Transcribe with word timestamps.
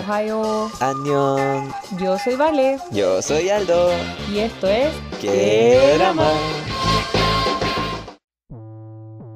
Ohio. 0.00 0.70
Annyeong. 0.80 1.72
Yo 1.98 2.18
soy 2.18 2.36
Vale. 2.36 2.78
Yo 2.90 3.20
soy 3.20 3.50
Aldo. 3.50 3.90
Y 4.32 4.38
esto 4.38 4.66
es. 4.66 4.94
¡Qué 5.20 5.96
drama! 5.98 6.24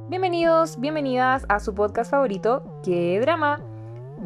Bienvenidos, 0.09 0.81
bienvenidas 0.81 1.45
a 1.49 1.61
su 1.61 1.75
podcast 1.75 2.11
favorito, 2.11 2.81
¡Qué 2.83 3.21
drama! 3.21 3.61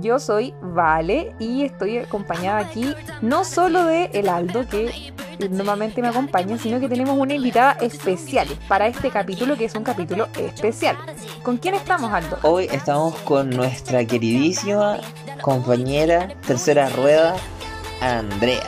Yo 0.00 0.20
soy 0.20 0.54
Vale 0.62 1.34
y 1.40 1.64
estoy 1.64 1.98
acompañada 1.98 2.58
aquí 2.58 2.94
no 3.20 3.44
solo 3.44 3.84
de 3.84 4.04
El 4.12 4.28
Aldo, 4.28 4.68
que 4.68 5.12
normalmente 5.50 6.02
me 6.02 6.08
acompaña, 6.08 6.58
sino 6.58 6.80
que 6.80 6.88
tenemos 6.88 7.16
una 7.16 7.34
invitada 7.34 7.72
especial 7.80 8.48
para 8.66 8.86
este 8.86 9.10
capítulo, 9.10 9.56
que 9.56 9.66
es 9.66 9.74
un 9.74 9.84
capítulo 9.84 10.28
especial. 10.38 10.96
¿Con 11.42 11.58
quién 11.58 11.74
estamos, 11.74 12.12
Aldo? 12.12 12.38
Hoy 12.42 12.68
estamos 12.70 13.14
con 13.16 13.50
nuestra 13.50 14.04
queridísima 14.04 14.98
compañera 15.40 16.28
tercera 16.46 16.88
rueda, 16.90 17.36
Andrea, 18.00 18.64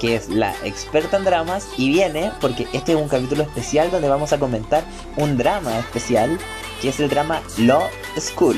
que 0.00 0.16
es 0.16 0.28
la 0.28 0.54
experta 0.64 1.16
en 1.16 1.24
dramas 1.24 1.68
y 1.76 1.88
viene 1.88 2.32
porque 2.40 2.66
este 2.72 2.92
es 2.92 2.98
un 2.98 3.08
capítulo 3.08 3.42
especial 3.42 3.90
donde 3.90 4.08
vamos 4.08 4.32
a 4.32 4.38
comentar 4.38 4.84
un 5.16 5.36
drama 5.36 5.78
especial, 5.78 6.38
que 6.82 6.90
es 6.90 7.00
el 7.00 7.08
drama 7.08 7.40
Law 7.58 7.82
School. 8.18 8.56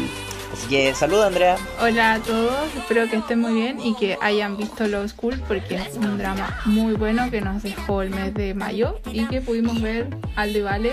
Así 0.53 0.69
que 0.69 0.95
saluda 0.95 1.29
Andrea. 1.29 1.57
Hola 1.81 2.15
a 2.15 2.19
todos, 2.21 2.75
espero 2.77 3.09
que 3.09 3.17
estén 3.17 3.41
muy 3.41 3.55
bien 3.55 3.81
y 3.81 3.95
que 3.95 4.19
hayan 4.21 4.57
visto 4.57 4.87
Law 4.87 5.09
School 5.09 5.43
porque 5.49 5.77
es 5.77 5.97
un 5.97 6.19
drama 6.19 6.61
muy 6.67 6.95
bueno 6.95 7.31
que 7.31 7.41
nos 7.41 7.63
dejó 7.63 8.03
el 8.03 8.11
mes 8.11 8.35
de 8.35 8.53
mayo 8.53 9.01
y 9.11 9.25
que 9.25 9.41
pudimos 9.41 9.81
ver 9.81 10.09
al 10.37 10.53
de 10.53 10.63
Vale. 10.63 10.93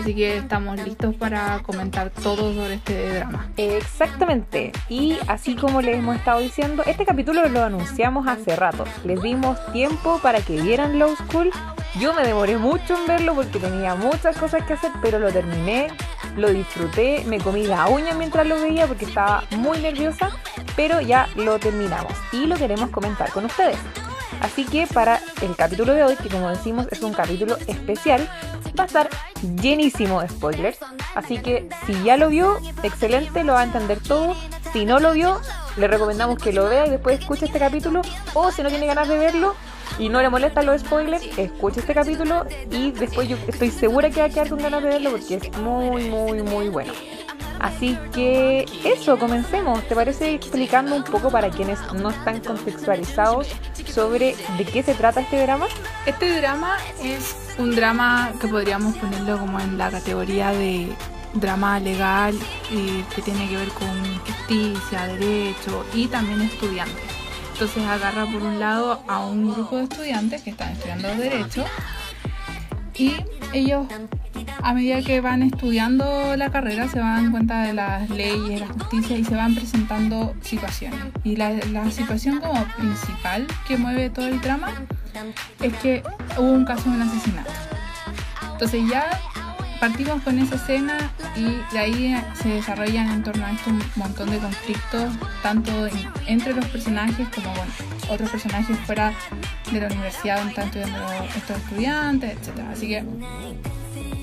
Así 0.00 0.14
que 0.14 0.38
estamos 0.38 0.80
listos 0.80 1.14
para 1.14 1.60
comentar 1.62 2.10
todo 2.10 2.54
sobre 2.54 2.74
este 2.74 3.18
drama. 3.18 3.48
Exactamente. 3.56 4.72
Y 4.88 5.16
así 5.28 5.54
como 5.54 5.82
les 5.82 5.96
hemos 5.96 6.16
estado 6.16 6.40
diciendo, 6.40 6.82
este 6.86 7.04
capítulo 7.04 7.48
lo 7.48 7.62
anunciamos 7.62 8.26
hace 8.26 8.56
rato. 8.56 8.84
Les 9.04 9.20
dimos 9.22 9.58
tiempo 9.72 10.18
para 10.22 10.40
que 10.40 10.60
vieran 10.60 10.98
Law 10.98 11.14
School. 11.16 11.50
Yo 12.00 12.12
me 12.14 12.24
demoré 12.24 12.56
mucho 12.58 12.96
en 12.96 13.06
verlo 13.06 13.34
porque 13.34 13.58
tenía 13.58 13.94
muchas 13.94 14.36
cosas 14.36 14.64
que 14.64 14.72
hacer, 14.72 14.90
pero 15.00 15.20
lo 15.20 15.30
terminé, 15.30 15.88
lo 16.36 16.50
disfruté, 16.50 17.24
me 17.26 17.38
comí 17.38 17.66
la 17.66 17.88
uña 17.88 18.14
mientras 18.14 18.46
lo 18.46 18.60
veía 18.60 18.86
porque 18.86 19.04
estaba 19.04 19.44
muy 19.50 19.78
nerviosa, 19.78 20.30
pero 20.76 21.00
ya 21.00 21.28
lo 21.36 21.58
terminamos 21.58 22.12
y 22.32 22.46
lo 22.46 22.56
queremos 22.56 22.90
comentar 22.90 23.30
con 23.30 23.44
ustedes. 23.44 23.78
Así 24.40 24.64
que 24.64 24.86
para 24.86 25.20
el 25.42 25.54
capítulo 25.56 25.94
de 25.94 26.04
hoy, 26.04 26.16
que 26.16 26.28
como 26.28 26.50
decimos 26.50 26.86
es 26.90 27.02
un 27.02 27.12
capítulo 27.14 27.56
especial, 27.66 28.28
va 28.78 28.84
a 28.84 28.86
estar 28.86 29.08
llenísimo 29.60 30.20
de 30.20 30.28
spoilers. 30.28 30.78
Así 31.14 31.38
que 31.38 31.68
si 31.86 32.02
ya 32.02 32.16
lo 32.16 32.28
vio, 32.28 32.58
excelente, 32.82 33.44
lo 33.44 33.54
va 33.54 33.60
a 33.60 33.64
entender 33.64 34.00
todo. 34.00 34.34
Si 34.72 34.84
no 34.84 34.98
lo 34.98 35.12
vio, 35.12 35.40
le 35.76 35.86
recomendamos 35.86 36.38
que 36.38 36.52
lo 36.52 36.68
vea 36.68 36.86
y 36.86 36.90
después 36.90 37.20
escuche 37.20 37.46
este 37.46 37.58
capítulo. 37.58 38.02
O 38.34 38.50
si 38.50 38.62
no 38.62 38.68
tiene 38.68 38.86
ganas 38.86 39.08
de 39.08 39.18
verlo 39.18 39.54
y 39.98 40.08
no 40.08 40.20
le 40.20 40.28
molestan 40.28 40.66
los 40.66 40.80
spoilers, 40.80 41.22
escuche 41.38 41.80
este 41.80 41.94
capítulo 41.94 42.46
y 42.70 42.90
después 42.92 43.28
yo 43.28 43.36
estoy 43.46 43.70
segura 43.70 44.10
que 44.10 44.20
va 44.20 44.26
a 44.26 44.28
quedar 44.28 44.48
con 44.48 44.58
ganas 44.58 44.82
de 44.82 44.88
verlo 44.88 45.10
porque 45.10 45.36
es 45.36 45.58
muy, 45.58 46.04
muy, 46.08 46.42
muy 46.42 46.68
bueno. 46.68 46.92
Así 47.60 47.96
que 48.12 48.66
eso, 48.84 49.18
comencemos. 49.18 49.82
¿Te 49.88 49.94
parece 49.94 50.34
explicando 50.34 50.94
un 50.96 51.04
poco 51.04 51.30
para 51.30 51.48
quienes 51.48 51.80
no 51.94 52.10
están 52.10 52.40
contextualizados 52.40 53.48
sobre 53.86 54.36
de 54.58 54.64
qué 54.64 54.82
se 54.82 54.92
trata 54.94 55.20
este 55.20 55.40
drama? 55.40 55.66
Este 56.04 56.40
drama 56.40 56.76
es 57.02 57.54
un 57.58 57.74
drama 57.74 58.32
que 58.38 58.48
podríamos 58.48 58.94
ponerlo 58.96 59.38
como 59.38 59.58
en 59.60 59.78
la 59.78 59.90
categoría 59.90 60.50
de 60.50 60.88
drama 61.32 61.80
legal 61.80 62.38
y 62.70 63.02
que 63.14 63.22
tiene 63.22 63.48
que 63.48 63.56
ver 63.56 63.68
con 63.68 64.18
justicia, 64.26 65.06
derecho 65.06 65.86
y 65.94 66.06
también 66.08 66.42
estudiantes. 66.42 67.23
Entonces 67.54 67.86
agarra 67.86 68.26
por 68.26 68.42
un 68.42 68.58
lado 68.58 69.00
a 69.06 69.24
un 69.24 69.52
grupo 69.52 69.76
de 69.76 69.84
estudiantes 69.84 70.42
que 70.42 70.50
están 70.50 70.72
estudiando 70.72 71.08
derecho 71.14 71.64
y 72.96 73.14
ellos 73.52 73.86
a 74.60 74.74
medida 74.74 75.00
que 75.02 75.20
van 75.20 75.44
estudiando 75.44 76.34
la 76.36 76.50
carrera 76.50 76.88
se 76.88 76.98
van 76.98 77.30
cuenta 77.30 77.62
de 77.62 77.72
las 77.72 78.10
leyes, 78.10 78.60
la 78.60 78.66
justicia 78.66 79.16
y 79.16 79.24
se 79.24 79.36
van 79.36 79.54
presentando 79.54 80.34
situaciones. 80.42 80.98
Y 81.22 81.36
la, 81.36 81.52
la, 81.70 81.88
situación 81.92 82.40
como 82.40 82.64
principal 82.76 83.46
que 83.68 83.76
mueve 83.76 84.10
todo 84.10 84.26
el 84.26 84.40
drama 84.40 84.72
es 85.60 85.72
que 85.74 86.02
hubo 86.36 86.50
un 86.50 86.64
caso 86.64 86.90
de 86.90 86.96
un 86.96 87.02
asesinato. 87.02 87.52
Entonces 88.50 88.82
ya 88.90 89.20
partimos 89.78 90.20
con 90.22 90.40
esa 90.40 90.56
escena 90.56 91.12
y 91.36 91.60
de 91.72 91.78
ahí 91.78 92.24
se 92.40 92.48
desarrollan 92.48 93.10
en 93.10 93.22
torno 93.22 93.44
a 93.44 93.52
esto 93.52 93.70
un 93.70 93.82
montón 93.96 94.30
de 94.30 94.38
conflictos, 94.38 95.12
tanto 95.42 95.72
entre 96.26 96.54
los 96.54 96.64
personajes 96.66 97.26
como 97.34 97.48
bueno, 97.54 97.72
otros 98.08 98.30
personajes 98.30 98.78
fuera 98.80 99.12
de 99.72 99.80
la 99.80 99.86
universidad 99.88 100.38
donde 100.38 100.50
están 100.50 100.66
estudiando 100.66 101.24
estos 101.36 101.56
estudiantes, 101.56 102.32
etc. 102.32 102.60
Así 102.70 102.88
que 102.88 103.04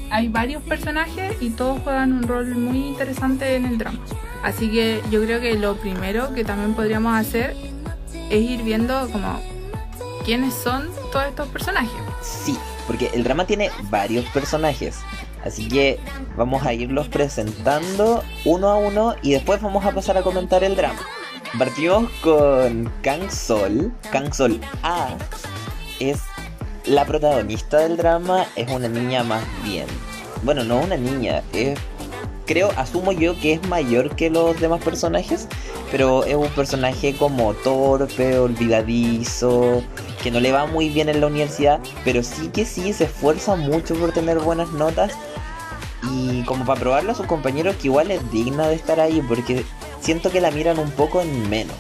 hay 0.10 0.28
varios 0.28 0.62
personajes 0.64 1.42
y 1.42 1.50
todos 1.52 1.82
juegan 1.82 2.14
un 2.14 2.24
rol 2.24 2.56
muy 2.56 2.88
interesante 2.88 3.56
en 3.56 3.66
el 3.66 3.78
drama. 3.78 4.00
Así 4.44 4.70
que 4.70 5.02
yo 5.10 5.22
creo 5.24 5.40
que 5.40 5.56
lo 5.56 5.78
primero 5.78 6.34
que 6.34 6.44
también 6.44 6.74
podríamos 6.74 7.14
hacer 7.16 7.56
es 8.30 8.42
ir 8.42 8.64
viendo 8.64 9.10
como 9.12 9.40
quiénes 10.26 10.54
son 10.54 10.90
todos 11.12 11.26
estos 11.28 11.48
personajes. 11.50 11.92
Sí, 12.22 12.58
porque 12.88 13.10
el 13.14 13.24
drama 13.24 13.46
tiene 13.46 13.70
varios 13.90 14.26
personajes. 14.26 15.00
Así 15.44 15.68
que 15.68 16.00
vamos 16.38 16.64
a 16.66 16.74
irlos 16.74 17.08
presentando 17.08 18.24
uno 18.46 18.70
a 18.70 18.78
uno 18.78 19.16
y 19.22 19.32
después 19.32 19.62
vamos 19.62 19.86
a 19.86 19.92
pasar 19.92 20.18
a 20.18 20.22
comentar 20.22 20.64
el 20.64 20.76
drama. 20.76 21.00
Partimos 21.58 22.10
con 22.22 22.92
Kang 23.02 23.30
Sol. 23.30 23.92
Kang 24.12 24.34
Sol 24.34 24.60
A 24.84 25.10
es 26.00 26.20
la 26.86 27.06
protagonista 27.06 27.80
del 27.80 27.98
drama, 27.98 28.46
es 28.56 28.72
una 28.72 28.88
niña 28.88 29.24
más 29.24 29.44
bien. 29.64 29.86
Bueno, 30.44 30.64
no 30.64 30.82
una 30.82 30.98
niña, 30.98 31.44
creo, 32.46 32.72
asumo 32.76 33.12
yo 33.12 33.40
que 33.40 33.54
es 33.54 33.68
mayor 33.68 34.16
que 34.16 34.30
los 34.30 34.60
demás 34.60 34.84
personajes, 34.84 35.48
pero 35.92 36.24
es 36.26 36.36
un 36.36 36.50
personaje 36.50 37.16
como 37.16 37.54
torpe, 37.54 38.40
olvidadizo, 38.40 39.84
que 40.24 40.32
no 40.32 40.40
le 40.40 40.52
va 40.52 40.66
muy 40.66 40.90
bien 40.90 41.10
en 41.10 41.22
la 41.22 41.28
universidad, 41.28 41.80
pero 42.04 42.24
sí 42.24 42.50
que 42.50 42.66
sí 42.66 42.94
se 42.94 43.04
esfuerza 43.04 43.56
mucho 43.56 43.96
por 43.96 44.12
tener 44.12 44.40
buenas 44.40 44.72
notas 44.72 45.14
y 46.04 46.44
como 46.46 46.66
para 46.66 46.80
probarle 46.80 47.12
a 47.12 47.16
sus 47.16 47.26
compañeros 47.26 47.76
que 47.76 47.88
igual 47.88 48.12
es 48.12 48.32
digna 48.32 48.68
de 48.68 48.76
estar 48.76 49.00
ahí 49.00 49.22
porque 49.28 49.64
siento 50.00 50.32
que 50.32 50.42
la 50.42 50.52
miran 50.52 50.80
un 50.80 50.92
poco 50.92 51.22
en 51.22 51.50
menos. 51.50 51.76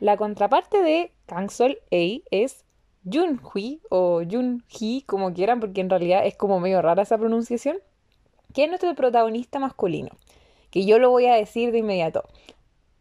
La 0.00 0.16
contraparte 0.16 0.82
de 0.82 1.12
Kangsol 1.26 1.78
A 1.90 2.20
es 2.30 2.64
Junhui 3.10 3.80
o 3.90 4.22
Junhee, 4.28 5.04
como 5.06 5.32
quieran, 5.32 5.60
porque 5.60 5.80
en 5.80 5.90
realidad 5.90 6.26
es 6.26 6.36
como 6.36 6.60
medio 6.60 6.82
rara 6.82 7.02
esa 7.02 7.18
pronunciación, 7.18 7.78
que 8.52 8.64
es 8.64 8.68
nuestro 8.68 8.94
protagonista 8.94 9.58
masculino, 9.58 10.10
que 10.70 10.86
yo 10.86 10.98
lo 10.98 11.10
voy 11.10 11.26
a 11.26 11.34
decir 11.34 11.70
de 11.72 11.78
inmediato. 11.78 12.24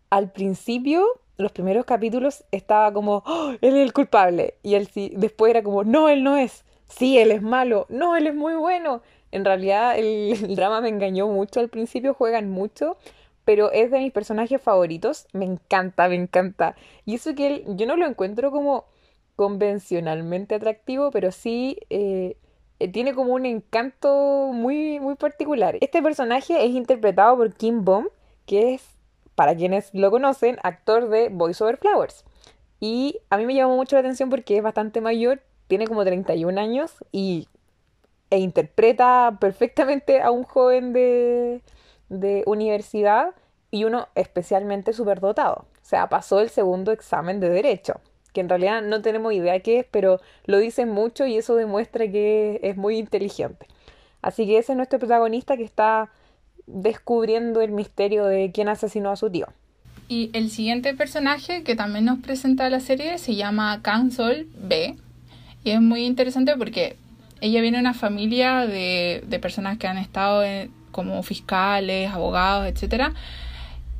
Al 0.10 0.32
principio, 0.32 1.06
los 1.38 1.52
primeros 1.52 1.86
capítulos 1.86 2.44
estaba 2.52 2.92
como, 2.94 3.24
oh, 3.26 3.52
él 3.62 3.76
es 3.76 3.84
el 3.84 3.94
culpable, 3.94 4.56
y 4.62 4.76
él 4.76 4.88
sí, 4.88 5.14
después 5.16 5.52
era 5.52 5.64
como, 5.64 5.84
no, 5.84 6.10
él 6.10 6.24
no 6.24 6.38
es, 6.38 6.66
sí, 6.90 7.18
él 7.18 7.32
es 7.32 7.42
malo, 7.42 7.86
no, 7.90 8.16
él 8.16 8.28
es 8.28 8.36
muy 8.36 8.56
bueno. 8.56 9.02
En 9.34 9.46
realidad 9.46 9.96
el, 9.98 10.56
drama 10.56 10.80
me 10.80 10.90
engañó 10.90 11.28
mucho 11.28 11.60
al 11.60 11.70
principio, 11.70 12.14
juegan 12.14 12.50
mucho, 12.50 12.98
pero 13.44 13.72
es 13.72 13.92
de 13.92 14.00
mis 14.00 14.14
personajes 14.14 14.62
favoritos, 14.62 15.28
me 15.34 15.46
encanta, 15.46 16.08
me 16.08 16.16
encanta. 16.16 16.76
Y 17.06 17.16
eso 17.16 17.36
que 17.36 17.66
yo 17.68 17.86
no 17.86 17.98
lo 17.98 18.06
encuentro 18.06 18.52
como 18.52 18.86
convencionalmente 19.36 20.56
atractivo, 20.56 21.10
pero 21.12 21.32
sí 21.32 21.80
eh, 21.90 22.38
tiene 22.94 23.16
como 23.16 23.34
un 23.34 23.46
encanto 23.46 24.52
muy, 24.54 25.00
muy 25.00 25.16
particular. 25.16 25.78
Este 25.82 26.02
personaje 26.02 26.64
es 26.64 26.72
interpretado 26.72 27.36
por 27.36 27.54
Kim 27.54 27.84
Bom, 27.84 28.08
que 28.46 28.76
es, 28.76 28.86
para 29.36 29.56
quienes 29.56 29.90
lo 29.94 30.12
conocen, 30.12 30.60
actor 30.62 31.10
de 31.10 31.30
Voice 31.30 31.64
Over 31.64 31.78
Flowers. 31.78 32.24
Y 32.80 33.20
a 33.32 33.38
mí 33.38 33.46
me 33.46 33.56
llamó 33.56 33.76
mucho 33.78 33.96
la 33.96 34.02
atención 34.02 34.30
porque 34.30 34.58
es 34.58 34.64
bastante 34.64 35.02
mayor, 35.02 35.42
tiene 35.68 35.88
como 35.88 36.06
31 36.06 36.60
años 36.62 36.94
y, 37.12 37.48
e 38.34 38.40
interpreta 38.40 39.38
perfectamente 39.40 40.20
a 40.20 40.32
un 40.32 40.42
joven 40.42 40.92
de, 40.92 41.62
de 42.10 42.42
universidad 42.48 43.36
y 43.70 43.84
uno 43.84 44.08
especialmente 44.16 44.92
superdotado. 44.92 45.68
O 45.76 45.86
sea, 45.86 46.10
pasó 46.10 46.40
el 46.40 46.50
segundo 46.50 46.92
examen 46.92 47.40
de 47.40 47.50
derecho 47.50 48.02
que 48.34 48.42
en 48.42 48.50
realidad 48.50 48.82
no 48.82 49.04
tenemos 49.04 49.34
idea 49.34 49.60
qué 49.60 49.82
es, 49.82 49.86
pero 49.92 50.20
lo 50.46 50.58
dicen 50.58 50.90
mucho 50.90 51.28
y 51.28 51.38
eso 51.38 51.54
demuestra 51.54 52.12
que 52.12 52.60
es 52.64 52.76
muy 52.76 52.98
inteligente. 52.98 53.68
Así 54.24 54.48
que 54.48 54.58
ese 54.58 54.72
es 54.72 54.78
nuestro 54.78 54.98
protagonista 54.98 55.56
que 55.56 55.64
está 55.64 56.10
descubriendo 56.66 57.62
el 57.62 57.72
misterio 57.72 58.26
de 58.26 58.52
quién 58.52 58.70
asesinó 58.70 59.12
a 59.12 59.16
su 59.16 59.30
tío. 59.30 59.46
Y 60.08 60.32
el 60.34 60.50
siguiente 60.50 60.96
personaje 60.96 61.64
que 61.64 61.76
también 61.76 62.06
nos 62.06 62.18
presenta 62.18 62.68
la 62.72 62.80
serie 62.80 63.20
se 63.20 63.36
llama 63.36 63.84
Kansol 63.84 64.48
B. 64.58 64.98
Y 65.64 65.70
es 65.70 65.82
muy 65.82 66.06
interesante 66.06 66.58
porque 66.58 66.98
ella 67.44 67.62
viene 67.62 67.78
de 67.78 67.82
una 67.82 67.94
familia 67.94 68.66
de, 68.66 69.24
de 69.28 69.40
personas 69.40 69.78
que 69.78 69.88
han 69.88 69.98
estado 69.98 70.44
como 70.92 71.22
fiscales, 71.24 72.12
abogados, 72.12 72.68
etcétera 72.68 73.14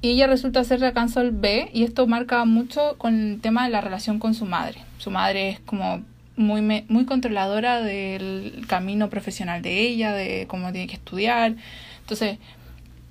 y 0.04 0.10
ella 0.10 0.28
resulta 0.28 0.66
ser 0.66 0.82
la 0.82 0.92
Cancel 0.92 1.32
B 1.32 1.70
y 1.72 1.84
esto 1.84 2.06
marca 2.08 2.44
mucho 2.44 2.98
con 2.98 3.32
el 3.32 3.40
tema 3.40 3.64
de 3.64 3.70
la 3.70 3.80
relación 3.80 4.20
con 4.20 4.34
su 4.34 4.46
madre. 4.46 4.82
Su 4.98 5.12
madre 5.12 5.52
es 5.52 5.60
como 5.62 6.04
muy, 6.36 6.62
muy 6.62 7.06
controladora 7.06 7.82
del 7.82 8.66
camino 8.68 9.10
profesional 9.10 9.62
de 9.62 9.80
ella, 9.80 10.12
de 10.12 10.46
cómo 10.50 10.74
tiene 10.74 10.88
que 10.88 10.96
estudiar. 10.96 11.56
Entonces, 12.02 12.38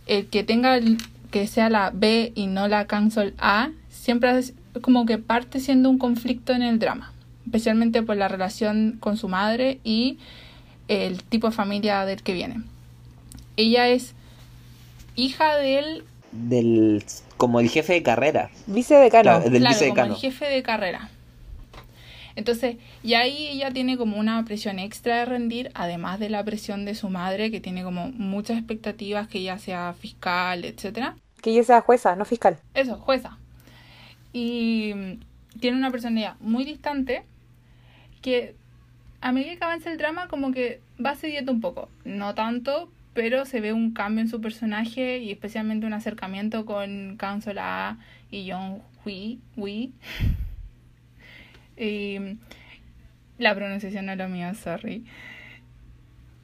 el 0.06 0.26
que 0.26 0.44
tenga 0.44 0.78
que 1.30 1.46
sea 1.46 1.70
la 1.70 1.92
B 1.94 2.32
y 2.34 2.46
no 2.46 2.68
la 2.68 2.86
Cancel 2.86 3.32
A, 3.38 3.70
siempre 3.88 4.38
es 4.38 4.52
como 4.82 5.06
que 5.06 5.16
parte 5.16 5.60
siendo 5.60 5.88
un 5.88 5.96
conflicto 5.96 6.52
en 6.52 6.60
el 6.60 6.78
drama, 6.78 7.10
especialmente 7.44 8.02
por 8.02 8.16
la 8.16 8.28
relación 8.28 8.96
con 9.00 9.16
su 9.16 9.28
madre 9.28 9.80
y 9.84 10.18
el 10.88 11.22
tipo 11.22 11.48
de 11.48 11.52
familia 11.54 12.04
del 12.04 12.22
que 12.22 12.32
viene. 12.32 12.62
Ella 13.56 13.88
es 13.88 14.14
hija 15.16 15.56
del 15.56 16.04
del 16.32 17.04
como 17.36 17.60
el 17.60 17.68
jefe 17.68 17.92
de 17.92 18.02
carrera. 18.02 18.50
Vicedecano. 18.66 19.40
del 19.40 19.62
claro, 19.62 19.88
como 19.88 20.14
el 20.14 20.14
jefe 20.16 20.46
de 20.46 20.62
carrera. 20.62 21.10
Entonces, 22.34 22.76
y 23.02 23.14
ahí 23.14 23.48
ella 23.48 23.70
tiene 23.70 23.98
como 23.98 24.16
una 24.16 24.42
presión 24.44 24.78
extra 24.78 25.18
de 25.18 25.24
rendir, 25.26 25.70
además 25.74 26.18
de 26.18 26.30
la 26.30 26.42
presión 26.44 26.84
de 26.86 26.94
su 26.94 27.10
madre, 27.10 27.50
que 27.50 27.60
tiene 27.60 27.82
como 27.82 28.08
muchas 28.08 28.56
expectativas 28.56 29.28
que 29.28 29.38
ella 29.38 29.58
sea 29.58 29.94
fiscal, 29.98 30.64
etcétera. 30.64 31.16
Que 31.42 31.50
ella 31.50 31.64
sea 31.64 31.80
jueza, 31.82 32.16
no 32.16 32.24
fiscal. 32.24 32.58
Eso, 32.72 32.96
jueza. 32.96 33.36
Y 34.32 35.18
tiene 35.60 35.76
una 35.76 35.90
personalidad 35.90 36.36
muy 36.40 36.64
distante 36.64 37.24
que 38.22 38.54
a 39.20 39.32
medida 39.32 39.56
que 39.56 39.64
avanza 39.64 39.90
el 39.92 39.98
drama 39.98 40.28
como 40.28 40.52
que 40.52 40.80
va 41.04 41.14
cediendo 41.14 41.52
un 41.52 41.60
poco. 41.60 41.88
No 42.04 42.34
tanto, 42.34 42.90
pero 43.14 43.44
se 43.44 43.60
ve 43.60 43.72
un 43.72 43.92
cambio 43.92 44.22
en 44.22 44.28
su 44.28 44.40
personaje 44.40 45.18
y 45.18 45.30
especialmente 45.30 45.86
un 45.86 45.92
acercamiento 45.92 46.64
con 46.64 47.16
Council 47.18 47.58
A 47.58 47.98
y 48.30 48.50
John 48.50 48.82
Hui. 49.04 49.38
Hui. 49.56 49.92
Y 51.76 52.18
la 53.38 53.54
pronunciación 53.54 54.06
no 54.06 54.12
es 54.12 54.18
lo 54.18 54.28
mío, 54.28 54.54
sorry. 54.54 55.04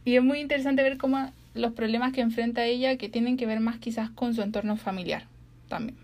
Y 0.04 0.16
es 0.16 0.22
muy 0.22 0.40
interesante 0.40 0.82
ver 0.82 0.96
cómo 0.96 1.32
los 1.54 1.72
problemas 1.72 2.12
que 2.12 2.20
enfrenta 2.20 2.64
ella 2.64 2.96
que 2.96 3.08
tienen 3.08 3.36
que 3.36 3.46
ver 3.46 3.60
más 3.60 3.78
quizás 3.78 4.10
con 4.10 4.34
su 4.34 4.42
entorno 4.42 4.76
familiar 4.76 5.26
también. 5.68 5.98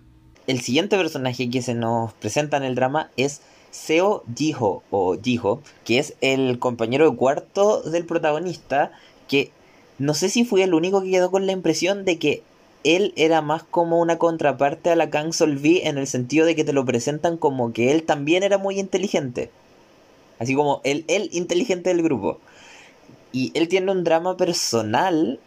El 0.46 0.60
siguiente 0.60 0.96
personaje 0.96 1.48
que 1.48 1.62
se 1.62 1.74
nos 1.74 2.12
presenta 2.14 2.58
en 2.58 2.64
el 2.64 2.74
drama 2.74 3.10
es 3.16 3.42
Seo 3.74 4.22
Jiho 4.36 4.82
o 4.90 5.16
Jiho, 5.20 5.60
que 5.84 5.98
es 5.98 6.14
el 6.20 6.60
compañero 6.60 7.10
de 7.10 7.16
cuarto 7.16 7.82
del 7.82 8.06
protagonista, 8.06 8.92
que 9.26 9.50
no 9.98 10.14
sé 10.14 10.28
si 10.28 10.44
fui 10.44 10.62
el 10.62 10.74
único 10.74 11.02
que 11.02 11.10
quedó 11.10 11.30
con 11.30 11.46
la 11.46 11.52
impresión 11.52 12.04
de 12.04 12.18
que 12.18 12.42
él 12.84 13.12
era 13.16 13.42
más 13.42 13.64
como 13.64 14.00
una 14.00 14.16
contraparte 14.16 14.90
a 14.90 14.96
la 14.96 15.10
Kang 15.10 15.32
Solvi 15.32 15.80
en 15.82 15.98
el 15.98 16.06
sentido 16.06 16.46
de 16.46 16.54
que 16.54 16.64
te 16.64 16.72
lo 16.72 16.84
presentan 16.84 17.36
como 17.36 17.72
que 17.72 17.90
él 17.90 18.04
también 18.04 18.44
era 18.44 18.58
muy 18.58 18.78
inteligente. 18.78 19.50
Así 20.38 20.54
como 20.54 20.80
el, 20.84 21.04
el 21.08 21.28
inteligente 21.32 21.90
del 21.90 22.02
grupo. 22.02 22.38
Y 23.32 23.50
él 23.54 23.66
tiene 23.68 23.90
un 23.90 24.04
drama 24.04 24.36
personal 24.36 25.40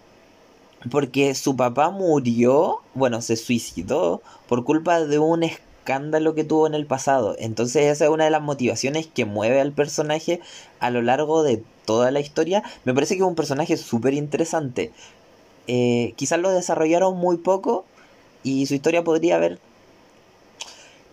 porque 0.91 1.33
su 1.33 1.55
papá 1.55 1.91
murió, 1.91 2.81
bueno, 2.93 3.21
se 3.21 3.37
suicidó 3.37 4.21
por 4.47 4.65
culpa 4.65 4.99
de 4.99 5.17
un 5.19 5.43
escándalo 5.43 5.66
que 6.35 6.43
tuvo 6.43 6.67
en 6.67 6.73
el 6.73 6.85
pasado. 6.85 7.35
Entonces 7.39 7.85
esa 7.85 8.05
es 8.05 8.11
una 8.11 8.25
de 8.25 8.31
las 8.31 8.41
motivaciones 8.41 9.07
que 9.07 9.25
mueve 9.25 9.61
al 9.61 9.71
personaje 9.71 10.41
a 10.79 10.89
lo 10.89 11.01
largo 11.01 11.43
de 11.43 11.63
toda 11.85 12.11
la 12.11 12.19
historia. 12.19 12.63
Me 12.83 12.93
parece 12.93 13.15
que 13.15 13.21
es 13.21 13.27
un 13.27 13.35
personaje 13.35 13.77
súper 13.77 14.13
interesante. 14.13 14.91
Eh, 15.67 16.13
quizás 16.15 16.39
lo 16.39 16.51
desarrollaron 16.51 17.17
muy 17.17 17.37
poco 17.37 17.85
y 18.43 18.65
su 18.65 18.75
historia 18.75 19.03
podría 19.03 19.35
haber 19.35 19.59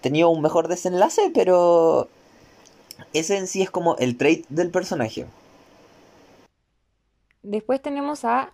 tenido 0.00 0.28
un 0.28 0.42
mejor 0.42 0.68
desenlace, 0.68 1.30
pero 1.32 2.08
ese 3.12 3.36
en 3.38 3.46
sí 3.46 3.62
es 3.62 3.70
como 3.70 3.96
el 3.96 4.16
trait 4.16 4.44
del 4.48 4.70
personaje. 4.70 5.26
Después 7.42 7.80
tenemos 7.80 8.24
a 8.24 8.52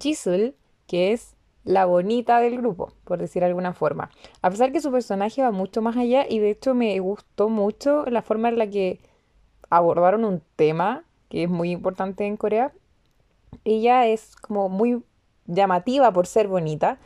Jisoo, 0.00 0.54
que 0.86 1.12
es 1.12 1.35
la 1.66 1.84
bonita 1.84 2.38
del 2.38 2.56
grupo, 2.56 2.92
por 3.04 3.18
decir 3.18 3.40
de 3.40 3.48
alguna 3.48 3.74
forma. 3.74 4.08
A 4.40 4.50
pesar 4.50 4.72
que 4.72 4.80
su 4.80 4.92
personaje 4.92 5.42
va 5.42 5.50
mucho 5.50 5.82
más 5.82 5.96
allá 5.96 6.24
y 6.26 6.38
de 6.38 6.50
hecho 6.50 6.74
me 6.74 6.98
gustó 7.00 7.48
mucho 7.48 8.06
la 8.06 8.22
forma 8.22 8.48
en 8.48 8.58
la 8.58 8.70
que 8.70 9.00
abordaron 9.68 10.24
un 10.24 10.42
tema 10.54 11.02
que 11.28 11.42
es 11.42 11.50
muy 11.50 11.72
importante 11.72 12.24
en 12.24 12.36
Corea. 12.36 12.72
Ella 13.64 14.06
es 14.06 14.36
como 14.36 14.68
muy 14.68 15.02
llamativa 15.46 16.12
por 16.12 16.28
ser 16.28 16.46
bonita 16.46 16.98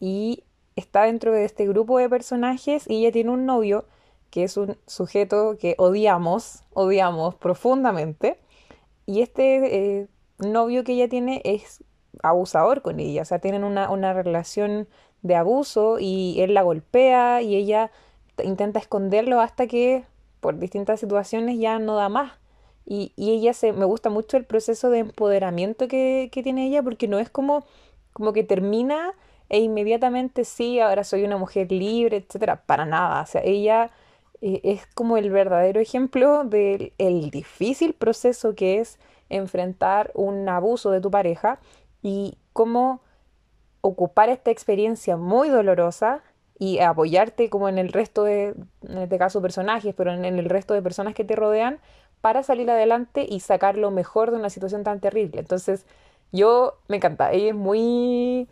y 0.00 0.42
está 0.74 1.04
dentro 1.04 1.32
de 1.32 1.44
este 1.44 1.68
grupo 1.68 1.98
de 1.98 2.08
personajes 2.08 2.90
y 2.90 2.96
ella 2.96 3.12
tiene 3.12 3.30
un 3.30 3.46
novio 3.46 3.84
que 4.30 4.42
es 4.42 4.56
un 4.56 4.76
sujeto 4.86 5.56
que 5.58 5.76
odiamos, 5.78 6.64
odiamos 6.74 7.36
profundamente 7.36 8.40
y 9.06 9.22
este 9.22 10.00
eh, 10.00 10.08
novio 10.38 10.82
que 10.82 10.94
ella 10.94 11.08
tiene 11.08 11.40
es 11.44 11.84
abusador 12.22 12.82
con 12.82 13.00
ella, 13.00 13.22
o 13.22 13.24
sea, 13.24 13.38
tienen 13.38 13.64
una, 13.64 13.90
una 13.90 14.12
relación 14.12 14.88
de 15.22 15.34
abuso 15.34 15.98
y 15.98 16.40
él 16.40 16.54
la 16.54 16.62
golpea 16.62 17.42
y 17.42 17.56
ella 17.56 17.90
intenta 18.42 18.78
esconderlo 18.78 19.40
hasta 19.40 19.66
que 19.66 20.04
por 20.40 20.58
distintas 20.58 21.00
situaciones 21.00 21.58
ya 21.58 21.78
no 21.78 21.96
da 21.96 22.08
más. 22.08 22.32
Y, 22.86 23.12
y 23.16 23.32
ella 23.32 23.52
se, 23.52 23.72
me 23.72 23.84
gusta 23.84 24.08
mucho 24.10 24.36
el 24.36 24.44
proceso 24.46 24.88
de 24.90 25.00
empoderamiento 25.00 25.88
que, 25.88 26.30
que 26.32 26.42
tiene 26.42 26.66
ella 26.66 26.82
porque 26.82 27.08
no 27.08 27.18
es 27.18 27.28
como 27.28 27.64
como 28.18 28.32
que 28.32 28.42
termina 28.42 29.14
e 29.48 29.60
inmediatamente 29.60 30.44
sí, 30.44 30.80
ahora 30.80 31.04
soy 31.04 31.24
una 31.24 31.38
mujer 31.38 31.72
libre, 31.72 32.18
etcétera, 32.18 32.62
para 32.66 32.84
nada. 32.84 33.22
O 33.22 33.26
sea, 33.26 33.40
ella 33.44 33.90
eh, 34.42 34.60
es 34.64 34.86
como 34.94 35.16
el 35.16 35.30
verdadero 35.30 35.80
ejemplo 35.80 36.44
del 36.44 36.92
el 36.98 37.30
difícil 37.30 37.94
proceso 37.94 38.54
que 38.54 38.80
es 38.80 38.98
enfrentar 39.30 40.10
un 40.14 40.48
abuso 40.48 40.90
de 40.90 41.00
tu 41.00 41.10
pareja 41.10 41.60
y 42.02 42.38
cómo 42.52 43.00
ocupar 43.80 44.28
esta 44.28 44.50
experiencia 44.50 45.16
muy 45.16 45.48
dolorosa 45.48 46.22
y 46.58 46.80
apoyarte 46.80 47.50
como 47.50 47.68
en 47.68 47.78
el 47.78 47.92
resto 47.92 48.24
de, 48.24 48.54
en 48.82 48.98
este 48.98 49.18
caso 49.18 49.40
personajes, 49.40 49.94
pero 49.94 50.12
en 50.12 50.24
el 50.24 50.48
resto 50.48 50.74
de 50.74 50.82
personas 50.82 51.14
que 51.14 51.24
te 51.24 51.36
rodean 51.36 51.78
para 52.20 52.42
salir 52.42 52.70
adelante 52.70 53.26
y 53.28 53.40
sacar 53.40 53.76
lo 53.76 53.90
mejor 53.90 54.30
de 54.30 54.38
una 54.38 54.50
situación 54.50 54.82
tan 54.82 55.00
terrible. 55.00 55.38
Entonces, 55.38 55.86
yo 56.32 56.78
me 56.88 56.96
encanta. 56.96 57.32
Ella 57.32 57.50
es 57.50 57.54
muy. 57.54 58.48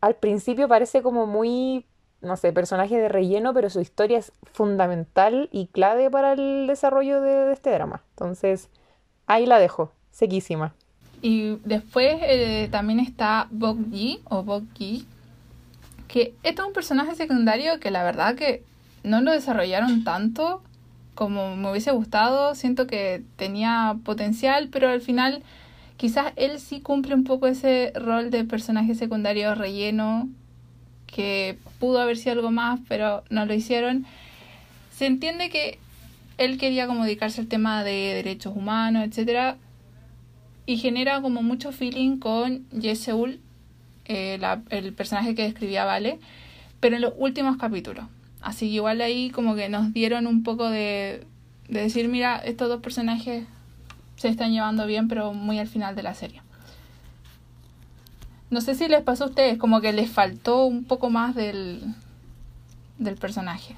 Al 0.00 0.16
principio 0.16 0.68
parece 0.68 1.02
como 1.02 1.26
muy, 1.26 1.86
no 2.20 2.36
sé, 2.36 2.52
personaje 2.52 2.98
de 2.98 3.08
relleno, 3.08 3.54
pero 3.54 3.70
su 3.70 3.80
historia 3.80 4.18
es 4.18 4.32
fundamental 4.52 5.48
y 5.52 5.68
clave 5.68 6.10
para 6.10 6.32
el 6.32 6.66
desarrollo 6.66 7.20
de, 7.20 7.52
este 7.52 7.70
drama. 7.70 8.02
Entonces, 8.10 8.68
ahí 9.26 9.46
la 9.46 9.58
dejo, 9.58 9.92
sequísima. 10.10 10.74
Y 11.22 11.56
después 11.64 12.18
eh, 12.22 12.68
también 12.70 12.98
está 12.98 13.48
Yi 13.50 14.20
o 14.24 14.62
que 16.08 16.34
este 16.42 16.60
es 16.60 16.66
un 16.66 16.74
personaje 16.74 17.14
secundario 17.14 17.80
que 17.80 17.90
la 17.90 18.02
verdad 18.02 18.34
que 18.34 18.64
no 19.04 19.20
lo 19.22 19.32
desarrollaron 19.32 20.04
tanto 20.04 20.62
como 21.14 21.56
me 21.56 21.70
hubiese 21.70 21.92
gustado. 21.92 22.54
Siento 22.54 22.86
que 22.86 23.22
tenía 23.36 23.96
potencial, 24.04 24.68
pero 24.70 24.88
al 24.88 25.00
final 25.00 25.42
quizás 25.96 26.32
él 26.36 26.58
sí 26.58 26.80
cumple 26.80 27.14
un 27.14 27.24
poco 27.24 27.46
ese 27.46 27.92
rol 27.94 28.30
de 28.30 28.44
personaje 28.44 28.94
secundario 28.94 29.54
relleno, 29.54 30.28
que 31.06 31.58
pudo 31.78 32.00
haber 32.00 32.16
sido 32.16 32.32
algo 32.32 32.50
más, 32.50 32.80
pero 32.88 33.22
no 33.30 33.46
lo 33.46 33.54
hicieron. 33.54 34.04
Se 34.90 35.06
entiende 35.06 35.50
que 35.50 35.78
él 36.38 36.58
quería 36.58 36.86
como 36.86 37.04
dedicarse 37.04 37.40
al 37.40 37.46
tema 37.46 37.84
de 37.84 38.14
derechos 38.14 38.56
humanos, 38.56 39.04
etcétera, 39.06 39.56
y 40.66 40.76
genera 40.76 41.20
como 41.20 41.42
mucho 41.42 41.72
feeling 41.72 42.18
con 42.18 42.68
Yeseul, 42.70 43.40
eh, 44.04 44.40
el 44.70 44.92
personaje 44.92 45.34
que 45.34 45.42
describía 45.42 45.84
Vale, 45.84 46.18
pero 46.80 46.96
en 46.96 47.02
los 47.02 47.14
últimos 47.16 47.56
capítulos. 47.56 48.06
Así 48.40 48.66
que 48.66 48.74
igual 48.74 49.00
ahí 49.00 49.30
como 49.30 49.54
que 49.54 49.68
nos 49.68 49.92
dieron 49.92 50.26
un 50.26 50.42
poco 50.42 50.68
de, 50.68 51.24
de 51.68 51.80
decir, 51.80 52.08
mira, 52.08 52.36
estos 52.38 52.68
dos 52.68 52.82
personajes 52.82 53.44
se 54.16 54.28
están 54.28 54.52
llevando 54.52 54.86
bien, 54.86 55.08
pero 55.08 55.32
muy 55.32 55.58
al 55.58 55.68
final 55.68 55.94
de 55.94 56.02
la 56.02 56.14
serie. 56.14 56.42
No 58.50 58.60
sé 58.60 58.74
si 58.74 58.86
les 58.88 59.02
pasó 59.02 59.24
a 59.24 59.28
ustedes, 59.28 59.58
como 59.58 59.80
que 59.80 59.92
les 59.92 60.10
faltó 60.10 60.66
un 60.66 60.84
poco 60.84 61.08
más 61.08 61.34
del, 61.34 61.82
del 62.98 63.16
personaje. 63.16 63.76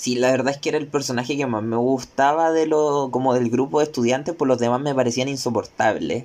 Sí, 0.00 0.14
la 0.14 0.30
verdad 0.30 0.54
es 0.54 0.58
que 0.58 0.70
era 0.70 0.78
el 0.78 0.86
personaje 0.86 1.36
que 1.36 1.44
más 1.46 1.62
me 1.62 1.76
gustaba 1.76 2.52
de 2.52 2.66
lo, 2.66 3.10
como 3.12 3.34
del 3.34 3.50
grupo 3.50 3.80
de 3.80 3.84
estudiantes, 3.84 4.34
por 4.34 4.48
los 4.48 4.58
demás 4.58 4.80
me 4.80 4.94
parecían 4.94 5.28
insoportables. 5.28 6.24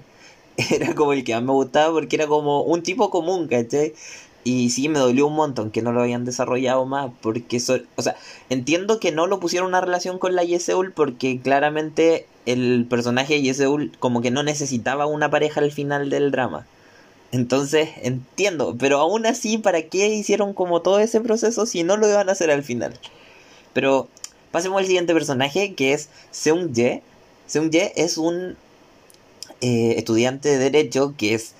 Era 0.71 0.95
como 0.95 1.11
el 1.11 1.25
que 1.25 1.33
más 1.35 1.43
me 1.43 1.51
gustaba 1.51 1.91
porque 1.93 2.15
era 2.15 2.27
como 2.27 2.61
un 2.63 2.83
tipo 2.83 3.09
común, 3.09 3.47
¿cachai? 3.49 3.93
Y 4.45 4.69
sí, 4.69 4.87
me 4.89 4.99
dolió 4.99 5.27
un 5.27 5.35
montón 5.35 5.71
que 5.71 5.81
no 5.81 5.91
lo 5.91 6.01
hayan 6.01 6.23
desarrollado 6.25 6.85
más, 6.85 7.11
porque, 7.21 7.57
o 7.57 8.01
sea, 8.01 8.15
entiendo 8.49 8.99
que 9.01 9.11
no 9.11 9.27
lo 9.27 9.41
pusieron 9.41 9.67
una 9.69 9.81
relación 9.81 10.19
con 10.19 10.35
la 10.35 10.45
Yeseul 10.45 10.93
porque 10.93 11.41
claramente 11.41 12.29
el 12.45 12.87
personaje 12.89 13.33
de 13.35 13.41
Yeseul 13.41 13.91
como 13.99 14.21
que 14.21 14.31
no 14.31 14.43
necesitaba 14.43 15.05
una 15.07 15.29
pareja 15.29 15.59
al 15.61 15.71
final 15.73 16.09
del 16.09 16.31
drama. 16.31 16.65
Entonces, 17.31 17.89
entiendo, 18.03 18.75
pero 18.79 18.99
aún 18.99 19.25
así, 19.25 19.57
¿para 19.57 19.83
qué 19.83 20.07
hicieron 20.09 20.53
como 20.53 20.81
todo 20.81 20.99
ese 20.99 21.21
proceso 21.21 21.65
si 21.65 21.83
no 21.83 21.97
lo 21.97 22.09
iban 22.09 22.29
a 22.29 22.33
hacer 22.33 22.51
al 22.51 22.63
final? 22.63 22.93
Pero 23.75 24.07
pasemos 24.51 24.79
al 24.79 24.87
siguiente 24.87 25.13
personaje, 25.13 25.73
que 25.75 25.91
es 25.91 26.07
Seung 26.31 26.73
Ye. 26.73 27.03
Seung 27.45 27.69
Ye 27.69 27.91
es 27.97 28.17
un 28.17 28.55
eh, 29.59 29.95
estudiante 29.97 30.47
de 30.47 30.57
Derecho 30.57 31.13
que 31.17 31.33
es 31.35 31.55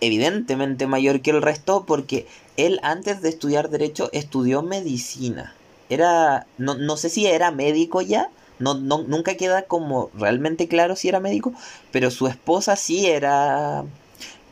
evidentemente 0.00 0.88
mayor 0.88 1.20
que 1.22 1.30
el 1.30 1.42
resto 1.42 1.84
porque 1.86 2.26
él 2.56 2.80
antes 2.82 3.22
de 3.22 3.28
estudiar 3.28 3.70
Derecho 3.70 4.10
estudió 4.12 4.62
Medicina. 4.62 5.54
Era, 5.88 6.48
no, 6.58 6.74
no 6.74 6.96
sé 6.96 7.08
si 7.08 7.26
era 7.26 7.52
médico 7.52 8.02
ya, 8.02 8.30
no, 8.58 8.74
no, 8.74 9.04
nunca 9.04 9.36
queda 9.36 9.62
como 9.62 10.10
realmente 10.14 10.66
claro 10.66 10.96
si 10.96 11.08
era 11.08 11.20
médico, 11.20 11.52
pero 11.92 12.10
su 12.10 12.26
esposa 12.26 12.74
sí 12.74 13.06
era 13.06 13.84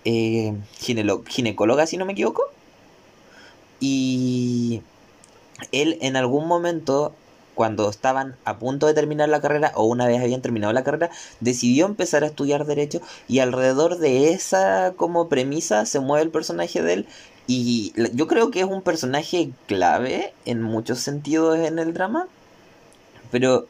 eh, 0.04 0.54
ginecóloga, 0.78 1.86
si 1.88 1.96
no 1.96 2.04
me 2.04 2.12
equivoco. 2.12 2.44
Y 3.80 4.82
él 5.72 5.98
en 6.00 6.16
algún 6.16 6.46
momento, 6.46 7.14
cuando 7.54 7.90
estaban 7.90 8.36
a 8.44 8.58
punto 8.58 8.86
de 8.86 8.94
terminar 8.94 9.28
la 9.28 9.40
carrera, 9.40 9.72
o 9.74 9.84
una 9.84 10.06
vez 10.06 10.20
habían 10.20 10.42
terminado 10.42 10.72
la 10.72 10.84
carrera, 10.84 11.10
decidió 11.40 11.86
empezar 11.86 12.24
a 12.24 12.28
estudiar 12.28 12.66
derecho 12.66 13.00
y 13.26 13.40
alrededor 13.40 13.98
de 13.98 14.32
esa 14.32 14.94
como 14.96 15.28
premisa 15.28 15.86
se 15.86 16.00
mueve 16.00 16.24
el 16.24 16.30
personaje 16.30 16.82
de 16.82 16.92
él. 16.94 17.06
Y 17.46 17.94
yo 18.14 18.26
creo 18.26 18.50
que 18.50 18.60
es 18.60 18.66
un 18.66 18.82
personaje 18.82 19.50
clave 19.66 20.34
en 20.44 20.62
muchos 20.62 21.00
sentidos 21.00 21.58
en 21.58 21.78
el 21.78 21.94
drama. 21.94 22.28
Pero 23.30 23.66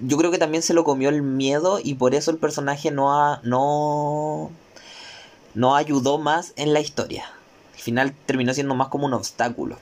yo 0.00 0.16
creo 0.16 0.30
que 0.30 0.38
también 0.38 0.62
se 0.62 0.74
lo 0.74 0.84
comió 0.84 1.08
el 1.08 1.22
miedo 1.22 1.80
y 1.82 1.94
por 1.94 2.14
eso 2.14 2.30
el 2.30 2.38
personaje 2.38 2.90
no 2.90 3.14
ha, 3.14 3.40
no 3.44 4.50
no 5.54 5.74
ayudó 5.74 6.18
más 6.18 6.52
en 6.56 6.72
la 6.72 6.80
historia. 6.80 7.24
Al 7.74 7.80
final 7.80 8.14
terminó 8.26 8.54
siendo 8.54 8.74
más 8.74 8.88
como 8.88 9.06
un 9.06 9.14
obstáculo. 9.14 9.78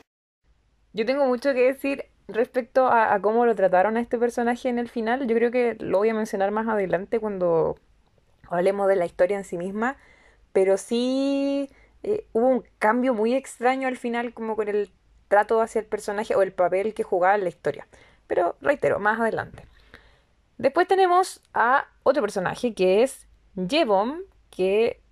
Yo 0.97 1.05
tengo 1.05 1.27
mucho 1.27 1.53
que 1.53 1.61
decir 1.61 2.07
respecto 2.27 2.87
a, 2.87 3.21
cómo 3.21 3.45
lo 3.45 3.55
trataron 3.55 3.99
a 3.99 4.01
este 4.01 4.17
personaje 4.17 4.71
en 4.71 4.79
el 4.79 4.89
final. 4.89 5.27
Yo 5.27 5.37
creo 5.37 5.51
que 5.51 5.77
lo 5.79 5.99
voy 5.99 6.09
a 6.09 6.15
mencionar 6.15 6.53
más 6.53 6.67
adelante 6.69 7.21
cuando 7.21 7.77
hablemos 8.49 8.89
de 8.89 8.97
la 8.97 9.05
historia 9.05 9.37
en 9.37 9.45
sí 9.45 9.59
misma. 9.59 9.99
Pero 10.55 10.79
sí 10.79 11.69
eh, 12.03 12.27
hubo 12.33 12.49
un 12.49 12.65
cambio 12.79 13.13
muy 13.13 13.35
extraño 13.35 13.89
al 13.89 13.99
final 13.99 14.33
como 14.33 14.57
con 14.57 14.69
el 14.69 14.91
trato 15.29 15.61
hacia 15.61 15.81
el 15.81 15.85
personaje 15.85 16.35
o 16.35 16.41
el 16.41 16.53
papel 16.53 16.95
que 16.95 17.03
jugaba 17.03 17.35
en 17.35 17.43
la 17.43 17.51
historia. 17.51 17.87
Pero 18.27 18.57
reitero, 18.63 18.99
más 18.99 19.21
adelante. 19.21 19.67
Después 20.57 20.89
tenemos 20.89 21.43
a 21.53 21.89
otro 22.05 22.23
personaje 22.23 22.73
que 22.73 23.03
es 23.03 23.27
Jebom, 23.69 24.21
que 24.49 25.03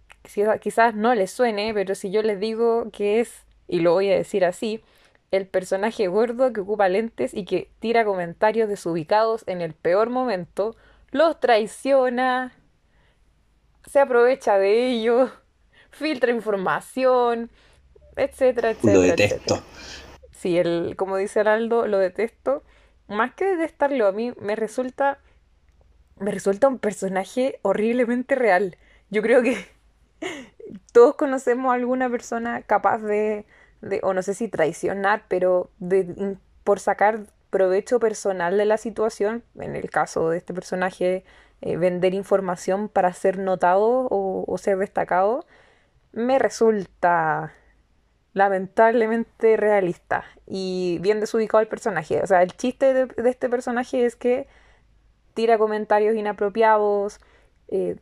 quizás 0.62 0.94
no 0.94 1.14
les 1.14 1.30
suene, 1.30 1.74
pero 1.74 1.94
si 1.94 2.10
yo 2.10 2.22
les 2.22 2.40
digo 2.40 2.90
que 2.90 3.20
es, 3.20 3.44
y 3.68 3.80
lo 3.80 3.92
voy 3.92 4.10
a 4.10 4.16
decir 4.16 4.46
así, 4.46 4.82
el 5.30 5.46
personaje 5.46 6.06
gordo 6.06 6.52
que 6.52 6.60
ocupa 6.60 6.88
lentes 6.88 7.34
y 7.34 7.44
que 7.44 7.70
tira 7.80 8.04
comentarios 8.04 8.68
desubicados 8.68 9.44
en 9.46 9.60
el 9.60 9.74
peor 9.74 10.10
momento, 10.10 10.76
los 11.10 11.40
traiciona, 11.40 12.52
se 13.86 14.00
aprovecha 14.00 14.58
de 14.58 14.86
ellos, 14.88 15.30
filtra 15.90 16.30
información, 16.30 17.50
etcétera, 18.16 18.70
etcétera. 18.70 18.94
Lo 18.94 19.00
detesto. 19.00 19.62
Sí, 20.32 20.58
el, 20.58 20.94
como 20.96 21.16
dice 21.16 21.40
Araldo, 21.40 21.86
lo 21.86 21.98
detesto. 21.98 22.62
Más 23.08 23.34
que 23.34 23.44
detestarlo, 23.44 24.06
a 24.06 24.12
mí 24.12 24.32
me 24.40 24.56
resulta. 24.56 25.18
Me 26.18 26.30
resulta 26.30 26.68
un 26.68 26.78
personaje 26.78 27.58
horriblemente 27.62 28.34
real. 28.36 28.76
Yo 29.10 29.20
creo 29.20 29.42
que 29.42 29.66
todos 30.92 31.16
conocemos 31.16 31.70
a 31.70 31.74
alguna 31.74 32.08
persona 32.08 32.62
capaz 32.62 32.98
de, 32.98 33.46
o 34.02 34.14
no 34.14 34.22
sé 34.22 34.34
si 34.34 34.48
traicionar, 34.48 35.24
pero 35.28 35.70
de, 35.78 36.36
por 36.64 36.80
sacar 36.80 37.26
provecho 37.50 38.00
personal 38.00 38.56
de 38.56 38.64
la 38.64 38.78
situación, 38.78 39.44
en 39.58 39.76
el 39.76 39.88
caso 39.90 40.30
de 40.30 40.38
este 40.38 40.52
personaje, 40.52 41.24
eh, 41.60 41.76
vender 41.76 42.12
información 42.12 42.88
para 42.88 43.12
ser 43.12 43.38
notado 43.38 44.08
o, 44.10 44.58
ser 44.58 44.76
destacado, 44.78 45.46
me 46.12 46.38
resulta 46.38 47.52
lamentablemente 48.32 49.56
realista 49.56 50.24
y 50.46 50.98
bien 51.00 51.20
desubicado 51.20 51.60
el 51.62 51.68
personaje. 51.68 52.20
O 52.22 52.26
sea, 52.26 52.42
el 52.42 52.56
chiste 52.56 52.92
de, 52.92 53.30
este 53.30 53.48
personaje 53.48 54.04
es 54.04 54.16
que 54.16 54.48
tira 55.34 55.56
comentarios 55.56 56.16
inapropiados, 56.16 57.20
eh, 57.68 57.96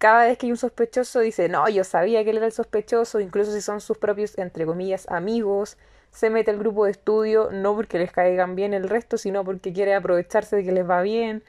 cada 0.00 0.24
vez 0.24 0.38
que 0.38 0.46
hay 0.46 0.52
un 0.52 0.56
sospechoso 0.56 1.20
dice, 1.20 1.50
no, 1.50 1.68
yo 1.68 1.84
sabía 1.84 2.24
que 2.24 2.30
él 2.30 2.38
era 2.38 2.46
el 2.46 2.52
sospechoso, 2.52 3.20
incluso 3.20 3.52
si 3.52 3.60
son 3.60 3.82
sus 3.82 3.98
propios, 3.98 4.38
entre 4.38 4.64
comillas, 4.64 5.06
amigos, 5.10 5.76
se 6.10 6.30
mete 6.30 6.50
al 6.50 6.58
grupo 6.58 6.86
de 6.86 6.92
estudio, 6.92 7.50
no 7.52 7.74
porque 7.74 7.98
les 7.98 8.10
caigan 8.10 8.56
bien 8.56 8.72
el 8.72 8.88
resto, 8.88 9.18
sino 9.18 9.44
porque 9.44 9.74
quiere 9.74 9.94
aprovecharse 9.94 10.56
de 10.56 10.64
que 10.64 10.72
les 10.72 10.88
va 10.88 11.02
bien. 11.02 11.42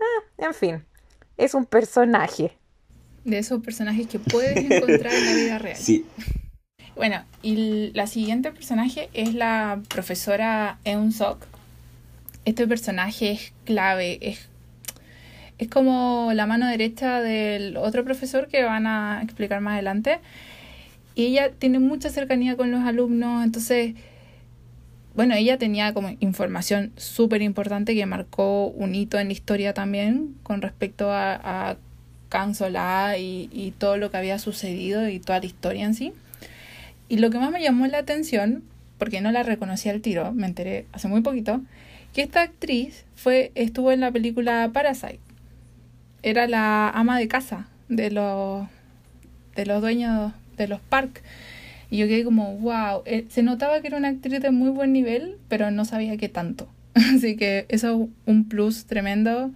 Ah, 0.00 0.44
en 0.46 0.52
fin, 0.52 0.84
es 1.36 1.54
un 1.54 1.64
personaje. 1.64 2.58
De 3.24 3.38
esos 3.38 3.62
personajes 3.62 4.08
que 4.08 4.18
puedes 4.18 4.56
encontrar 4.56 5.14
en 5.14 5.24
la 5.24 5.34
vida 5.34 5.58
real. 5.58 5.76
Sí. 5.80 6.04
Bueno, 6.96 7.24
y 7.40 7.92
la 7.94 8.08
siguiente 8.08 8.50
personaje 8.50 9.10
es 9.12 9.32
la 9.32 9.80
profesora 9.88 10.80
Eun 10.84 11.12
Sok. 11.12 11.46
Este 12.44 12.66
personaje 12.66 13.30
es 13.30 13.52
clave, 13.64 14.18
es 14.20 14.48
es 15.62 15.68
como 15.68 16.32
la 16.34 16.46
mano 16.46 16.66
derecha 16.66 17.20
del 17.20 17.76
otro 17.76 18.04
profesor 18.04 18.48
que 18.48 18.64
van 18.64 18.86
a 18.86 19.20
explicar 19.22 19.60
más 19.60 19.74
adelante. 19.74 20.18
Y 21.14 21.26
ella 21.26 21.50
tiene 21.50 21.78
mucha 21.78 22.10
cercanía 22.10 22.56
con 22.56 22.70
los 22.70 22.82
alumnos, 22.82 23.44
entonces, 23.44 23.94
bueno, 25.14 25.34
ella 25.34 25.58
tenía 25.58 25.92
como 25.94 26.10
información 26.20 26.92
súper 26.96 27.42
importante 27.42 27.94
que 27.94 28.06
marcó 28.06 28.68
un 28.68 28.94
hito 28.94 29.18
en 29.18 29.28
la 29.28 29.34
historia 29.34 29.74
también 29.74 30.34
con 30.42 30.62
respecto 30.62 31.12
a, 31.12 31.34
a 31.70 31.76
y, 33.18 33.50
y 33.52 33.74
todo 33.76 33.98
lo 33.98 34.10
que 34.10 34.16
había 34.16 34.38
sucedido 34.38 35.06
y 35.06 35.20
toda 35.20 35.38
la 35.38 35.46
historia 35.46 35.84
en 35.84 35.94
sí. 35.94 36.12
Y 37.10 37.18
lo 37.18 37.28
que 37.30 37.38
más 37.38 37.52
me 37.52 37.62
llamó 37.62 37.86
la 37.86 37.98
atención, 37.98 38.64
porque 38.96 39.20
no 39.20 39.30
la 39.32 39.42
reconocí 39.42 39.90
al 39.90 40.00
tiro, 40.00 40.32
me 40.32 40.46
enteré 40.46 40.86
hace 40.92 41.08
muy 41.08 41.20
poquito, 41.20 41.60
que 42.14 42.22
esta 42.22 42.40
actriz 42.40 43.04
fue, 43.14 43.52
estuvo 43.54 43.92
en 43.92 44.00
la 44.00 44.10
película 44.10 44.70
Parasite 44.72 45.20
era 46.22 46.46
la 46.46 46.88
ama 46.88 47.18
de 47.18 47.28
casa 47.28 47.68
de 47.88 48.10
los, 48.10 48.66
de 49.54 49.66
los 49.66 49.80
dueños 49.80 50.32
de 50.56 50.68
los 50.68 50.80
parques. 50.80 51.22
Y 51.90 51.98
yo 51.98 52.06
quedé 52.06 52.24
como, 52.24 52.56
wow, 52.56 53.02
eh, 53.04 53.26
se 53.28 53.42
notaba 53.42 53.80
que 53.80 53.88
era 53.88 53.98
una 53.98 54.08
actriz 54.08 54.40
de 54.40 54.50
muy 54.50 54.70
buen 54.70 54.92
nivel, 54.92 55.36
pero 55.48 55.70
no 55.70 55.84
sabía 55.84 56.16
qué 56.16 56.28
tanto. 56.28 56.68
Así 56.94 57.36
que 57.36 57.66
eso 57.68 58.02
es 58.02 58.08
un 58.26 58.48
plus 58.48 58.86
tremendo. 58.86 59.50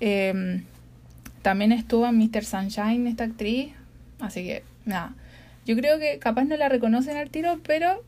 Em, 0.00 0.64
también 1.40 1.72
estuvo 1.72 2.06
en 2.06 2.18
Mr. 2.18 2.44
Sunshine 2.44 3.06
esta 3.06 3.24
actriz. 3.24 3.72
Así 4.20 4.44
que, 4.44 4.62
nada. 4.84 5.14
Yo 5.64 5.76
creo 5.76 5.98
que 5.98 6.18
capaz 6.18 6.44
no 6.44 6.56
la 6.56 6.68
reconocen 6.68 7.16
al 7.16 7.30
tiro, 7.30 7.60
pero 7.64 8.04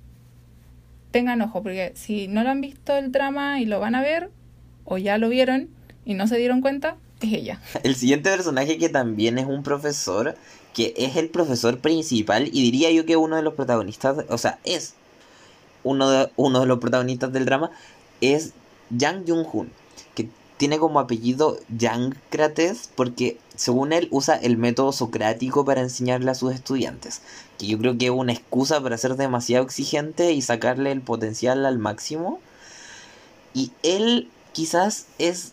tengan 1.11 1.41
ojo, 1.43 1.63
porque 1.63 1.93
si 1.95 2.27
no 2.27 2.43
lo 2.43 2.51
han 2.51 2.61
visto 2.61 2.97
el 2.97 3.13
drama 3.13 3.61
y 3.61 3.67
lo 3.67 3.79
van 3.79 3.95
a 3.95 4.03
ver, 4.03 4.31
o 4.85 4.99
ya 4.99 5.17
lo 5.17 5.29
vieron 5.29 5.69
y 6.05 6.15
no 6.15 6.27
se 6.27 6.37
dieron 6.37 6.61
cuenta, 6.61 6.97
El 7.83 7.95
siguiente 7.97 8.31
personaje 8.31 8.78
que 8.78 8.88
también 8.88 9.38
es 9.38 9.47
un 9.47 9.62
profesor, 9.62 10.37
que 10.73 10.95
es 10.97 11.16
el 11.16 11.28
profesor 11.28 11.78
principal 11.78 12.49
y 12.52 12.62
diría 12.62 12.90
yo 12.90 13.07
que 13.07 13.16
uno 13.16 13.37
de 13.37 13.43
los 13.43 13.54
protagonistas, 13.54 14.25
o 14.28 14.38
sea, 14.38 14.59
es 14.64 14.95
uno 15.85 16.11
de, 16.11 16.31
uno 16.37 16.61
de 16.61 16.66
los 16.66 16.78
protagonistas 16.78 17.33
del 17.33 17.45
drama, 17.45 17.71
es 18.21 18.52
Yang 18.90 19.26
Jung-hoon, 19.26 19.71
que 20.14 20.28
tiene 20.57 20.78
como 20.78 20.99
apellido 20.99 21.59
Krates 22.31 22.90
porque 22.95 23.38
según 23.57 23.93
él 23.93 24.09
usa 24.11 24.35
el 24.35 24.57
método 24.57 24.93
socrático 24.93 25.64
para 25.64 25.81
enseñarle 25.81 26.31
a 26.31 26.35
sus 26.35 26.52
estudiantes, 26.52 27.23
que 27.59 27.66
yo 27.66 27.78
creo 27.78 27.97
que 27.97 28.07
es 28.07 28.11
una 28.11 28.33
excusa 28.33 28.81
para 28.81 28.99
ser 28.99 29.16
demasiado 29.16 29.64
exigente 29.64 30.33
y 30.33 30.43
sacarle 30.43 30.90
el 30.90 31.00
potencial 31.00 31.64
al 31.66 31.78
máximo. 31.78 32.40
Y 33.52 33.71
él 33.85 34.28
quizás 34.52 35.07
es 35.19 35.52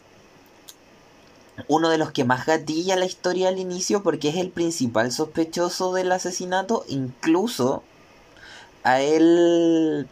uno 1.68 1.90
de 1.90 1.98
los 1.98 2.12
que 2.12 2.24
más 2.24 2.46
gatilla 2.46 2.96
la 2.96 3.06
historia 3.06 3.50
al 3.50 3.60
inicio 3.60 4.04
porque 4.04 4.30
es 4.30 4.36
el 4.38 4.50
principal 4.50 5.12
sospechoso 5.12 5.94
del 5.94 6.12
asesinato. 6.12 6.86
Incluso 6.88 7.84
a 8.84 9.02
él... 9.02 10.08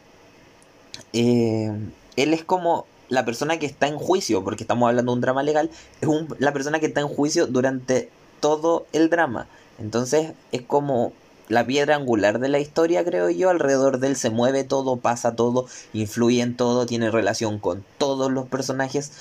Eh, 1.13 1.71
él 2.15 2.33
es 2.33 2.43
como 2.43 2.85
la 3.07 3.25
persona 3.25 3.57
que 3.57 3.65
está 3.65 3.87
en 3.87 3.97
juicio, 3.97 4.43
porque 4.43 4.63
estamos 4.63 4.87
hablando 4.87 5.11
de 5.11 5.15
un 5.15 5.21
drama 5.21 5.43
legal, 5.43 5.69
es 6.01 6.09
la 6.37 6.53
persona 6.53 6.79
que 6.79 6.87
está 6.87 7.01
en 7.01 7.07
juicio 7.07 7.47
durante 7.47 8.09
todo 8.39 8.85
el 8.93 9.09
drama. 9.09 9.47
Entonces 9.79 10.33
es 10.51 10.61
como 10.61 11.13
la 11.47 11.65
piedra 11.65 11.95
angular 11.95 12.39
de 12.39 12.49
la 12.49 12.59
historia, 12.59 13.03
creo 13.03 13.29
yo. 13.29 13.49
Alrededor 13.49 13.99
de 13.99 14.07
él 14.07 14.15
se 14.15 14.29
mueve 14.29 14.63
todo, 14.63 14.97
pasa 14.97 15.35
todo, 15.35 15.65
influye 15.93 16.41
en 16.41 16.55
todo, 16.55 16.85
tiene 16.85 17.11
relación 17.11 17.59
con 17.59 17.83
todos 17.97 18.31
los 18.31 18.47
personajes. 18.47 19.11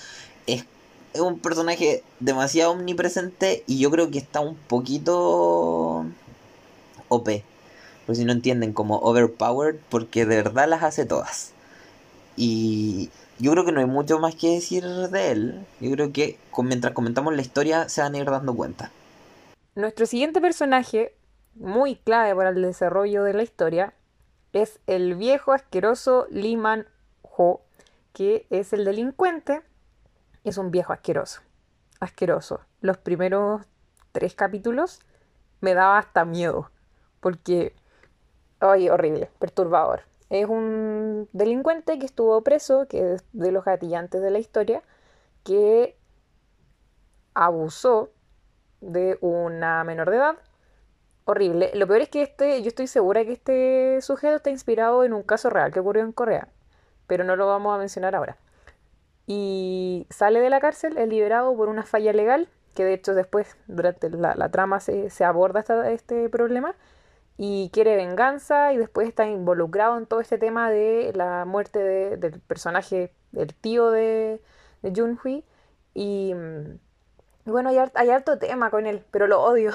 Es 0.47 0.65
es 1.19 1.25
un 1.25 1.39
personaje 1.39 2.03
demasiado 2.21 2.73
omnipresente 2.73 3.65
y 3.67 3.79
yo 3.79 3.91
creo 3.91 4.11
que 4.11 4.19
está 4.19 4.41
un 4.41 4.55
poquito 4.55 6.07
OP. 7.09 7.29
Por 8.07 8.17
si 8.17 8.25
no 8.25 8.33
entienden, 8.33 8.73
como 8.73 8.99
overpowered, 8.99 9.77
porque 9.91 10.25
de 10.25 10.37
verdad 10.37 10.69
las 10.69 10.83
hace 10.83 11.05
todas. 11.05 11.53
Y 12.37 13.11
yo 13.39 13.53
creo 13.53 13.65
que 13.65 13.73
no 13.73 13.81
hay 13.81 13.87
mucho 13.87 14.19
más 14.19 14.35
que 14.35 14.55
decir 14.55 14.85
de 14.85 15.31
él. 15.31 15.67
Yo 15.81 15.91
creo 15.91 16.13
que 16.13 16.39
mientras 16.59 16.95
comentamos 16.95 17.35
la 17.35 17.43
historia 17.43 17.89
se 17.89 18.01
van 18.01 18.15
a 18.15 18.19
ir 18.19 18.25
dando 18.25 18.55
cuenta. 18.55 18.91
Nuestro 19.75 20.07
siguiente 20.07 20.41
personaje, 20.41 21.15
muy 21.55 21.97
clave 21.97 22.35
para 22.35 22.51
el 22.51 22.63
desarrollo 22.63 23.25
de 23.25 23.35
la 23.35 23.43
historia, 23.43 23.93
es 24.53 24.81
el 24.87 25.15
viejo 25.15 25.53
asqueroso 25.53 26.27
Liman 26.31 26.87
Ho, 27.23 27.61
que 28.13 28.47
es 28.51 28.73
el 28.73 28.85
delincuente. 28.85 29.61
Es 30.49 30.57
un 30.57 30.71
viejo 30.71 30.95
asqueroso. 30.95 31.43
Asqueroso. 32.01 32.61
Los 32.81 32.97
primeros 32.97 33.67
tres 34.13 34.35
capítulos 34.35 35.01
me 35.61 35.75
daba 35.75 35.99
hasta 35.99 36.25
miedo. 36.25 36.71
Porque. 37.21 37.77
Ay, 38.59 38.89
horrible, 38.89 39.31
perturbador. 39.39 40.05
Es 40.31 40.49
un 40.49 41.29
delincuente 41.35 41.99
que 41.99 42.07
estuvo 42.07 42.43
preso, 42.43 42.89
que 42.89 43.13
es 43.13 43.25
de 43.35 43.53
los 43.53 43.63
gatillantes 43.63 44.23
de 44.23 44.31
la 44.31 44.39
historia, 44.39 44.83
que 45.45 45.99
abusó 47.35 48.11
de 48.81 49.19
una 49.21 49.85
menor 49.85 50.09
de 50.09 50.17
edad. 50.17 50.37
Horrible. 51.27 51.73
Lo 51.75 51.87
peor 51.87 52.01
es 52.01 52.09
que 52.09 52.23
este, 52.23 52.63
yo 52.63 52.69
estoy 52.69 52.87
segura 52.87 53.23
que 53.27 53.33
este 53.33 54.01
sujeto 54.01 54.37
está 54.37 54.49
inspirado 54.49 55.05
en 55.05 55.13
un 55.13 55.23
caso 55.23 55.51
real 55.51 55.73
que 55.73 55.81
ocurrió 55.81 56.03
en 56.05 56.13
Corea, 56.13 56.49
pero 57.07 57.23
no 57.23 57.37
lo 57.37 57.47
vamos 57.47 57.75
a 57.75 57.79
mencionar 57.79 58.15
ahora. 58.15 58.39
Y 59.31 60.07
sale 60.09 60.41
de 60.41 60.49
la 60.49 60.59
cárcel, 60.59 60.97
es 60.97 61.07
liberado 61.07 61.55
por 61.55 61.69
una 61.69 61.83
falla 61.83 62.15
legal, 62.15 62.49
que 62.75 62.83
de 62.83 62.95
hecho 62.95 63.15
después, 63.15 63.59
durante 63.67 64.09
la, 64.09 64.49
trama, 64.51 64.81
se, 64.81 65.11
aborda 65.23 65.63
este 65.91 66.31
problema 66.31 66.75
y 67.37 67.69
quiere 67.71 67.95
venganza 67.95 68.73
y 68.73 68.79
después 68.79 69.07
está 69.07 69.27
involucrado 69.27 69.99
en 69.99 70.07
todo 70.07 70.23
este 70.23 70.39
tema 70.39 70.71
de 70.71 71.13
la 71.15 71.45
muerte 71.45 71.79
del 72.17 72.41
personaje, 72.41 73.13
del 73.33 73.55
tío 73.55 73.91
de, 73.91 74.41
de 74.81 74.93
Junhui. 74.99 75.45
Y, 75.93 76.33
bueno, 77.45 77.69
hay, 77.69 77.77
hay 77.95 78.09
tema 78.41 78.71
con 78.71 78.87
él, 78.87 79.05
pero 79.11 79.27
lo 79.27 79.43
odio. 79.43 79.73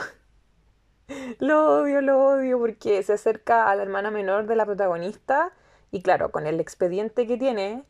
lo 1.39 1.81
odio, 1.81 2.01
lo 2.01 2.25
odio 2.25 2.57
porque 2.57 3.03
se 3.03 3.13
acerca 3.13 3.69
a 3.69 3.75
la 3.75 3.83
hermana 3.83 4.09
menor 4.09 4.47
de 4.47 4.55
la 4.55 4.65
protagonista 4.65 5.51
y 5.91 6.01
claro, 6.01 6.31
con 6.31 6.47
el 6.47 6.59
expediente 6.59 7.27
que 7.27 7.37
tiene, 7.37 7.83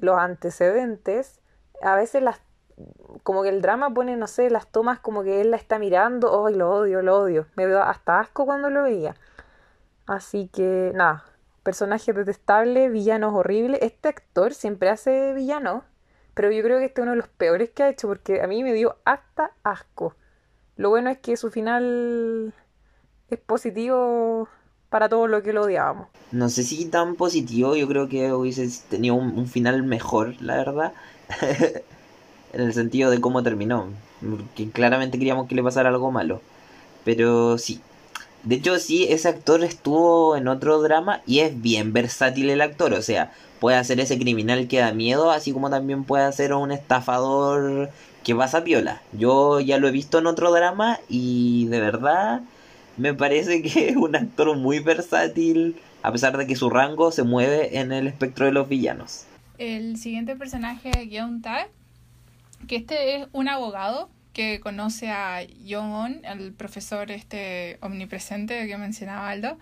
los 0.00 0.18
antecedentes, 0.18 1.40
a 1.82 1.96
veces 1.96 2.22
las 2.22 2.40
como 3.22 3.42
que 3.42 3.48
el 3.48 3.60
drama 3.60 3.92
pone, 3.92 4.16
no 4.16 4.26
sé, 4.26 4.50
las 4.50 4.68
tomas 4.68 5.00
como 5.00 5.22
que 5.22 5.40
él 5.40 5.50
la 5.50 5.56
está 5.56 5.78
mirando, 5.78 6.46
¡ay, 6.46 6.54
lo 6.54 6.70
odio, 6.70 7.02
lo 7.02 7.18
odio! 7.18 7.46
Me 7.56 7.66
veo 7.66 7.82
hasta 7.82 8.20
asco 8.20 8.46
cuando 8.46 8.70
lo 8.70 8.84
veía. 8.84 9.16
Así 10.06 10.48
que, 10.48 10.92
nada, 10.94 11.24
personaje 11.62 12.12
detestable, 12.12 12.88
villanos 12.88 13.34
horribles. 13.34 13.80
Este 13.82 14.08
actor 14.08 14.54
siempre 14.54 14.90
hace 14.90 15.34
villano, 15.34 15.84
pero 16.34 16.50
yo 16.50 16.62
creo 16.62 16.78
que 16.78 16.86
este 16.86 17.00
es 17.00 17.02
uno 17.02 17.12
de 17.12 17.18
los 17.18 17.28
peores 17.28 17.70
que 17.70 17.82
ha 17.82 17.88
hecho 17.88 18.08
porque 18.08 18.40
a 18.42 18.46
mí 18.46 18.62
me 18.62 18.72
dio 18.72 18.96
hasta 19.04 19.52
asco. 19.64 20.14
Lo 20.76 20.90
bueno 20.90 21.10
es 21.10 21.18
que 21.18 21.36
su 21.36 21.50
final 21.50 22.54
es 23.28 23.38
positivo 23.40 24.48
para 24.90 25.08
todo 25.08 25.26
lo 25.26 25.42
que 25.42 25.52
lo 25.52 25.62
odiábamos. 25.62 26.08
No 26.32 26.48
sé 26.48 26.62
si 26.62 26.84
tan 26.86 27.14
positivo, 27.14 27.76
yo 27.76 27.88
creo 27.88 28.08
que 28.08 28.32
hubiese 28.32 28.68
tenido 28.88 29.14
un 29.14 29.46
final 29.46 29.82
mejor, 29.82 30.34
la 30.40 30.56
verdad. 30.56 30.92
en 32.52 32.60
el 32.60 32.72
sentido 32.72 33.10
de 33.10 33.20
cómo 33.20 33.42
terminó. 33.42 33.86
Porque 34.20 34.70
claramente 34.70 35.18
queríamos 35.18 35.48
que 35.48 35.54
le 35.54 35.62
pasara 35.62 35.88
algo 35.88 36.10
malo. 36.10 36.40
Pero 37.04 37.58
sí. 37.58 37.80
De 38.44 38.56
hecho, 38.56 38.78
sí, 38.78 39.06
ese 39.10 39.28
actor 39.28 39.64
estuvo 39.64 40.36
en 40.36 40.48
otro 40.48 40.80
drama 40.80 41.22
y 41.26 41.40
es 41.40 41.60
bien 41.60 41.92
versátil 41.92 42.50
el 42.50 42.60
actor. 42.60 42.92
O 42.94 43.02
sea, 43.02 43.32
puede 43.60 43.76
hacer 43.76 44.00
ese 44.00 44.18
criminal 44.18 44.68
que 44.68 44.78
da 44.78 44.92
miedo, 44.92 45.30
así 45.30 45.52
como 45.52 45.70
también 45.70 46.04
puede 46.04 46.24
hacer 46.24 46.52
un 46.54 46.72
estafador 46.72 47.90
que 48.24 48.34
pasa 48.34 48.64
piola. 48.64 49.02
Yo 49.12 49.60
ya 49.60 49.78
lo 49.78 49.88
he 49.88 49.92
visto 49.92 50.18
en 50.18 50.26
otro 50.26 50.52
drama 50.52 51.00
y 51.08 51.66
de 51.66 51.80
verdad 51.80 52.42
me 52.98 53.14
parece 53.14 53.62
que 53.62 53.88
es 53.88 53.96
un 53.96 54.14
actor 54.16 54.56
muy 54.56 54.80
versátil, 54.80 55.76
a 56.02 56.12
pesar 56.12 56.36
de 56.36 56.46
que 56.46 56.56
su 56.56 56.68
rango 56.68 57.12
se 57.12 57.22
mueve 57.22 57.78
en 57.78 57.92
el 57.92 58.06
espectro 58.06 58.46
de 58.46 58.52
los 58.52 58.68
villanos. 58.68 59.26
El 59.58 59.96
siguiente 59.96 60.36
personaje, 60.36 61.08
Yeon 61.08 61.42
Tak, 61.42 61.68
que 62.66 62.76
este 62.76 63.16
es 63.16 63.28
un 63.32 63.48
abogado 63.48 64.10
que 64.32 64.60
conoce 64.60 65.10
a 65.10 65.40
Jong-on, 65.68 66.24
el 66.24 66.52
profesor 66.52 67.10
este 67.10 67.78
omnipresente 67.80 68.66
que 68.66 68.76
mencionaba 68.76 69.30
Aldo, 69.30 69.58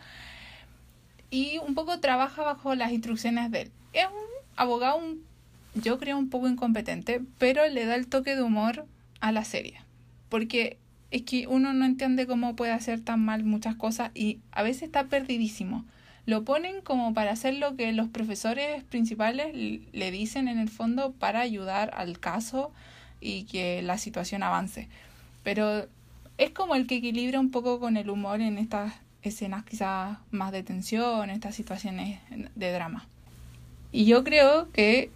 y 1.31 1.59
un 1.59 1.75
poco 1.75 2.01
trabaja 2.01 2.43
bajo 2.43 2.75
las 2.75 2.93
instrucciones 2.93 3.51
de 3.51 3.63
él. 3.63 3.71
Es 3.93 4.07
un 4.07 4.47
abogado, 4.57 5.01
yo 5.75 5.99
creo, 5.99 6.19
un 6.19 6.29
poco 6.29 6.49
incompetente, 6.49 7.23
pero 7.39 7.67
le 7.69 7.87
da 7.87 7.95
el 7.95 8.07
toque 8.07 8.35
de 8.35 8.43
humor 8.43 8.85
a 9.21 9.33
la 9.33 9.45
serie, 9.45 9.81
porque 10.29 10.79
es 11.11 11.23
que 11.23 11.47
uno 11.47 11.73
no 11.73 11.85
entiende 11.85 12.27
cómo 12.27 12.57
puede 12.57 12.73
hacer 12.73 13.01
tan 13.01 13.25
mal 13.25 13.45
muchas 13.45 13.77
cosas 13.77 14.11
y 14.15 14.41
a 14.53 14.63
veces 14.63 14.85
está 14.85 15.05
perdidísimo. 15.05 15.85
Lo 16.27 16.45
ponen 16.45 16.81
como 16.81 17.15
para 17.15 17.31
hacer 17.31 17.55
lo 17.55 17.77
que 17.77 17.93
los 17.93 18.09
profesores 18.09 18.83
principales 18.85 19.55
le 19.93 20.11
dicen 20.11 20.49
en 20.49 20.59
el 20.59 20.69
fondo 20.69 21.13
para 21.13 21.41
ayudar 21.41 21.93
al 21.95 22.19
caso 22.19 22.73
y 23.21 23.45
que 23.45 23.81
la 23.83 23.97
situación 23.97 24.43
avance. 24.43 24.89
Pero 25.45 25.87
es 26.39 26.51
como 26.51 26.75
el 26.75 26.87
que 26.87 26.97
equilibra 26.97 27.39
un 27.39 27.51
poco 27.51 27.79
con 27.79 27.97
el 27.97 28.11
humor 28.11 28.41
en 28.41 28.59
estas 28.59 28.93
escenas 29.23 29.65
quizás 29.65 30.19
más 30.31 30.51
de 30.53 30.63
tensión, 30.63 31.31
estas 31.31 31.55
situaciones 31.55 32.19
de 32.55 32.73
drama. 32.73 33.07
Y 33.93 34.05
yo 34.05 34.25
creo 34.25 34.71
que 34.73 35.11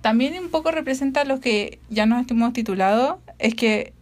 también 0.00 0.36
un 0.42 0.50
poco 0.50 0.72
representa 0.72 1.24
lo 1.24 1.40
que 1.40 1.78
ya 1.88 2.06
nos 2.06 2.28
hemos 2.28 2.52
titulado, 2.52 3.20
es 3.38 3.54
que 3.54 3.92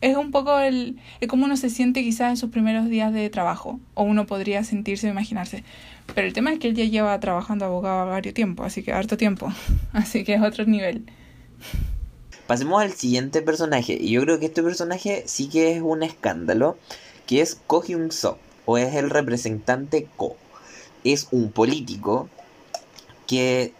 es 0.00 0.16
un 0.16 0.30
poco 0.30 0.58
el, 0.58 0.98
es 1.20 1.28
como 1.28 1.44
uno 1.44 1.56
se 1.56 1.70
siente 1.70 2.02
quizás 2.02 2.30
en 2.30 2.36
sus 2.36 2.50
primeros 2.50 2.88
días 2.88 3.12
de 3.12 3.28
trabajo, 3.30 3.80
o 3.94 4.04
uno 4.04 4.26
podría 4.26 4.64
sentirse 4.64 5.08
o 5.08 5.10
imaginarse. 5.10 5.64
Pero 6.14 6.26
el 6.26 6.32
tema 6.32 6.52
es 6.52 6.58
que 6.58 6.68
él 6.68 6.74
ya 6.74 6.84
lleva 6.84 7.18
trabajando 7.20 7.64
abogado 7.64 8.06
varios 8.06 8.34
tiempo, 8.34 8.62
así 8.62 8.82
que 8.82 8.92
harto 8.92 9.16
tiempo, 9.16 9.52
así 9.92 10.24
que 10.24 10.34
es 10.34 10.42
otro 10.42 10.64
nivel. 10.64 11.04
Pasemos 12.46 12.80
al 12.80 12.92
siguiente 12.92 13.42
personaje, 13.42 13.98
y 14.00 14.10
yo 14.10 14.22
creo 14.22 14.38
que 14.38 14.46
este 14.46 14.62
personaje 14.62 15.24
sí 15.26 15.48
que 15.48 15.76
es 15.76 15.82
un 15.82 16.02
escándalo, 16.02 16.78
que 17.26 17.42
es 17.42 17.56
Ko 17.66 17.82
Hyun 17.82 18.10
So, 18.10 18.38
o 18.64 18.78
es 18.78 18.94
el 18.94 19.10
representante 19.10 20.06
Ko. 20.16 20.36
Es 21.04 21.28
un 21.30 21.50
político 21.52 22.28
que 23.26 23.72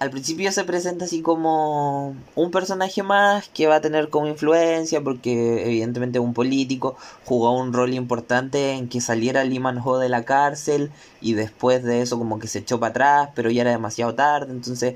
al 0.00 0.10
principio 0.10 0.50
se 0.50 0.64
presenta 0.64 1.04
así 1.04 1.20
como 1.20 2.16
un 2.34 2.50
personaje 2.50 3.02
más 3.02 3.48
que 3.50 3.66
va 3.66 3.76
a 3.76 3.80
tener 3.82 4.08
como 4.08 4.28
influencia 4.28 5.02
porque 5.02 5.66
evidentemente 5.66 6.18
un 6.18 6.32
político, 6.32 6.96
jugó 7.26 7.52
un 7.52 7.74
rol 7.74 7.92
importante 7.92 8.72
en 8.72 8.88
que 8.88 9.02
saliera 9.02 9.44
Liman 9.44 9.78
Ho 9.84 9.98
de 9.98 10.08
la 10.08 10.24
cárcel 10.24 10.90
y 11.20 11.34
después 11.34 11.84
de 11.84 12.00
eso 12.00 12.18
como 12.18 12.38
que 12.38 12.48
se 12.48 12.60
echó 12.60 12.80
para 12.80 12.90
atrás, 12.90 13.30
pero 13.34 13.50
ya 13.50 13.60
era 13.60 13.72
demasiado 13.72 14.14
tarde, 14.14 14.52
entonces 14.52 14.94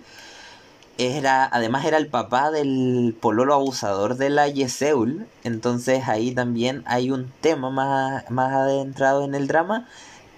era 0.97 1.45
además 1.53 1.85
era 1.85 1.99
el 1.99 2.07
papá 2.07 2.51
del 2.51 3.14
pololo 3.21 3.53
abusador 3.55 4.17
de 4.17 4.31
la 4.31 4.49
Yeseul, 4.49 5.27
entonces 5.45 6.09
ahí 6.09 6.33
también 6.35 6.83
hay 6.87 7.11
un 7.11 7.31
tema 7.43 7.69
más, 7.69 8.31
más 8.31 8.53
adentrado 8.55 9.25
en 9.25 9.35
el 9.35 9.49
drama. 9.49 9.87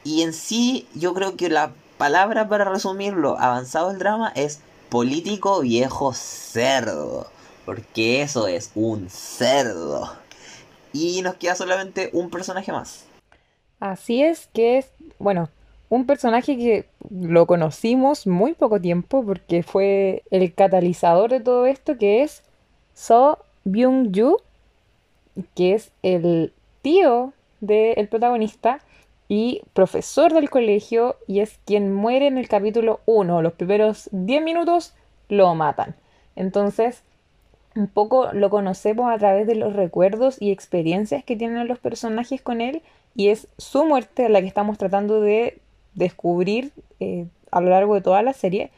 Y 0.03 0.23
en 0.23 0.33
sí 0.33 0.87
yo 0.95 1.15
creo 1.15 1.37
que 1.37 1.49
la 1.49 1.73
palabra 1.99 2.49
para 2.49 2.65
resumirlo, 2.65 3.39
avanzado 3.39 3.91
el 3.91 3.99
drama, 3.99 4.33
es 4.35 4.61
político 4.89 5.61
viejo 5.61 6.13
cerdo. 6.13 7.27
Porque 7.65 8.23
eso 8.23 8.47
es 8.47 8.71
un 8.75 9.11
cerdo. 9.11 10.13
Y 10.93 11.23
nos 11.23 11.35
queda 11.35 11.55
solamente 11.55 12.11
un 12.13 12.31
personaje 12.31 12.73
más. 12.73 13.05
Así 13.81 14.23
es 14.23 14.49
que 14.53 14.79
es, 14.79 14.91
bueno, 15.19 15.49
un 15.89 16.07
personaje 16.07 16.57
que 16.57 16.87
lo 17.11 17.47
conocimos 17.47 18.27
muy 18.27 18.55
poco 18.55 18.81
tiempo 18.81 19.25
porque 19.25 19.63
fue 19.63 20.23
el 20.31 20.53
catalizador 20.55 21.31
de 21.31 21.41
todo 21.41 21.67
esto, 21.67 21.99
que 21.99 22.23
es 22.23 22.43
So 22.95 23.39
Byung-ju, 23.65 24.37
que 25.55 25.75
es 25.75 25.91
el 26.03 26.53
tío 26.83 27.33
del 27.61 28.09
protagonista 28.09 28.81
y 29.29 29.62
profesor 29.73 30.33
del 30.33 30.51
colegio 30.51 31.17
y 31.27 31.41
es 31.41 31.59
quien 31.65 31.93
muere 31.93 32.27
en 32.27 32.39
el 32.39 32.49
capítulo 32.49 33.01
1. 33.07 33.43
Los 33.43 33.53
primeros 33.55 34.09
10 34.12 34.43
minutos 34.43 34.95
lo 35.29 35.55
matan. 35.55 35.97
Entonces, 36.37 37.03
un 37.75 37.89
poco 37.89 38.33
lo 38.33 38.51
conocemos 38.51 39.12
a 39.12 39.19
través 39.19 39.47
de 39.47 39.55
los 39.55 39.73
recuerdos 39.73 40.41
y 40.41 40.51
experiencias 40.51 41.25
que 41.25 41.37
tienen 41.37 41.69
los 41.69 41.79
personajes 41.79 42.41
con 42.41 42.61
él 42.61 42.83
y 43.15 43.29
es 43.29 43.49
su 43.59 43.85
muerte 43.85 44.29
la 44.29 44.41
que 44.41 44.47
estamos 44.47 44.79
tratando 44.79 45.21
de 45.21 45.59
descubrir 45.95 46.73
eh, 47.01 47.27
a 47.51 47.61
lo 47.61 47.71
largo 47.71 47.95
de 47.95 48.03
toda 48.03 48.23
la 48.23 48.33
serie 48.33 48.71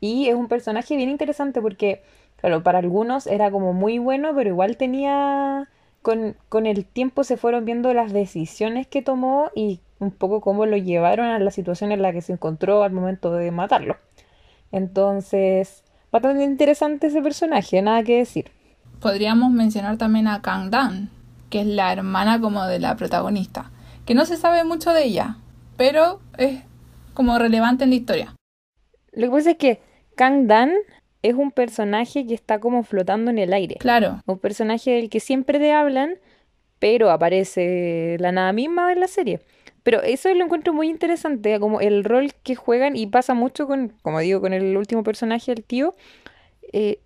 y 0.00 0.28
es 0.28 0.34
un 0.34 0.48
personaje 0.48 0.96
bien 0.96 1.08
interesante 1.08 1.62
porque, 1.62 2.02
claro, 2.36 2.62
para 2.62 2.78
algunos 2.78 3.26
era 3.26 3.50
como 3.50 3.72
muy 3.72 3.98
bueno, 3.98 4.32
pero 4.34 4.50
igual 4.50 4.76
tenía 4.76 5.68
con, 6.02 6.36
con 6.50 6.66
el 6.66 6.84
tiempo 6.84 7.24
se 7.24 7.38
fueron 7.38 7.64
viendo 7.64 7.94
las 7.94 8.12
decisiones 8.12 8.86
que 8.86 9.00
tomó 9.00 9.50
y 9.54 9.80
un 10.04 10.10
poco 10.12 10.40
cómo 10.40 10.66
lo 10.66 10.76
llevaron 10.76 11.26
a 11.26 11.38
la 11.38 11.50
situación 11.50 11.92
en 11.92 12.02
la 12.02 12.12
que 12.12 12.22
se 12.22 12.32
encontró 12.32 12.82
al 12.82 12.92
momento 12.92 13.32
de 13.32 13.50
matarlo. 13.50 13.96
Entonces, 14.70 15.82
bastante 16.12 16.44
interesante 16.44 17.08
ese 17.08 17.22
personaje, 17.22 17.82
nada 17.82 18.02
que 18.02 18.18
decir. 18.18 18.50
Podríamos 19.00 19.50
mencionar 19.50 19.96
también 19.96 20.28
a 20.28 20.42
Kang 20.42 20.70
Dan, 20.70 21.10
que 21.50 21.60
es 21.60 21.66
la 21.66 21.92
hermana 21.92 22.40
como 22.40 22.64
de 22.64 22.78
la 22.78 22.96
protagonista, 22.96 23.70
que 24.06 24.14
no 24.14 24.24
se 24.24 24.36
sabe 24.36 24.64
mucho 24.64 24.92
de 24.92 25.04
ella, 25.04 25.36
pero 25.76 26.20
es 26.38 26.62
como 27.14 27.38
relevante 27.38 27.84
en 27.84 27.90
la 27.90 27.96
historia. 27.96 28.34
Lo 29.12 29.26
que 29.26 29.30
pasa 29.30 29.50
es 29.52 29.56
que 29.56 29.80
Kang 30.16 30.46
Dan 30.46 30.72
es 31.22 31.34
un 31.34 31.52
personaje 31.52 32.26
que 32.26 32.34
está 32.34 32.58
como 32.58 32.82
flotando 32.82 33.30
en 33.30 33.38
el 33.38 33.52
aire. 33.52 33.76
Claro. 33.76 34.20
Un 34.26 34.38
personaje 34.38 34.90
del 34.90 35.08
que 35.08 35.20
siempre 35.20 35.58
te 35.58 35.72
hablan, 35.72 36.16
pero 36.78 37.10
aparece 37.10 38.16
la 38.18 38.30
nada 38.30 38.52
misma 38.52 38.92
en 38.92 39.00
la 39.00 39.08
serie. 39.08 39.40
Pero 39.84 40.02
eso 40.02 40.32
lo 40.34 40.44
encuentro 40.44 40.72
muy 40.72 40.88
interesante, 40.88 41.60
como 41.60 41.80
el 41.80 42.04
rol 42.04 42.32
que 42.42 42.56
juegan 42.56 42.96
y 42.96 43.06
pasa 43.06 43.34
mucho 43.34 43.66
con, 43.66 43.90
como 44.02 44.18
digo, 44.18 44.40
con 44.40 44.52
el 44.54 44.76
último 44.76 45.04
personaje, 45.04 45.52
el 45.52 45.62
tío. 45.62 45.94
Eh, 46.72 46.98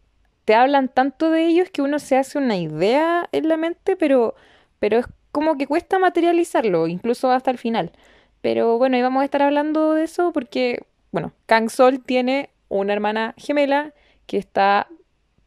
te 0.47 0.55
hablan 0.55 0.89
tanto 0.89 1.31
de 1.31 1.45
ellos 1.45 1.69
que 1.71 1.83
uno 1.83 1.99
se 1.99 2.17
hace 2.17 2.39
una 2.39 2.57
idea 2.57 3.29
en 3.33 3.49
la 3.49 3.57
mente, 3.59 3.97
pero, 3.97 4.35
pero 4.79 4.99
es 5.01 5.07
como 5.33 5.59
que 5.59 5.67
cuesta 5.67 5.99
materializarlo, 5.99 6.87
incluso 6.87 7.31
hasta 7.33 7.51
el 7.51 7.59
final. 7.59 7.93
Pero 8.41 8.79
bueno, 8.79 8.97
y 8.97 9.03
vamos 9.03 9.23
a 9.23 9.25
estar 9.25 9.43
hablando 9.43 9.95
de 9.95 10.05
eso 10.05 10.33
porque, 10.33 10.87
bueno, 11.11 11.33
Kang 11.47 11.71
Sol 11.71 12.01
tiene 12.03 12.51
una 12.69 12.93
hermana 12.93 13.35
gemela 13.37 13.93
que 14.27 14.39
está, 14.39 14.87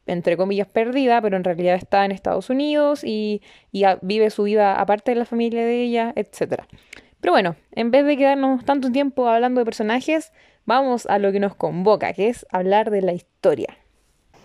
entre 0.05 0.35
comillas, 0.35 0.67
perdida, 0.67 1.21
pero 1.21 1.37
en 1.37 1.45
realidad 1.45 1.75
está 1.75 2.03
en 2.03 2.11
Estados 2.11 2.49
Unidos 2.49 3.03
y, 3.05 3.41
y 3.71 3.85
vive 4.01 4.29
su 4.29 4.43
vida 4.43 4.79
aparte 4.79 5.11
de 5.11 5.15
la 5.15 5.25
familia 5.25 5.65
de 5.65 5.81
ella, 5.81 6.13
etc. 6.15 6.63
Pero 7.21 7.33
bueno, 7.33 7.55
en 7.71 7.91
vez 7.91 8.05
de 8.05 8.17
quedarnos 8.17 8.65
tanto 8.65 8.91
tiempo 8.91 9.27
hablando 9.27 9.59
de 9.59 9.65
personajes, 9.65 10.31
vamos 10.65 11.05
a 11.05 11.19
lo 11.19 11.31
que 11.31 11.39
nos 11.39 11.55
convoca, 11.55 12.13
que 12.13 12.29
es 12.29 12.45
hablar 12.51 12.89
de 12.89 13.01
la 13.01 13.13
historia. 13.13 13.77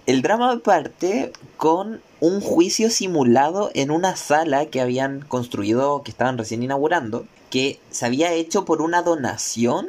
El 0.07 0.23
drama 0.23 0.61
parte 0.62 1.33
con 1.57 2.01
un 2.21 2.41
juicio 2.41 2.91
simulado 2.91 3.71
en 3.75 3.91
una 3.91 4.15
sala 4.15 4.67
que 4.67 4.81
habían 4.81 5.21
construido, 5.21 6.03
que 6.05 6.11
estaban 6.11 6.39
recién 6.39 6.62
inaugurando, 6.62 7.27
que 7.51 7.81
se 7.91 8.07
había 8.07 8.33
hecho 8.33 8.65
por 8.65 8.83
una 8.83 9.03
donación, 9.03 9.89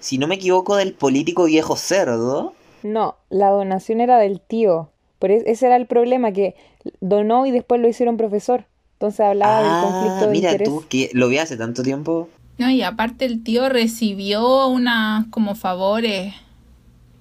si 0.00 0.18
no 0.18 0.26
me 0.26 0.34
equivoco, 0.34 0.76
del 0.76 0.92
político 0.92 1.44
viejo 1.44 1.76
cerdo. 1.76 2.52
No, 2.82 3.16
la 3.30 3.50
donación 3.50 4.00
era 4.00 4.18
del 4.18 4.40
tío. 4.40 4.90
Por 5.18 5.30
ese 5.30 5.66
era 5.66 5.76
el 5.76 5.86
problema, 5.86 6.32
que 6.32 6.54
donó 7.00 7.46
y 7.46 7.50
después 7.50 7.80
lo 7.80 7.88
hicieron 7.88 8.16
profesor. 8.16 8.66
Entonces 8.98 9.20
hablaba 9.20 9.62
del 9.62 9.80
conflicto 9.80 10.26
de 10.26 10.32
mira 10.32 10.52
interés. 10.52 10.68
tú, 10.68 10.84
que 10.88 11.10
lo 11.12 11.28
vi 11.28 11.38
hace 11.38 11.56
tanto 11.56 11.82
tiempo. 11.84 12.28
No, 12.58 12.68
y 12.68 12.82
aparte 12.82 13.24
el 13.26 13.44
tío 13.44 13.68
recibió 13.68 14.66
unas 14.66 15.26
como 15.28 15.54
favores. 15.54 16.34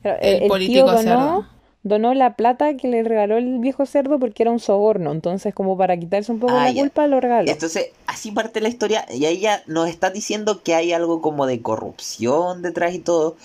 El 0.04 0.48
político 0.48 0.74
tío 0.74 0.86
donó, 0.86 1.02
cerdo. 1.04 1.46
donó 1.84 2.13
la 2.13 2.36
plata 2.36 2.76
que 2.78 2.88
le 2.88 3.04
regaló 3.04 3.38
el 3.38 3.60
viejo 3.60 3.86
cerdo 3.86 4.20
porque 4.20 4.44
era 4.44 4.52
un 4.52 4.60
soborno. 4.60 5.12
Entonces, 5.12 5.54
como 5.54 5.78
para 5.78 5.98
quitarse 5.98 6.32
un 6.32 6.40
poco 6.40 6.54
Ah, 6.56 6.63
la 6.66 6.72
ya. 6.72 6.82
culpa, 6.82 7.06
lo 7.08 7.20
regaló. 7.20 7.52
Entonces, 7.52 7.88
así 8.08 8.32
parte 8.32 8.62
la 8.62 8.70
historia 8.70 9.06
y 9.13 9.26
ahí 9.26 9.40
ya 9.40 9.62
nos 9.68 9.88
está 9.90 10.10
diciendo 10.10 10.63
que 10.63 10.74
hay 10.76 10.94
algo 10.94 11.22
como 11.22 11.46
de 11.46 11.62
corrupción 11.62 12.62
detrás 12.62 12.96
y 12.96 13.00
todo. 13.00 13.36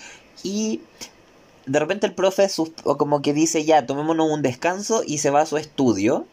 Y 0.41 0.81
de 1.65 1.79
repente 1.79 2.07
el 2.07 2.13
profe 2.13 2.49
sus- 2.49 2.71
o 2.83 2.97
como 2.97 3.21
que 3.21 3.33
dice 3.33 3.63
ya, 3.65 3.85
tomémonos 3.85 4.29
un 4.31 4.41
descanso 4.41 5.03
y 5.05 5.19
se 5.19 5.29
va 5.29 5.41
a 5.41 5.45
su 5.45 5.57
estudio. 5.57 6.25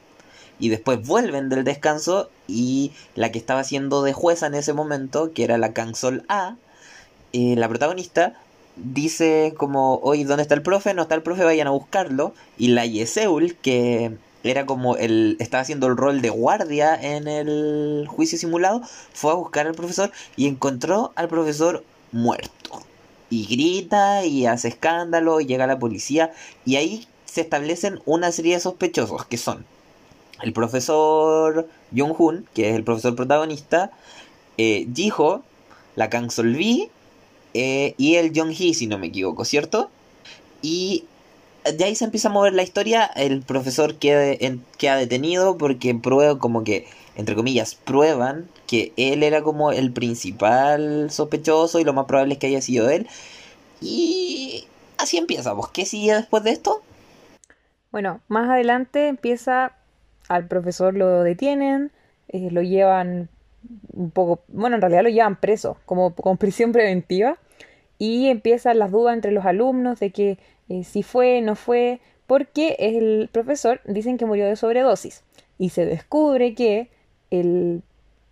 Y 0.60 0.68
después 0.68 1.04
vuelven 1.04 1.48
del 1.48 1.64
descanso 1.64 2.30
y 2.46 2.92
la 3.14 3.32
que 3.32 3.38
estaba 3.38 3.60
haciendo 3.60 4.02
de 4.02 4.12
jueza 4.12 4.46
en 4.46 4.54
ese 4.54 4.72
momento, 4.72 5.32
que 5.32 5.44
era 5.44 5.58
la 5.58 5.72
Cansol 5.72 6.24
A, 6.28 6.56
eh, 7.32 7.54
la 7.56 7.68
protagonista, 7.68 8.34
dice 8.76 9.54
como, 9.56 9.96
oye, 10.02 10.24
¿dónde 10.24 10.42
está 10.42 10.54
el 10.54 10.62
profe? 10.62 10.94
No 10.94 11.02
está 11.02 11.14
el 11.14 11.22
profe, 11.22 11.44
vayan 11.44 11.66
a 11.66 11.70
buscarlo. 11.70 12.34
Y 12.58 12.68
la 12.68 12.86
Yeseul, 12.86 13.56
que 13.56 14.12
era 14.44 14.66
como 14.66 14.96
el, 14.96 15.36
estaba 15.40 15.62
haciendo 15.62 15.86
el 15.86 15.96
rol 15.96 16.22
de 16.22 16.30
guardia 16.30 16.94
en 16.94 17.28
el 17.28 18.06
juicio 18.08 18.38
simulado, 18.38 18.82
fue 19.12 19.32
a 19.32 19.34
buscar 19.34 19.66
al 19.66 19.74
profesor 19.74 20.12
y 20.36 20.46
encontró 20.46 21.12
al 21.16 21.28
profesor 21.28 21.84
muerto. 22.12 22.82
Y 23.28 23.46
grita 23.46 24.24
y 24.24 24.46
hace 24.46 24.68
escándalo 24.68 25.40
y 25.40 25.46
llega 25.46 25.66
la 25.66 25.78
policía 25.78 26.32
y 26.64 26.76
ahí 26.76 27.06
se 27.26 27.42
establecen 27.42 28.00
una 28.06 28.32
serie 28.32 28.54
de 28.54 28.60
sospechosos 28.60 29.24
que 29.26 29.36
son 29.36 29.64
el 30.42 30.52
profesor 30.52 31.68
Jung-hoon, 31.94 32.46
que 32.54 32.70
es 32.70 32.76
el 32.76 32.84
profesor 32.84 33.14
protagonista, 33.16 33.90
eh, 34.58 34.86
la 35.96 36.10
Kang 36.10 36.30
Sol-bi 36.30 36.90
eh, 37.54 37.94
y 37.98 38.16
el 38.16 38.32
Jong-hee, 38.34 38.74
si 38.74 38.86
no 38.86 38.98
me 38.98 39.08
equivoco, 39.08 39.44
¿cierto? 39.44 39.90
Y 40.62 41.04
de 41.64 41.84
ahí 41.84 41.94
se 41.94 42.04
empieza 42.04 42.28
a 42.28 42.32
mover 42.32 42.54
la 42.54 42.62
historia, 42.62 43.04
el 43.04 43.42
profesor 43.42 43.96
queda, 43.96 44.32
en- 44.32 44.64
detenido 44.96 45.58
porque 45.58 45.94
prueba 45.94 46.38
como 46.38 46.64
que, 46.64 46.86
entre 47.16 47.34
comillas, 47.34 47.74
prueban 47.74 48.48
que 48.66 48.92
él 48.96 49.22
era 49.22 49.42
como 49.42 49.72
el 49.72 49.92
principal 49.92 51.10
sospechoso 51.10 51.80
y 51.80 51.84
lo 51.84 51.92
más 51.92 52.06
probable 52.06 52.34
es 52.34 52.40
que 52.40 52.46
haya 52.46 52.62
sido 52.62 52.88
él. 52.88 53.08
Y 53.80 54.66
así 54.98 55.16
empieza, 55.18 55.52
¿vos 55.52 55.70
qué 55.70 55.86
sigue 55.86 56.14
después 56.14 56.44
de 56.44 56.50
esto? 56.52 56.82
Bueno, 57.92 58.20
más 58.28 58.48
adelante 58.48 59.08
empieza, 59.08 59.72
al 60.30 60.46
profesor 60.46 60.94
lo 60.94 61.24
detienen, 61.24 61.90
eh, 62.28 62.52
lo 62.52 62.62
llevan 62.62 63.28
un 63.92 64.12
poco, 64.12 64.44
bueno, 64.46 64.76
en 64.76 64.80
realidad 64.80 65.02
lo 65.02 65.08
llevan 65.08 65.40
preso, 65.40 65.76
como 65.86 66.14
con 66.14 66.38
prisión 66.38 66.70
preventiva, 66.70 67.36
y 67.98 68.28
empiezan 68.28 68.78
las 68.78 68.92
dudas 68.92 69.14
entre 69.14 69.32
los 69.32 69.44
alumnos 69.44 69.98
de 69.98 70.12
que 70.12 70.38
eh, 70.68 70.84
si 70.84 71.02
fue, 71.02 71.40
no 71.40 71.56
fue, 71.56 72.00
porque 72.28 72.76
el 72.78 73.28
profesor 73.32 73.80
dicen 73.84 74.18
que 74.18 74.24
murió 74.24 74.46
de 74.46 74.54
sobredosis, 74.54 75.24
y 75.58 75.70
se 75.70 75.84
descubre 75.84 76.54
que 76.54 76.90
el 77.32 77.82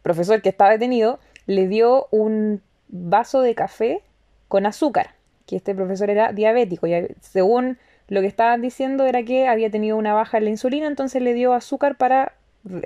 profesor 0.03 0.41
que 0.41 0.51
está 0.51 0.71
detenido 0.71 1.19
le 1.47 1.67
dio 1.67 2.07
un 2.13 2.63
vaso 2.87 3.43
de 3.43 3.57
café 3.57 4.03
con 4.47 4.67
azúcar, 4.67 5.17
que 5.47 5.57
este 5.57 5.75
profesor 5.75 6.11
era 6.11 6.33
diabético, 6.33 6.87
y 6.87 7.09
según 7.21 7.77
lo 8.09 8.21
que 8.21 8.27
estaban 8.27 8.61
diciendo 8.63 9.07
era 9.07 9.23
que 9.23 9.47
había 9.47 9.71
tenido 9.71 9.97
una 9.97 10.15
baja 10.15 10.39
en 10.39 10.45
la 10.45 10.51
insulina, 10.51 10.87
entonces 10.87 11.23
le 11.23 11.35
dio 11.35 11.53
azúcar 11.53 11.97
para 11.97 12.35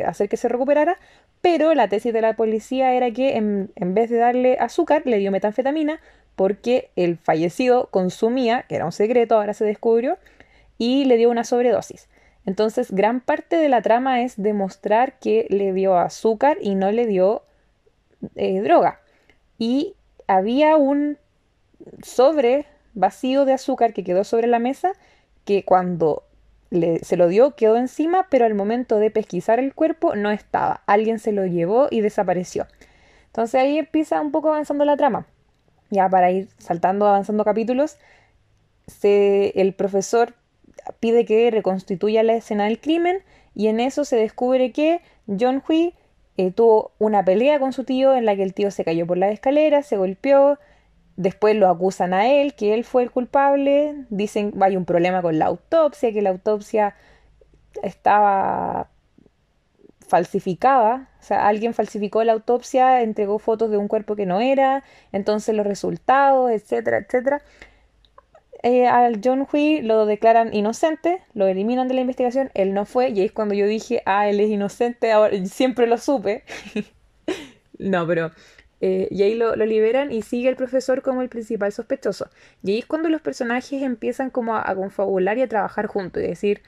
hacer 0.07 0.29
que 0.29 0.37
se 0.37 0.49
recuperara, 0.49 0.99
pero 1.41 1.75
la 1.75 1.89
tesis 1.89 2.13
de 2.13 2.21
la 2.21 2.35
policía 2.35 2.93
era 2.95 3.11
que 3.11 3.37
en, 3.37 3.71
en 3.75 3.95
vez 3.95 4.11
de 4.11 4.19
darle 4.19 4.57
azúcar, 4.61 5.03
le 5.05 5.19
dio 5.19 5.31
metanfetamina 5.31 6.01
porque 6.37 6.91
el 6.97 7.19
fallecido 7.19 7.89
consumía, 7.91 8.65
que 8.69 8.77
era 8.77 8.85
un 8.85 8.93
secreto, 8.93 9.37
ahora 9.37 9.55
se 9.55 9.65
descubrió, 9.65 10.19
y 10.79 11.05
le 11.05 11.17
dio 11.17 11.31
una 11.31 11.45
sobredosis. 11.45 12.09
Entonces, 12.47 12.91
gran 12.91 13.21
parte 13.21 13.57
de 13.57 13.69
la 13.69 13.83
trama 13.83 14.23
es 14.23 14.41
demostrar 14.41 15.19
que 15.19 15.47
le 15.49 15.73
dio 15.73 15.97
azúcar 15.97 16.59
y 16.61 16.75
no 16.75 16.91
le 16.91 17.07
dio 17.07 17.43
eh, 18.35 18.61
droga. 18.61 19.01
Y 19.59 19.95
había 20.27 20.77
un 20.77 21.19
sobre 22.03 22.67
vacío 22.95 23.45
de 23.45 23.53
azúcar 23.53 23.93
que 23.93 24.05
quedó 24.05 24.25
sobre 24.25 24.47
la 24.47 24.59
mesa 24.59 24.93
que 25.45 25.65
cuando 25.65 26.23
le- 26.71 27.01
se 27.01 27.17
lo 27.17 27.29
dio 27.29 27.55
quedó 27.55 27.77
encima, 27.77 28.27
pero 28.31 28.45
al 28.47 28.55
momento 28.55 28.99
de 28.99 29.11
pesquisar 29.11 29.59
el 29.59 29.75
cuerpo 29.75 30.15
no 30.17 30.31
estaba. 30.31 30.83
Alguien 30.87 31.19
se 31.19 31.33
lo 31.33 31.45
llevó 31.47 31.89
y 31.91 32.01
desapareció. 32.01 32.67
Entonces 33.27 33.61
ahí 33.61 33.79
empieza 33.79 34.21
un 34.21 34.31
poco 34.33 34.49
avanzando 34.49 34.85
la 34.85 34.97
trama. 34.97 35.27
Ya 35.91 36.09
para 36.09 36.31
ir 36.31 36.49
saltando, 36.59 37.07
avanzando 37.07 37.45
capítulos, 37.45 37.99
se- 38.87 39.53
el 39.61 39.75
profesor 39.75 40.35
pide 41.01 41.25
que 41.25 41.51
reconstituya 41.51 42.23
la 42.23 42.35
escena 42.35 42.65
del 42.65 42.81
crimen 42.81 43.19
y 43.55 43.69
en 43.69 43.81
eso 43.81 44.05
se 44.05 44.17
descubre 44.17 44.73
que 44.73 45.01
John 45.27 45.63
Hui 45.69 45.95
eh, 46.39 46.51
tuvo 46.51 46.93
una 46.99 47.25
pelea 47.25 47.59
con 47.59 47.73
su 47.75 47.85
tío 47.85 48.15
en 48.15 48.25
la 48.25 48.35
que 48.35 48.43
el 48.43 48.55
tío 48.55 48.71
se 48.71 48.85
cayó 48.85 49.07
por 49.07 49.19
la 49.19 49.31
escalera, 49.31 49.83
se 49.83 49.99
golpeó, 49.99 50.59
después 51.23 51.57
lo 51.57 51.69
acusan 51.69 52.13
a 52.15 52.29
él, 52.29 52.55
que 52.55 52.75
él 52.75 52.85
fue 52.85 53.03
el 53.03 53.11
culpable, 53.11 53.95
dicen 54.11 54.53
hay 54.61 54.77
un 54.77 54.85
problema 54.85 55.23
con 55.23 55.39
la 55.39 55.47
autopsia, 55.47 56.13
que 56.13 56.23
la 56.23 56.31
autopsia 56.31 56.95
estaba 57.83 58.91
falsificada, 60.07 61.09
o 61.21 61.23
sea, 61.23 61.47
alguien 61.47 61.73
falsificó 61.73 62.23
la 62.25 62.33
autopsia, 62.33 63.01
entregó 63.03 63.39
fotos 63.39 63.71
de 63.71 63.79
un 63.79 63.89
cuerpo 63.89 64.17
que 64.17 64.27
no 64.27 64.41
era, 64.41 64.85
entonces 65.13 65.55
los 65.55 65.67
resultados, 65.67 66.51
etcétera, 66.51 66.99
etcétera. 66.99 67.43
Eh, 68.63 68.87
al 68.87 69.21
John 69.25 69.47
Hui 69.51 69.81
lo 69.81 70.07
declaran 70.07 70.55
inocente, 70.55 71.23
lo 71.35 71.47
eliminan 71.47 71.89
de 71.89 71.95
la 71.95 72.03
investigación, 72.03 72.51
él 72.55 72.75
no 72.75 72.85
fue, 72.85 73.11
y 73.11 73.21
ahí 73.21 73.27
es 73.27 73.33
cuando 73.33 73.55
yo 73.55 73.67
dije, 73.67 74.03
ah, 74.05 74.29
él 74.29 74.39
es 74.41 74.51
inocente, 74.51 75.11
ahora 75.13 75.37
siempre 75.47 75.87
lo 75.87 75.97
supe. 75.99 76.45
no, 77.79 78.07
pero 78.07 78.33
eh, 78.85 79.07
y 79.13 79.23
ahí 79.23 79.37
lo, 79.37 79.55
liberan 79.55 80.11
y 80.11 80.23
sigue 80.23 80.49
el 80.49 80.57
profesor 80.57 81.03
como 81.03 81.23
el 81.23 81.29
principal 81.29 81.73
sospechoso. 81.73 82.27
Y 82.65 82.73
ahí 82.73 82.79
es 82.81 82.87
cuando 82.87 83.09
los 83.09 83.21
personajes 83.21 83.81
empiezan 83.81 84.29
como 84.29 84.57
a, 84.57 84.75
confabular 84.75 85.39
y 85.39 85.43
a 85.43 85.49
trabajar 85.49 85.87
juntos, 85.87 86.21
y 86.21 86.27
decir, 86.27 86.63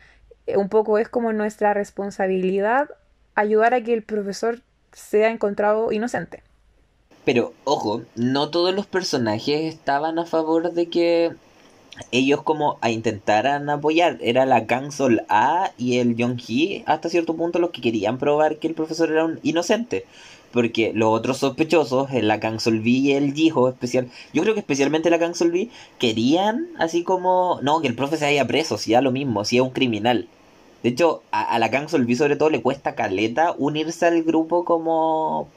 eh, 0.46 0.56
un 0.56 0.68
poco 0.68 0.98
es 0.98 1.08
como 1.08 1.32
nuestra 1.32 1.74
responsabilidad 1.74 2.88
ayudar 3.34 3.74
a 3.74 3.82
que 3.82 3.92
el 3.92 4.04
profesor 4.04 4.60
sea 4.92 5.30
encontrado 5.30 5.90
inocente. 5.90 6.44
Pero, 7.24 7.52
ojo, 7.64 8.02
no 8.14 8.48
todos 8.48 8.72
los 8.72 8.86
personajes 8.86 9.74
estaban 9.74 10.20
a 10.20 10.24
favor 10.24 10.72
de 10.72 10.86
que 10.88 11.32
ellos 12.12 12.42
como 12.42 12.78
a 12.80 12.90
intentaran 12.90 13.68
apoyar. 13.68 14.18
Era 14.20 14.46
la 14.46 14.64
Sol 14.92 15.22
A 15.28 15.72
y 15.76 15.98
el 15.98 16.14
Young 16.14 16.38
Hee 16.38 16.84
hasta 16.86 17.08
cierto 17.08 17.34
punto 17.34 17.58
los 17.58 17.70
que 17.70 17.80
querían 17.80 18.18
probar 18.18 18.58
que 18.58 18.68
el 18.68 18.74
profesor 18.74 19.10
era 19.10 19.24
un 19.24 19.40
inocente. 19.42 20.04
Porque 20.54 20.92
los 20.94 21.08
otros 21.08 21.38
sospechosos, 21.38 22.12
la 22.12 22.60
Sol 22.60 22.78
B 22.78 22.88
y 22.88 23.12
el 23.12 23.34
Jiho 23.34 23.68
especial, 23.68 24.08
yo 24.32 24.42
creo 24.42 24.54
que 24.54 24.60
especialmente 24.60 25.10
la 25.10 25.34
Sol 25.34 25.50
B, 25.50 25.68
querían 25.98 26.68
así 26.78 27.02
como, 27.02 27.58
no, 27.62 27.80
que 27.80 27.88
el 27.88 27.96
profe 27.96 28.16
se 28.16 28.26
haya 28.26 28.46
preso, 28.46 28.78
si 28.78 28.92
da 28.92 29.02
lo 29.02 29.10
mismo, 29.10 29.44
si 29.44 29.56
es 29.56 29.62
un 29.62 29.70
criminal. 29.70 30.28
De 30.84 30.90
hecho, 30.90 31.24
a, 31.32 31.58
la 31.58 31.88
Sol 31.88 32.06
B 32.06 32.14
sobre 32.14 32.36
todo 32.36 32.50
le 32.50 32.62
cuesta 32.62 32.94
caleta 32.94 33.52
unirse 33.58 34.06
al 34.06 34.22
grupo 34.22 34.64
como 34.64 35.48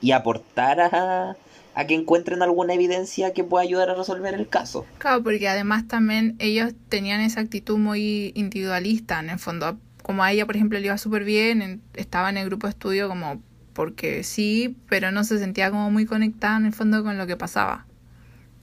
y 0.00 0.10
aportar 0.10 0.80
a, 0.80 1.36
a 1.76 1.86
que 1.86 1.94
encuentren 1.94 2.42
alguna 2.42 2.74
evidencia 2.74 3.32
que 3.32 3.44
pueda 3.44 3.62
ayudar 3.62 3.90
a 3.90 3.94
resolver 3.94 4.34
el 4.34 4.48
caso. 4.48 4.84
Claro, 4.98 5.22
porque 5.22 5.48
además 5.48 5.86
también 5.86 6.34
ellos 6.40 6.72
tenían 6.88 7.20
esa 7.20 7.38
actitud 7.38 7.78
muy 7.78 8.32
individualista, 8.34 9.20
en 9.20 9.30
el 9.30 9.38
fondo. 9.38 9.78
Como 10.02 10.24
a 10.24 10.32
ella, 10.32 10.46
por 10.46 10.56
ejemplo, 10.56 10.80
le 10.80 10.86
iba 10.86 10.98
súper 10.98 11.22
bien, 11.22 11.80
estaba 11.94 12.28
en 12.28 12.38
el 12.38 12.46
grupo 12.46 12.66
de 12.66 12.72
estudio 12.72 13.08
como 13.08 13.40
porque 13.72 14.22
sí, 14.24 14.76
pero 14.88 15.10
no 15.10 15.24
se 15.24 15.38
sentía 15.38 15.70
como 15.70 15.90
muy 15.90 16.06
conectada 16.06 16.56
en 16.56 16.66
el 16.66 16.72
fondo 16.72 17.02
con 17.02 17.18
lo 17.18 17.26
que 17.26 17.36
pasaba. 17.36 17.86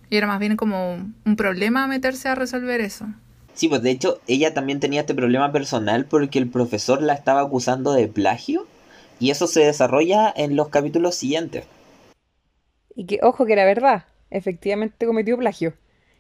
Y 0.10 0.18
era 0.18 0.28
más 0.28 0.40
bien 0.40 0.56
como 0.56 0.96
un 1.26 1.36
problema 1.36 1.88
meterse 1.88 2.30
a 2.30 2.36
resolver 2.36 2.82
eso. 2.82 3.06
Sí, 3.54 3.68
pues 3.68 3.82
de 3.82 3.92
hecho 3.92 4.22
ella 4.28 4.54
también 4.54 4.80
tenía 4.80 5.02
este 5.02 5.14
problema 5.14 5.52
personal 5.52 6.06
porque 6.06 6.40
el 6.40 6.50
profesor 6.50 7.02
la 7.02 7.14
estaba 7.14 7.42
acusando 7.42 7.94
de 7.94 8.08
plagio 8.08 8.66
y 9.20 9.32
eso 9.32 9.48
se 9.48 9.62
desarrolla 9.62 10.34
en 10.36 10.56
los 10.56 10.70
capítulos 10.70 11.16
siguientes. 11.16 11.66
Y 12.96 13.06
que, 13.06 13.20
ojo, 13.22 13.46
que 13.46 13.54
era 13.54 13.66
verdad, 13.66 14.06
efectivamente 14.30 15.06
cometió 15.06 15.38
plagio. 15.38 15.74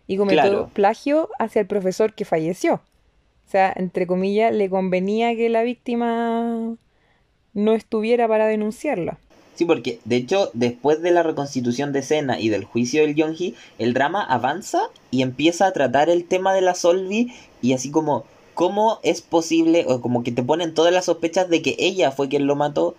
Y 0.06 0.18
cometió 0.18 0.68
plagio 0.70 1.30
hacia 1.40 1.62
el 1.62 1.68
profesor 1.68 2.14
que 2.14 2.26
falleció. 2.26 2.76
O 2.76 3.52
sea, 3.52 3.74
entre 3.76 4.06
comillas, 4.06 4.54
le 4.54 4.70
convenía 4.70 5.36
que 5.36 5.50
la 5.50 5.64
víctima 5.64 6.76
no 7.54 7.74
estuviera 7.74 8.28
para 8.28 8.48
denunciarla. 8.48 9.18
Sí, 9.56 9.66
porque 9.66 10.00
de 10.06 10.16
hecho, 10.16 10.52
después 10.54 11.02
de 11.02 11.12
la 11.12 11.22
reconstitución 11.22 11.92
de 11.92 12.00
escena 12.00 12.40
y 12.40 12.48
del 12.48 12.64
juicio 12.64 13.02
del 13.02 13.16
Yonji, 13.16 13.56
el 13.78 13.94
drama 13.94 14.24
avanza 14.24 14.84
y 15.12 15.22
empieza 15.22 15.68
a 15.68 15.74
tratar 15.74 16.10
el 16.10 16.24
tema 16.24 16.54
de 16.54 16.62
la 16.62 16.76
Solvi 16.76 17.34
y 17.62 17.74
así 17.74 17.92
como 17.92 18.24
cómo 18.54 19.00
es 19.04 19.22
posible, 19.22 19.86
o 19.88 20.02
como 20.02 20.22
que 20.24 20.34
te 20.34 20.44
ponen 20.44 20.74
todas 20.74 20.94
las 20.94 21.06
sospechas 21.06 21.50
de 21.50 21.62
que 21.62 21.76
ella 21.80 22.12
fue 22.12 22.28
quien 22.28 22.46
lo 22.46 22.56
mató. 22.56 22.96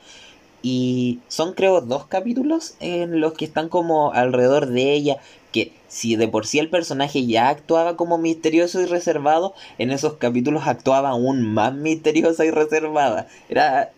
Y 0.63 1.21
son 1.29 1.55
creo 1.55 1.81
dos 1.81 2.07
capítulos 2.07 2.75
en 2.81 3.21
los 3.21 3.33
que 3.35 3.45
están 3.45 3.69
como 3.69 4.13
alrededor 4.13 4.67
de 4.67 4.93
ella, 4.93 5.17
que 5.53 5.73
si 5.89 6.17
de 6.17 6.29
por 6.29 6.47
sí 6.47 6.59
el 6.59 6.71
personaje 6.71 7.27
ya 7.27 7.49
actuaba 7.49 7.97
como 7.97 8.19
misterioso 8.19 8.81
y 8.81 8.87
reservado, 8.87 9.55
en 9.79 9.91
esos 9.91 10.15
capítulos 10.15 10.67
actuaba 10.67 11.11
aún 11.11 11.43
más 11.43 11.75
misteriosa 11.75 12.45
y 12.45 12.51
reservada. 12.51 13.29
Era 13.49 13.91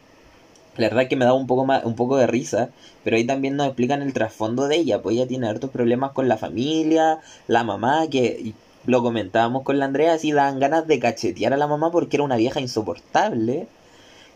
la 0.76 0.88
verdad 0.88 1.08
que 1.08 1.16
me 1.16 1.24
daba 1.24 1.37
un 1.37 1.46
poco 1.46 1.66
más, 1.66 1.85
un 1.85 1.94
poco 1.96 2.16
de 2.16 2.26
risa, 2.26 2.70
pero 3.04 3.16
ahí 3.16 3.26
también 3.26 3.56
nos 3.56 3.66
explican 3.66 4.02
el 4.02 4.12
trasfondo 4.12 4.68
de 4.68 4.76
ella, 4.76 5.02
pues 5.02 5.16
ella 5.16 5.26
tiene 5.26 5.48
hartos 5.48 5.70
problemas 5.70 6.12
con 6.12 6.28
la 6.28 6.38
familia, 6.38 7.18
la 7.46 7.64
mamá, 7.64 8.06
que 8.11 8.54
lo 8.87 9.02
comentábamos 9.02 9.62
con 9.62 9.78
la 9.78 9.85
Andrea, 9.85 10.14
así 10.14 10.32
dan 10.32 10.58
ganas 10.58 10.87
de 10.87 10.98
cachetear 10.98 11.52
a 11.52 11.56
la 11.56 11.66
mamá 11.66 11.90
porque 11.92 12.16
era 12.16 12.24
una 12.24 12.37
vieja 12.37 12.61
insoportable. 12.61 13.66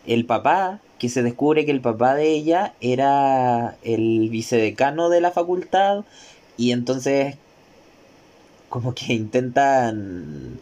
El 0.05 0.25
papá, 0.25 0.79
que 0.99 1.09
se 1.09 1.23
descubre 1.23 1.65
que 1.65 1.71
el 1.71 1.81
papá 1.81 2.15
de 2.15 2.29
ella 2.31 2.73
era 2.81 3.75
el 3.83 4.29
vicedecano 4.29 5.09
de 5.09 5.21
la 5.21 5.31
facultad 5.31 6.05
y 6.55 6.71
entonces 6.71 7.35
como 8.69 8.93
que 8.93 9.13
intentan 9.13 10.59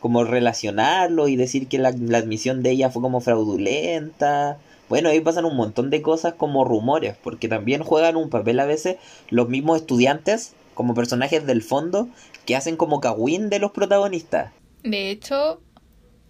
como 0.00 0.24
relacionarlo 0.24 1.28
y 1.28 1.36
decir 1.36 1.66
que 1.68 1.78
la 1.78 1.88
admisión 1.88 2.62
de 2.62 2.70
ella 2.70 2.90
fue 2.90 3.02
como 3.02 3.20
fraudulenta. 3.20 4.58
Bueno, 4.88 5.08
ahí 5.08 5.20
pasan 5.20 5.44
un 5.44 5.56
montón 5.56 5.90
de 5.90 6.02
cosas 6.02 6.34
como 6.34 6.64
rumores, 6.64 7.16
porque 7.22 7.48
también 7.48 7.82
juegan 7.82 8.16
un 8.16 8.28
papel 8.28 8.60
a 8.60 8.66
veces 8.66 8.96
los 9.30 9.48
mismos 9.48 9.80
estudiantes 9.80 10.54
como 10.74 10.94
personajes 10.94 11.46
del 11.46 11.62
fondo 11.62 12.08
que 12.44 12.56
hacen 12.56 12.76
como 12.76 13.00
cagüín 13.00 13.48
de 13.48 13.58
los 13.58 13.70
protagonistas. 13.70 14.52
De 14.82 15.10
hecho, 15.10 15.60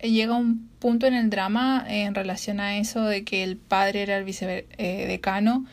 llega 0.01 0.37
un 0.37 0.69
punto 0.79 1.07
en 1.07 1.15
el 1.15 1.31
drama 1.31 1.85
en 1.89 2.15
relación 2.15 2.61
a 2.61 2.79
eso 2.79 3.05
de 3.05 3.25
que 3.25 3.43
el 3.43 3.57
padre 3.57 4.03
era 4.03 4.17
el 4.17 4.25
vicedecano. 4.25 5.67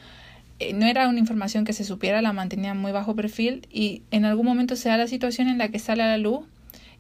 Eh, 0.59 0.73
no 0.73 0.85
era 0.87 1.07
una 1.07 1.19
información 1.19 1.65
que 1.65 1.73
se 1.73 1.83
supiera, 1.83 2.21
la 2.21 2.33
mantenía 2.33 2.73
muy 2.73 2.91
bajo 2.91 3.15
perfil 3.15 3.67
y 3.71 4.03
en 4.11 4.25
algún 4.25 4.45
momento 4.45 4.75
se 4.75 4.89
da 4.89 4.97
la 4.97 5.07
situación 5.07 5.47
en 5.47 5.57
la 5.57 5.69
que 5.69 5.79
sale 5.79 6.03
a 6.03 6.07
la 6.07 6.17
luz 6.17 6.45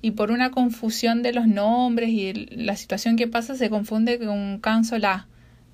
y 0.01 0.11
por 0.11 0.31
una 0.31 0.51
confusión 0.51 1.21
de 1.23 1.31
los 1.31 1.47
nombres 1.47 2.09
y 2.09 2.33
la 2.33 2.75
situación 2.75 3.15
que 3.15 3.27
pasa 3.27 3.55
se 3.55 3.69
confunde 3.69 4.19
con 4.19 4.59
Canzola 4.59 5.27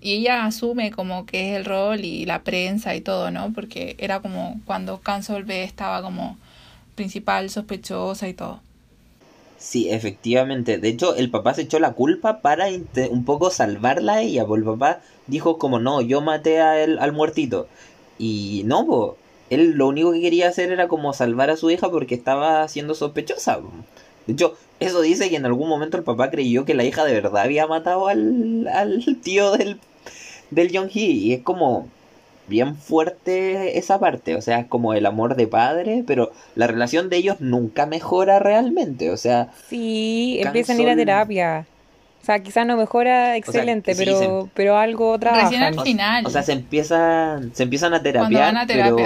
y 0.08 0.14
ella 0.14 0.46
asume 0.46 0.90
como 0.90 1.26
que 1.26 1.50
es 1.50 1.58
el 1.58 1.66
rol 1.66 2.06
y 2.06 2.26
la 2.26 2.44
prensa 2.44 2.96
y 2.96 3.02
todo, 3.02 3.30
¿no? 3.30 3.52
Porque 3.54 3.98
era 4.00 4.22
como 4.22 4.58
cuando 4.64 5.02
Cansol 5.02 5.44
B 5.44 5.64
estaba 5.64 6.02
como 6.02 6.38
principal 6.96 7.50
sospechosa 7.50 8.30
y 8.30 8.34
todo. 8.34 8.62
Sí, 9.58 9.90
efectivamente. 9.90 10.78
De 10.78 10.88
hecho, 10.88 11.14
el 11.16 11.30
papá 11.30 11.54
se 11.56 11.64
echó 11.64 11.80
la 11.80 11.92
culpa 11.92 12.40
para 12.40 12.68
un 13.10 13.26
poco 13.26 13.50
salvarla 13.50 14.14
a 14.14 14.22
ella. 14.22 14.46
Porque 14.46 14.62
el 14.62 14.66
papá 14.78 15.02
dijo 15.28 15.58
como, 15.58 15.78
no, 15.80 16.00
yo 16.00 16.22
maté 16.22 16.62
a 16.62 16.84
al 16.84 17.12
muertito. 17.12 17.68
Y 18.18 18.62
no, 18.66 18.86
pues, 18.86 19.12
él 19.50 19.72
lo 19.72 19.90
único 19.90 20.14
que 20.14 20.22
quería 20.22 20.48
hacer 20.48 20.72
era 20.72 20.88
como 20.88 21.12
salvar 21.12 21.50
a 21.50 21.58
su 21.58 21.70
hija 21.70 21.90
porque 21.92 22.16
estaba 22.16 22.66
siendo 22.70 22.96
sospechosa. 22.96 23.60
De 24.26 24.34
hecho, 24.34 24.56
eso 24.80 25.02
dice 25.02 25.30
que 25.30 25.36
en 25.36 25.46
algún 25.46 25.68
momento 25.68 25.98
el 25.98 26.04
papá 26.04 26.30
creyó 26.30 26.64
que 26.64 26.76
la 26.76 26.86
hija 26.86 27.04
de 27.04 27.14
verdad 27.14 27.44
había 27.44 27.68
matado 27.68 28.08
al, 28.08 28.68
al 28.68 29.04
tío 29.22 29.52
del, 29.52 29.80
del 30.52 30.72
Young 30.72 30.90
Hee. 30.90 31.12
Y 31.12 31.34
es 31.34 31.42
como 31.42 31.88
bien 32.48 32.76
fuerte 32.76 33.78
esa 33.78 34.00
parte. 34.00 34.36
O 34.36 34.42
sea, 34.42 34.60
es 34.60 34.68
como 34.68 34.94
el 34.94 35.06
amor 35.06 35.36
de 35.36 35.48
padre, 35.48 36.04
pero 36.06 36.32
la 36.56 36.68
relación 36.68 37.10
de 37.10 37.18
ellos 37.18 37.38
nunca 37.40 37.86
mejora 37.86 38.40
realmente. 38.40 39.12
O 39.12 39.18
sea. 39.18 39.52
Sí, 39.70 40.40
empiezan 40.42 40.78
a 40.78 40.82
ir 40.82 40.90
a 40.90 40.96
terapia. 40.96 41.66
O 42.22 42.26
sea, 42.28 42.44
quizás 42.44 42.68
no 42.68 42.76
mejora 42.76 43.38
excelente, 43.38 43.96
pero, 43.96 44.50
pero 44.54 44.78
algo 44.78 45.18
trabajan. 45.18 45.64
al 45.64 45.80
final. 45.80 46.26
O 46.26 46.30
sea, 46.30 46.44
se 46.44 46.52
empiezan, 46.52 47.56
se 47.56 47.64
empiezan 47.64 47.94
a 47.94 48.04
terapiar, 48.04 48.58
a 48.58 48.66
pero 48.66 48.98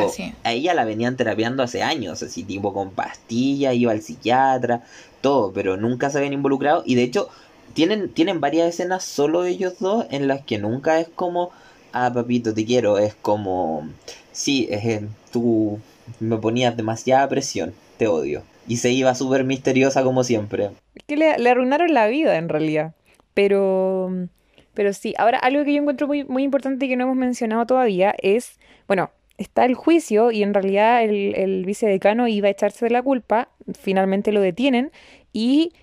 a 0.43 0.51
ella 0.51 0.73
la 0.73 0.85
venían 0.85 1.17
terapiando 1.17 1.61
hace 1.61 1.83
años, 1.83 2.23
así 2.23 2.43
tipo 2.43 2.73
con 2.73 2.89
pastillas, 2.89 3.75
iba 3.75 3.91
al 3.91 4.01
psiquiatra, 4.01 4.81
todo, 5.21 5.51
pero 5.53 5.77
nunca 5.77 6.09
se 6.09 6.17
habían 6.17 6.33
involucrado. 6.33 6.81
Y 6.83 6.95
de 6.95 7.03
hecho, 7.03 7.29
tienen, 7.73 8.09
tienen 8.09 8.39
varias 8.39 8.69
escenas 8.69 9.03
solo 9.03 9.45
ellos 9.45 9.79
dos 9.79 10.05
en 10.11 10.27
las 10.27 10.41
que 10.41 10.57
nunca 10.57 10.99
es 10.99 11.07
como, 11.09 11.51
ah, 11.93 12.11
papito, 12.13 12.53
te 12.53 12.65
quiero. 12.65 12.97
Es 12.97 13.15
como, 13.15 13.89
sí, 14.31 14.67
es, 14.69 15.01
tú 15.31 15.79
me 16.19 16.37
ponías 16.37 16.75
demasiada 16.75 17.27
presión, 17.27 17.73
te 17.97 18.07
odio. 18.07 18.43
Y 18.67 18.77
se 18.77 18.91
iba 18.91 19.13
súper 19.15 19.43
misteriosa 19.43 20.03
como 20.03 20.23
siempre. 20.23 20.69
Que 21.07 21.17
le, 21.17 21.31
arruinaron 21.49 21.93
la 21.93 22.07
vida 22.07 22.37
en 22.37 22.49
realidad. 22.49 22.93
Pero, 23.33 24.27
pero 24.73 24.93
sí, 24.93 25.13
ahora 25.17 25.39
algo 25.39 25.63
que 25.63 25.73
yo 25.73 25.81
encuentro 25.81 26.07
muy, 26.07 26.23
muy 26.25 26.43
importante 26.43 26.85
y 26.85 26.89
que 26.89 26.95
no 26.95 27.05
hemos 27.05 27.15
mencionado 27.15 27.65
todavía 27.65 28.13
es, 28.21 28.59
bueno, 28.87 29.11
está 29.37 29.65
el 29.65 29.73
juicio 29.73 30.31
y 30.31 30.43
en 30.43 30.53
realidad 30.53 31.03
el, 31.03 31.33
el 31.35 31.65
vicedecano 31.65 32.27
iba 32.27 32.47
a 32.47 32.51
echarse 32.51 32.85
de 32.85 32.91
la 32.91 33.01
culpa, 33.01 33.49
finalmente 33.79 34.31
lo 34.31 34.41
detienen 34.41 34.91
y 35.33 35.73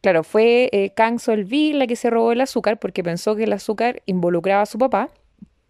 claro, 0.00 0.24
fue 0.24 0.68
eh, 0.72 0.90
Kang 0.90 1.18
Solvi 1.18 1.72
la 1.72 1.86
que 1.86 1.96
se 1.96 2.10
robó 2.10 2.32
el 2.32 2.40
azúcar 2.40 2.78
porque 2.78 3.02
pensó 3.02 3.36
que 3.36 3.44
el 3.44 3.52
azúcar 3.52 4.02
involucraba 4.06 4.62
a 4.62 4.66
su 4.66 4.78
papá 4.78 5.10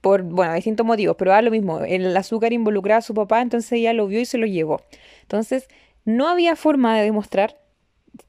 por, 0.01 0.23
bueno, 0.23 0.55
distintos 0.55 0.87
motivos, 0.87 1.17
pero 1.19 1.33
da 1.33 1.43
lo 1.43 1.51
mismo, 1.51 1.81
el 1.81 2.17
azúcar 2.17 2.53
involucraba 2.53 2.99
a 2.99 3.03
su 3.03 3.15
papá, 3.15 3.41
entonces 3.41 3.73
ella 3.73 3.93
lo 3.93 4.07
vio 4.07 4.21
y 4.21 4.25
se 4.27 4.39
lo 4.39 4.47
llevó. 4.47 4.81
Entonces, 5.23 5.69
no 6.05 6.29
había 6.29 6.55
forma 6.55 6.97
de 6.97 7.03
demostrar 7.03 7.59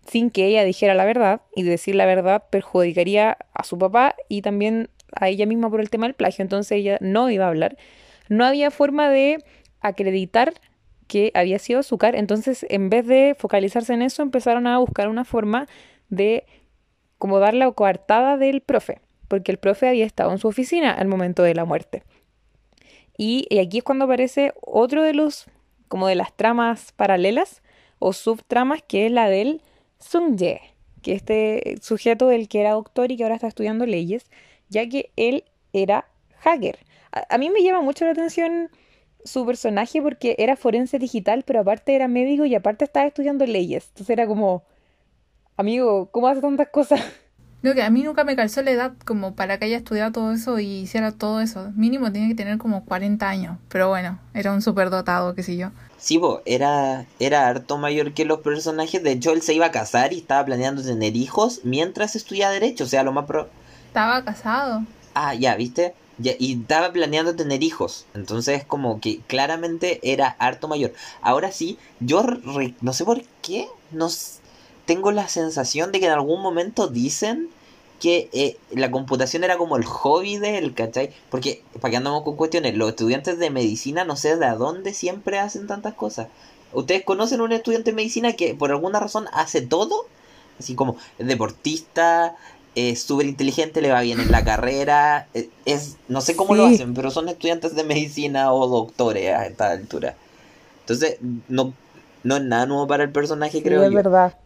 sin 0.07 0.31
que 0.31 0.45
ella 0.45 0.63
dijera 0.63 0.95
la 0.95 1.05
verdad 1.05 1.41
y 1.55 1.63
decir 1.63 1.95
la 1.95 2.05
verdad 2.05 2.43
perjudicaría 2.49 3.37
a 3.53 3.63
su 3.63 3.77
papá 3.77 4.15
y 4.27 4.41
también 4.41 4.89
a 5.13 5.29
ella 5.29 5.45
misma 5.45 5.69
por 5.69 5.79
el 5.79 5.89
tema 5.89 6.07
del 6.07 6.15
plagio, 6.15 6.41
entonces 6.41 6.71
ella 6.71 6.97
no 7.01 7.29
iba 7.29 7.45
a 7.45 7.49
hablar 7.49 7.77
no 8.29 8.45
había 8.45 8.71
forma 8.71 9.09
de 9.09 9.43
acreditar 9.81 10.53
que 11.09 11.31
había 11.33 11.57
sido 11.57 11.79
azúcar, 11.79 12.15
entonces 12.15 12.65
en 12.69 12.89
vez 12.91 13.05
de 13.07 13.35
focalizarse 13.37 13.93
en 13.93 14.03
eso, 14.03 14.21
empezaron 14.21 14.67
a 14.67 14.77
buscar 14.77 15.09
una 15.09 15.25
forma 15.25 15.67
de 16.07 16.45
como 17.17 17.39
dar 17.39 17.55
la 17.55 17.69
coartada 17.71 18.37
del 18.37 18.61
profe, 18.61 19.01
porque 19.27 19.51
el 19.51 19.57
profe 19.57 19.87
había 19.87 20.05
estado 20.05 20.31
en 20.31 20.37
su 20.37 20.47
oficina 20.47 20.91
al 20.93 21.07
momento 21.07 21.41
de 21.41 21.55
la 21.55 21.65
muerte. 21.65 22.03
Y, 23.17 23.47
aquí 23.59 23.79
es 23.79 23.83
cuando 23.83 24.05
aparece 24.05 24.53
otro 24.61 25.01
de 25.01 25.13
los, 25.13 25.47
como 25.87 26.07
de 26.07 26.15
las 26.15 26.31
tramas 26.33 26.93
paralelas 26.93 27.63
o 27.97 28.13
subtramas, 28.13 28.83
que 28.83 29.07
es 29.07 29.11
la 29.11 29.27
del 29.27 29.63
Sung 29.97 30.37
Ye, 30.37 30.61
que 31.01 31.13
este 31.13 31.75
sujeto 31.81 32.27
del 32.27 32.47
que 32.47 32.61
era 32.61 32.71
doctor 32.71 33.11
y 33.11 33.17
que 33.17 33.23
ahora 33.23 33.35
está 33.35 33.47
estudiando 33.47 33.87
leyes, 33.87 34.29
ya 34.69 34.87
que 34.87 35.11
él 35.15 35.43
era 35.73 36.05
hacker. 36.37 36.77
A, 37.11 37.33
a 37.33 37.37
mí 37.39 37.49
me 37.49 37.63
llama 37.63 37.81
mucho 37.81 38.05
la 38.05 38.11
atención 38.11 38.69
su 39.23 39.45
personaje 39.45 40.01
porque 40.01 40.35
era 40.37 40.55
forense 40.55 40.99
digital, 40.99 41.43
pero 41.45 41.61
aparte 41.61 41.95
era 41.95 42.07
médico 42.07 42.45
y 42.45 42.55
aparte 42.55 42.85
estaba 42.85 43.07
estudiando 43.07 43.45
leyes. 43.45 43.87
Entonces 43.89 44.09
era 44.11 44.27
como, 44.27 44.63
amigo, 45.57 46.09
¿cómo 46.11 46.27
hace 46.27 46.41
tantas 46.41 46.69
cosas? 46.69 47.01
Lo 47.61 47.73
que 47.73 47.83
a 47.83 47.89
mí 47.89 48.03
nunca 48.03 48.23
me 48.23 48.37
calzó 48.37 48.61
la 48.61 48.71
edad 48.71 48.93
como 49.05 49.35
para 49.35 49.59
que 49.59 49.65
haya 49.65 49.77
estudiado 49.77 50.13
todo 50.13 50.31
eso 50.31 50.59
y 50.59 50.81
hiciera 50.81 51.11
todo 51.11 51.41
eso. 51.41 51.71
Mínimo 51.75 52.09
tenía 52.09 52.29
que 52.29 52.35
tener 52.35 52.57
como 52.57 52.85
40 52.85 53.27
años. 53.27 53.57
Pero 53.67 53.89
bueno, 53.89 54.17
era 54.33 54.53
un 54.53 54.61
superdotado, 54.61 55.35
qué 55.35 55.43
sé 55.43 55.57
yo. 55.57 55.71
Sí, 55.97 56.17
bo, 56.17 56.41
era, 56.45 57.05
era 57.19 57.49
harto 57.49 57.77
mayor 57.77 58.13
que 58.13 58.23
los 58.23 58.39
personajes. 58.39 59.03
De 59.03 59.11
hecho, 59.11 59.33
él 59.33 59.41
se 59.41 59.53
iba 59.53 59.65
a 59.65 59.71
casar 59.71 60.13
y 60.13 60.19
estaba 60.19 60.45
planeando 60.45 60.81
tener 60.81 61.17
hijos 61.17 61.59
mientras 61.65 62.15
estudiaba 62.15 62.53
Derecho. 62.53 62.85
O 62.85 62.87
sea, 62.87 63.03
lo 63.03 63.11
más 63.11 63.25
pro... 63.25 63.49
Estaba 63.87 64.23
casado. 64.23 64.85
Ah, 65.13 65.35
ya, 65.35 65.57
¿viste? 65.57 65.93
Y 66.21 66.59
estaba 66.59 66.91
planeando 66.91 67.35
tener 67.35 67.63
hijos. 67.63 68.05
Entonces, 68.13 68.65
como 68.65 68.99
que 68.99 69.19
claramente 69.27 69.99
era 70.03 70.35
harto 70.39 70.67
mayor. 70.67 70.93
Ahora 71.21 71.51
sí, 71.51 71.77
yo 71.99 72.23
no 72.81 72.93
sé 72.93 73.05
por 73.05 73.21
qué, 73.41 73.67
no 73.91 74.09
tengo 74.85 75.11
la 75.11 75.27
sensación 75.27 75.91
de 75.91 75.99
que 75.99 76.07
en 76.07 76.13
algún 76.13 76.41
momento 76.41 76.87
dicen 76.87 77.49
que 77.99 78.29
eh, 78.31 78.57
la 78.71 78.91
computación 78.91 79.43
era 79.43 79.57
como 79.57 79.77
el 79.77 79.85
hobby 79.85 80.37
de 80.37 80.57
él, 80.57 80.73
¿cachai? 80.73 81.11
Porque, 81.29 81.63
para 81.79 81.91
que 81.91 81.97
andamos 81.97 82.23
con 82.23 82.35
cuestiones, 82.35 82.75
los 82.75 82.89
estudiantes 82.89 83.37
de 83.37 83.49
medicina 83.49 84.05
no 84.05 84.15
sé 84.15 84.37
de 84.37 84.45
a 84.45 84.55
dónde 84.55 84.93
siempre 84.93 85.37
hacen 85.37 85.67
tantas 85.67 85.93
cosas. 85.93 86.27
¿Ustedes 86.71 87.03
conocen 87.03 87.41
un 87.41 87.51
estudiante 87.51 87.91
de 87.91 87.95
medicina 87.95 88.33
que 88.33 88.55
por 88.55 88.71
alguna 88.71 88.99
razón 88.99 89.27
hace 89.33 89.61
todo? 89.61 90.05
Así 90.59 90.75
como 90.75 90.97
deportista, 91.17 92.35
es 92.75 93.03
súper 93.03 93.27
inteligente, 93.27 93.81
le 93.81 93.91
va 93.91 94.01
bien 94.01 94.19
en 94.19 94.31
la 94.31 94.43
carrera, 94.43 95.27
eh, 95.33 95.49
es 95.65 95.97
no 96.07 96.21
sé 96.21 96.35
cómo 96.35 96.55
lo 96.55 96.65
Sí. 96.65 96.65
hacen, 96.65 96.93
pero 96.93 97.11
son 97.11 97.29
estudiantes 97.29 97.75
de 97.75 97.83
medicina 97.83 98.53
o 98.53 98.67
doctores 98.67 99.33
a 99.35 99.45
esta 99.47 99.71
altura. 99.71 100.15
Entonces, 100.81 101.17
no, 101.49 101.73
no 102.23 102.37
es 102.37 102.43
nada 102.43 102.65
nuevo 102.67 102.87
para 102.87 103.03
el 103.03 103.11
personaje, 103.11 103.61
Sí, 103.61 103.63
creo 103.63 103.83
es 103.83 103.91
yo. 103.91 104.01
verdad. 104.03 104.37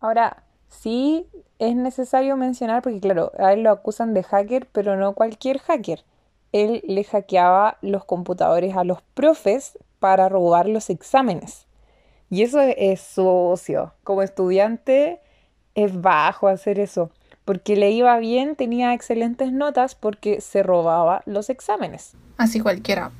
Ahora, 0.00 0.44
sí 0.68 1.26
es 1.58 1.74
necesario 1.76 2.36
mencionar, 2.36 2.82
porque 2.82 3.00
claro, 3.00 3.32
a 3.38 3.52
él 3.52 3.62
lo 3.62 3.70
acusan 3.70 4.14
de 4.14 4.22
hacker, 4.22 4.68
pero 4.72 4.96
no 4.96 5.14
cualquier 5.14 5.58
hacker. 5.58 6.04
Él 6.52 6.82
le 6.86 7.04
hackeaba 7.04 7.78
los 7.82 8.04
computadores 8.04 8.76
a 8.76 8.84
los 8.84 9.02
profes 9.14 9.78
para 9.98 10.28
robar 10.28 10.68
los 10.68 10.90
exámenes. 10.90 11.66
Y 12.30 12.42
eso 12.42 12.60
es, 12.60 12.74
es 12.78 13.00
sucio. 13.02 13.94
Como 14.04 14.22
estudiante 14.22 15.20
es 15.74 16.00
bajo 16.00 16.48
hacer 16.48 16.78
eso, 16.80 17.10
porque 17.50 17.74
le 17.74 17.90
iba 17.90 18.16
bien, 18.20 18.54
tenía 18.54 18.94
excelentes 18.94 19.50
notas 19.50 19.96
porque 19.96 20.40
se 20.40 20.62
robaba 20.62 21.22
los 21.26 21.50
exámenes. 21.50 22.12
Así 22.36 22.60
cualquiera. 22.60 23.10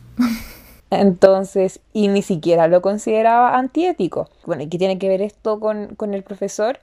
Entonces, 0.91 1.81
y 1.93 2.07
ni 2.07 2.23
siquiera 2.23 2.69
lo 2.69 2.81
consideraba 2.81 3.59
antiético. 3.59 4.29
Bueno, 4.47 4.63
¿y 4.63 4.69
qué 4.69 4.79
tiene 4.79 5.01
que 5.01 5.09
ver 5.09 5.21
esto 5.21 5.59
con, 5.59 5.97
con 5.97 6.15
el 6.15 6.23
profesor? 6.23 6.79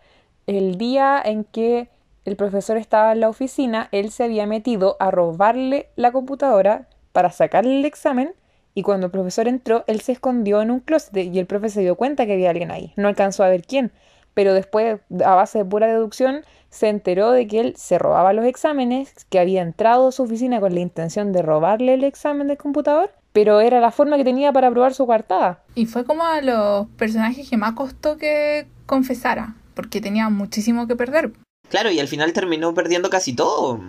El 0.46 0.78
día 0.78 1.22
en 1.24 1.46
que 1.46 1.88
el 2.26 2.36
profesor 2.36 2.76
estaba 2.76 3.14
en 3.14 3.22
la 3.22 3.30
oficina, 3.30 3.88
él 3.94 4.12
se 4.12 4.26
había 4.26 4.46
metido 4.46 4.98
a 5.00 5.10
robarle 5.10 5.88
la 5.96 6.12
computadora 6.12 6.90
para 7.14 7.32
sacarle 7.32 7.80
el 7.80 7.86
examen 7.86 8.34
y 8.74 8.82
cuando 8.82 9.06
el 9.06 9.12
profesor 9.14 9.48
entró, 9.48 9.86
él 9.88 10.02
se 10.02 10.12
escondió 10.12 10.62
en 10.62 10.70
un 10.70 10.82
closet 10.82 11.16
y 11.16 11.40
el 11.40 11.46
profesor 11.46 11.76
se 11.76 11.82
dio 11.84 11.96
cuenta 11.96 12.26
que 12.26 12.34
había 12.34 12.50
alguien 12.50 12.72
ahí. 12.72 12.92
No 12.98 13.08
alcanzó 13.08 13.46
a 13.46 13.48
ver 13.48 13.62
quién, 13.62 13.94
pero 14.34 14.54
después, 14.54 15.00
a 15.24 15.34
base 15.34 15.60
de 15.60 15.66
pura 15.66 15.88
deducción, 15.88 16.44
se 16.70 16.90
enteró 16.90 17.32
de 17.32 17.48
que 17.48 17.60
él 17.60 17.74
se 17.78 17.98
robaba 17.98 18.34
los 18.34 18.46
exámenes, 18.46 19.26
que 19.30 19.40
había 19.40 19.62
entrado 19.62 20.10
a 20.10 20.12
su 20.12 20.24
oficina 20.24 20.60
con 20.60 20.74
la 20.74 20.82
intención 20.82 21.32
de 21.34 21.42
robarle 21.42 21.94
el 21.94 22.04
examen 22.04 22.48
del 22.48 22.58
computador, 22.58 23.12
pero 23.34 23.62
era 23.62 23.80
la 23.80 23.92
forma 23.92 24.18
que 24.18 24.24
tenía 24.24 24.52
para 24.52 24.72
probar 24.72 24.94
su 24.94 25.06
coartada. 25.06 25.64
Y 25.76 25.86
fue 25.86 26.06
como 26.06 26.24
a 26.24 26.42
los 26.42 26.88
personajes 26.98 27.50
que 27.50 27.58
más 27.58 27.74
costó 27.74 28.18
que 28.18 28.68
confesara, 28.86 29.56
porque 29.74 30.02
tenía 30.02 30.30
muchísimo 30.30 30.88
que 30.88 30.96
perder. 30.96 31.32
Claro, 31.70 31.92
y 31.92 32.00
al 32.00 32.08
final 32.08 32.34
terminó 32.34 32.74
perdiendo 32.74 33.10
casi 33.10 33.36
todo. 33.36 33.80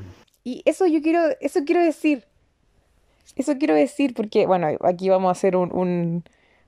Y 0.44 0.62
eso 0.64 0.86
yo 0.86 1.00
quiero, 1.02 1.20
eso 1.40 1.60
quiero 1.64 1.82
decir. 1.82 2.24
Eso 3.36 3.56
quiero 3.58 3.74
decir 3.74 4.14
porque, 4.14 4.46
bueno, 4.46 4.68
aquí 4.82 5.08
vamos 5.08 5.28
a 5.28 5.32
hacer 5.32 5.56
un, 5.56 5.72
un, 5.72 6.24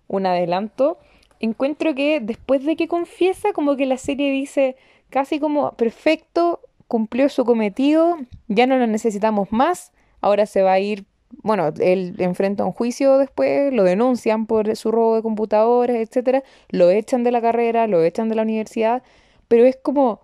un 0.07 0.27
adelanto. 0.27 0.99
Encuentro 1.41 1.95
que 1.95 2.21
después 2.21 2.65
de 2.65 2.77
que 2.77 2.87
confiesa, 2.87 3.53
como 3.53 3.77
que 3.77 3.87
la 3.87 3.97
serie 3.97 4.31
dice 4.31 4.77
casi 5.11 5.39
como 5.41 5.73
perfecto, 5.73 6.61
cumplió 6.89 7.29
su 7.29 7.45
cometido, 7.45 8.17
ya 8.49 8.67
no 8.67 8.77
lo 8.77 8.87
necesitamos 8.87 9.53
más, 9.53 9.93
ahora 10.21 10.47
se 10.47 10.63
va 10.63 10.73
a 10.73 10.81
ir, 10.81 11.05
bueno, 11.43 11.73
él 11.79 12.17
enfrenta 12.19 12.65
un 12.65 12.73
juicio 12.73 13.19
después, 13.19 13.73
lo 13.73 13.85
denuncian 13.85 14.47
por 14.47 14.75
su 14.77 14.91
robo 14.91 15.17
de 15.17 15.23
computadores, 15.23 16.09
etcétera, 16.09 16.43
lo 16.69 16.91
echan 16.91 17.23
de 17.23 17.31
la 17.31 17.41
carrera, 17.41 17.87
lo 17.87 18.03
echan 18.03 18.29
de 18.29 18.35
la 18.35 18.43
universidad, 18.43 19.03
pero 19.47 19.65
es 19.65 19.77
como, 19.77 20.21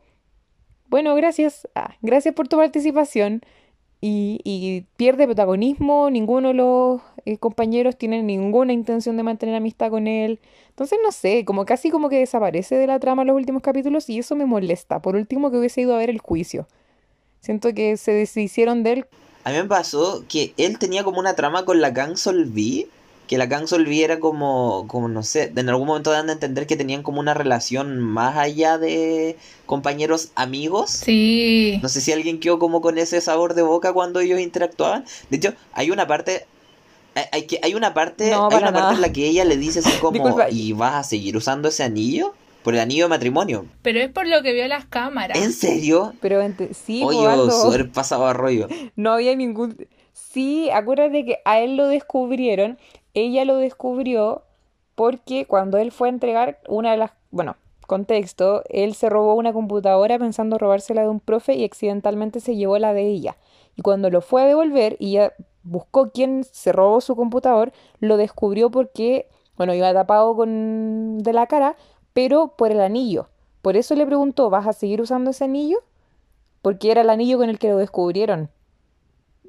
bueno, 0.88 1.14
gracias, 1.14 1.68
ah, 1.74 1.94
gracias 2.02 2.34
por 2.34 2.48
tu 2.48 2.56
participación 2.56 3.42
y, 4.00 4.40
y 4.44 4.84
pierde 4.96 5.26
protagonismo, 5.26 6.10
ninguno 6.10 6.48
de 6.48 6.54
los 6.54 7.00
eh, 7.24 7.38
compañeros 7.38 7.96
tiene 7.96 8.22
ninguna 8.22 8.72
intención 8.72 9.16
de 9.16 9.22
mantener 9.22 9.54
amistad 9.56 9.90
con 9.90 10.06
él. 10.06 10.38
Entonces, 10.68 10.98
no 11.02 11.10
sé, 11.10 11.44
como 11.44 11.64
casi 11.64 11.90
como 11.90 12.08
que 12.08 12.18
desaparece 12.18 12.76
de 12.76 12.86
la 12.86 13.00
trama 13.00 13.22
en 13.22 13.28
los 13.28 13.36
últimos 13.36 13.62
capítulos 13.62 14.08
y 14.08 14.18
eso 14.18 14.36
me 14.36 14.46
molesta. 14.46 15.00
Por 15.00 15.16
último, 15.16 15.50
que 15.50 15.58
hubiese 15.58 15.80
ido 15.80 15.94
a 15.94 15.98
ver 15.98 16.10
el 16.10 16.20
juicio. 16.20 16.68
Siento 17.40 17.72
que 17.74 17.96
se 17.96 18.12
deshicieron 18.12 18.82
de 18.82 18.92
él. 18.92 19.06
A 19.44 19.50
mí 19.50 19.56
me 19.56 19.64
pasó 19.64 20.24
que 20.28 20.52
él 20.56 20.78
tenía 20.78 21.04
como 21.04 21.18
una 21.18 21.34
trama 21.34 21.64
con 21.64 21.80
la 21.80 21.90
Gang 21.90 22.16
Solvi, 22.16 22.88
que 23.26 23.38
la 23.38 23.46
Gang 23.46 23.66
Solvi 23.66 24.02
era 24.02 24.20
como, 24.20 24.86
como 24.88 25.08
no 25.08 25.22
sé, 25.22 25.52
en 25.54 25.68
algún 25.68 25.88
momento 25.88 26.10
dan 26.10 26.28
a 26.28 26.32
entender 26.32 26.66
que 26.66 26.76
tenían 26.76 27.02
como 27.02 27.20
una 27.20 27.34
relación 27.34 27.98
más 28.00 28.36
allá 28.36 28.78
de 28.78 29.36
compañeros 29.66 30.30
amigos. 30.34 30.90
Sí. 30.90 31.78
No 31.82 31.88
sé 31.88 32.00
si 32.00 32.12
alguien 32.12 32.38
quedó 32.38 32.58
como 32.58 32.80
con 32.80 32.98
ese 32.98 33.20
sabor 33.20 33.54
de 33.54 33.62
boca 33.62 33.92
cuando 33.92 34.20
ellos 34.20 34.40
interactuaban. 34.40 35.04
De 35.30 35.38
hecho, 35.38 35.54
hay 35.72 35.90
una 35.90 36.06
parte. 36.06 36.46
Hay, 37.32 37.46
que, 37.46 37.58
hay 37.62 37.74
una 37.74 37.94
parte. 37.94 38.30
No, 38.30 38.48
hay 38.50 38.58
una 38.58 38.72
parte 38.72 38.94
en 38.94 39.00
la 39.00 39.12
que 39.12 39.26
ella 39.26 39.44
le 39.44 39.56
dice 39.56 39.80
así 39.80 39.90
como. 40.00 40.12
Disculpa. 40.12 40.48
¿Y 40.50 40.72
vas 40.72 40.94
a 40.94 41.02
seguir 41.02 41.36
usando 41.36 41.68
ese 41.68 41.82
anillo? 41.82 42.34
Por 42.62 42.74
el 42.74 42.80
anillo 42.80 43.04
de 43.04 43.10
matrimonio. 43.10 43.66
Pero 43.82 44.00
es 44.00 44.10
por 44.10 44.26
lo 44.26 44.42
que 44.42 44.52
vio 44.52 44.66
las 44.66 44.86
cámaras. 44.86 45.38
¿En 45.38 45.52
serio? 45.52 46.14
Pero 46.20 46.40
sí, 46.72 47.02
Oye, 47.04 47.52
súper 47.52 47.90
pasado 47.90 48.26
a 48.26 48.32
rollo. 48.32 48.66
no 48.96 49.12
había 49.12 49.36
ningún... 49.36 49.86
Sí, 50.12 50.68
acuérdate 50.70 51.24
que 51.24 51.38
a 51.44 51.60
él 51.60 51.76
lo 51.76 51.86
descubrieron. 51.86 52.76
Ella 53.16 53.46
lo 53.46 53.56
descubrió 53.56 54.42
porque 54.94 55.46
cuando 55.46 55.78
él 55.78 55.90
fue 55.90 56.08
a 56.08 56.12
entregar 56.12 56.58
una 56.68 56.90
de 56.90 56.98
las... 56.98 57.12
Bueno, 57.30 57.56
contexto, 57.86 58.62
él 58.68 58.94
se 58.94 59.08
robó 59.08 59.36
una 59.36 59.54
computadora 59.54 60.18
pensando 60.18 60.58
robársela 60.58 61.00
de 61.00 61.08
un 61.08 61.20
profe 61.20 61.54
y 61.54 61.64
accidentalmente 61.64 62.40
se 62.40 62.56
llevó 62.56 62.78
la 62.78 62.92
de 62.92 63.06
ella. 63.06 63.38
Y 63.74 63.80
cuando 63.80 64.10
lo 64.10 64.20
fue 64.20 64.42
a 64.42 64.46
devolver 64.46 64.96
y 64.98 65.16
ella 65.16 65.32
buscó 65.62 66.10
quién 66.10 66.44
se 66.44 66.72
robó 66.72 67.00
su 67.00 67.16
computador, 67.16 67.72
lo 68.00 68.18
descubrió 68.18 68.70
porque, 68.70 69.30
bueno, 69.56 69.72
iba 69.72 69.94
tapado 69.94 70.36
con 70.36 71.16
de 71.20 71.32
la 71.32 71.46
cara, 71.46 71.74
pero 72.12 72.48
por 72.48 72.70
el 72.70 72.82
anillo. 72.82 73.30
Por 73.62 73.78
eso 73.78 73.94
le 73.94 74.04
preguntó, 74.04 74.50
¿vas 74.50 74.66
a 74.66 74.74
seguir 74.74 75.00
usando 75.00 75.30
ese 75.30 75.44
anillo? 75.44 75.78
Porque 76.60 76.90
era 76.90 77.00
el 77.00 77.08
anillo 77.08 77.38
con 77.38 77.48
el 77.48 77.58
que 77.58 77.70
lo 77.70 77.78
descubrieron. 77.78 78.50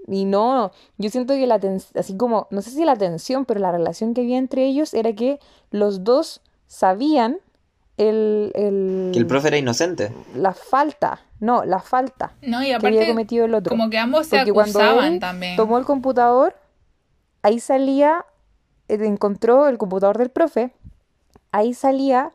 Y 0.10 0.24
no, 0.26 0.72
yo 0.98 1.10
siento 1.10 1.34
que 1.34 1.46
la 1.48 1.60
así 1.96 2.15
como, 2.15 2.48
no 2.50 2.62
sé 2.62 2.70
si 2.72 2.86
la 2.86 2.96
tensión, 2.96 3.43
pero 3.46 3.60
la 3.60 3.72
relación 3.74 4.13
que 4.13 4.22
había 4.22 4.38
entre 4.38 4.65
ellos 4.65 4.93
era 4.93 5.12
que 5.13 5.39
los 5.70 6.04
dos 6.06 6.41
sabían 6.67 7.39
el, 7.98 8.52
el- 8.56 9.10
Que 9.12 9.20
el 9.20 9.28
profe 9.28 9.50
era 9.50 9.58
inocente. 9.58 10.12
la 10.36 10.54
falta, 10.54 11.20
no, 11.39 11.65
la 11.65 11.80
falta 11.80 12.34
No, 12.41 12.62
y 12.62 12.67
que 12.67 12.76
había 12.76 12.89
aparte, 12.91 13.08
cometido 13.08 13.46
el 13.46 13.54
otro. 13.54 13.72
como 13.72 13.89
que 13.89 13.98
ambos 13.98 14.28
se 14.28 14.38
Porque 14.38 14.54
cuando 14.54 14.80
acusaban 14.80 15.13
él 15.15 15.20
también. 15.20 15.56
tomó 15.58 15.78
el 15.78 15.84
computador, 15.86 16.56
ahí 17.41 17.60
salía, 17.60 18.26
encontró 18.88 19.68
el 19.68 19.78
computador 19.78 20.18
del 20.20 20.30
profe, 20.30 20.72
ahí 21.51 21.74
salía 21.74 22.32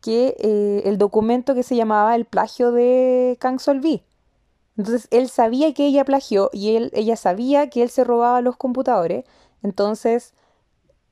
que 0.00 0.34
eh, 0.40 0.82
el 0.86 0.98
documento 0.98 1.54
que 1.54 1.62
se 1.62 1.76
llamaba 1.76 2.16
el 2.16 2.24
plagio 2.24 2.72
de 2.72 3.36
Kang 3.40 3.60
Solvi. 3.60 4.02
Entonces 4.76 5.08
él 5.10 5.28
sabía 5.28 5.74
que 5.74 5.86
ella 5.86 6.04
plagió 6.04 6.50
y 6.52 6.76
él, 6.76 6.90
ella 6.94 7.16
sabía 7.16 7.68
que 7.68 7.82
él 7.82 7.90
se 7.90 8.04
robaba 8.04 8.40
los 8.40 8.56
computadores. 8.56 9.24
Entonces, 9.62 10.32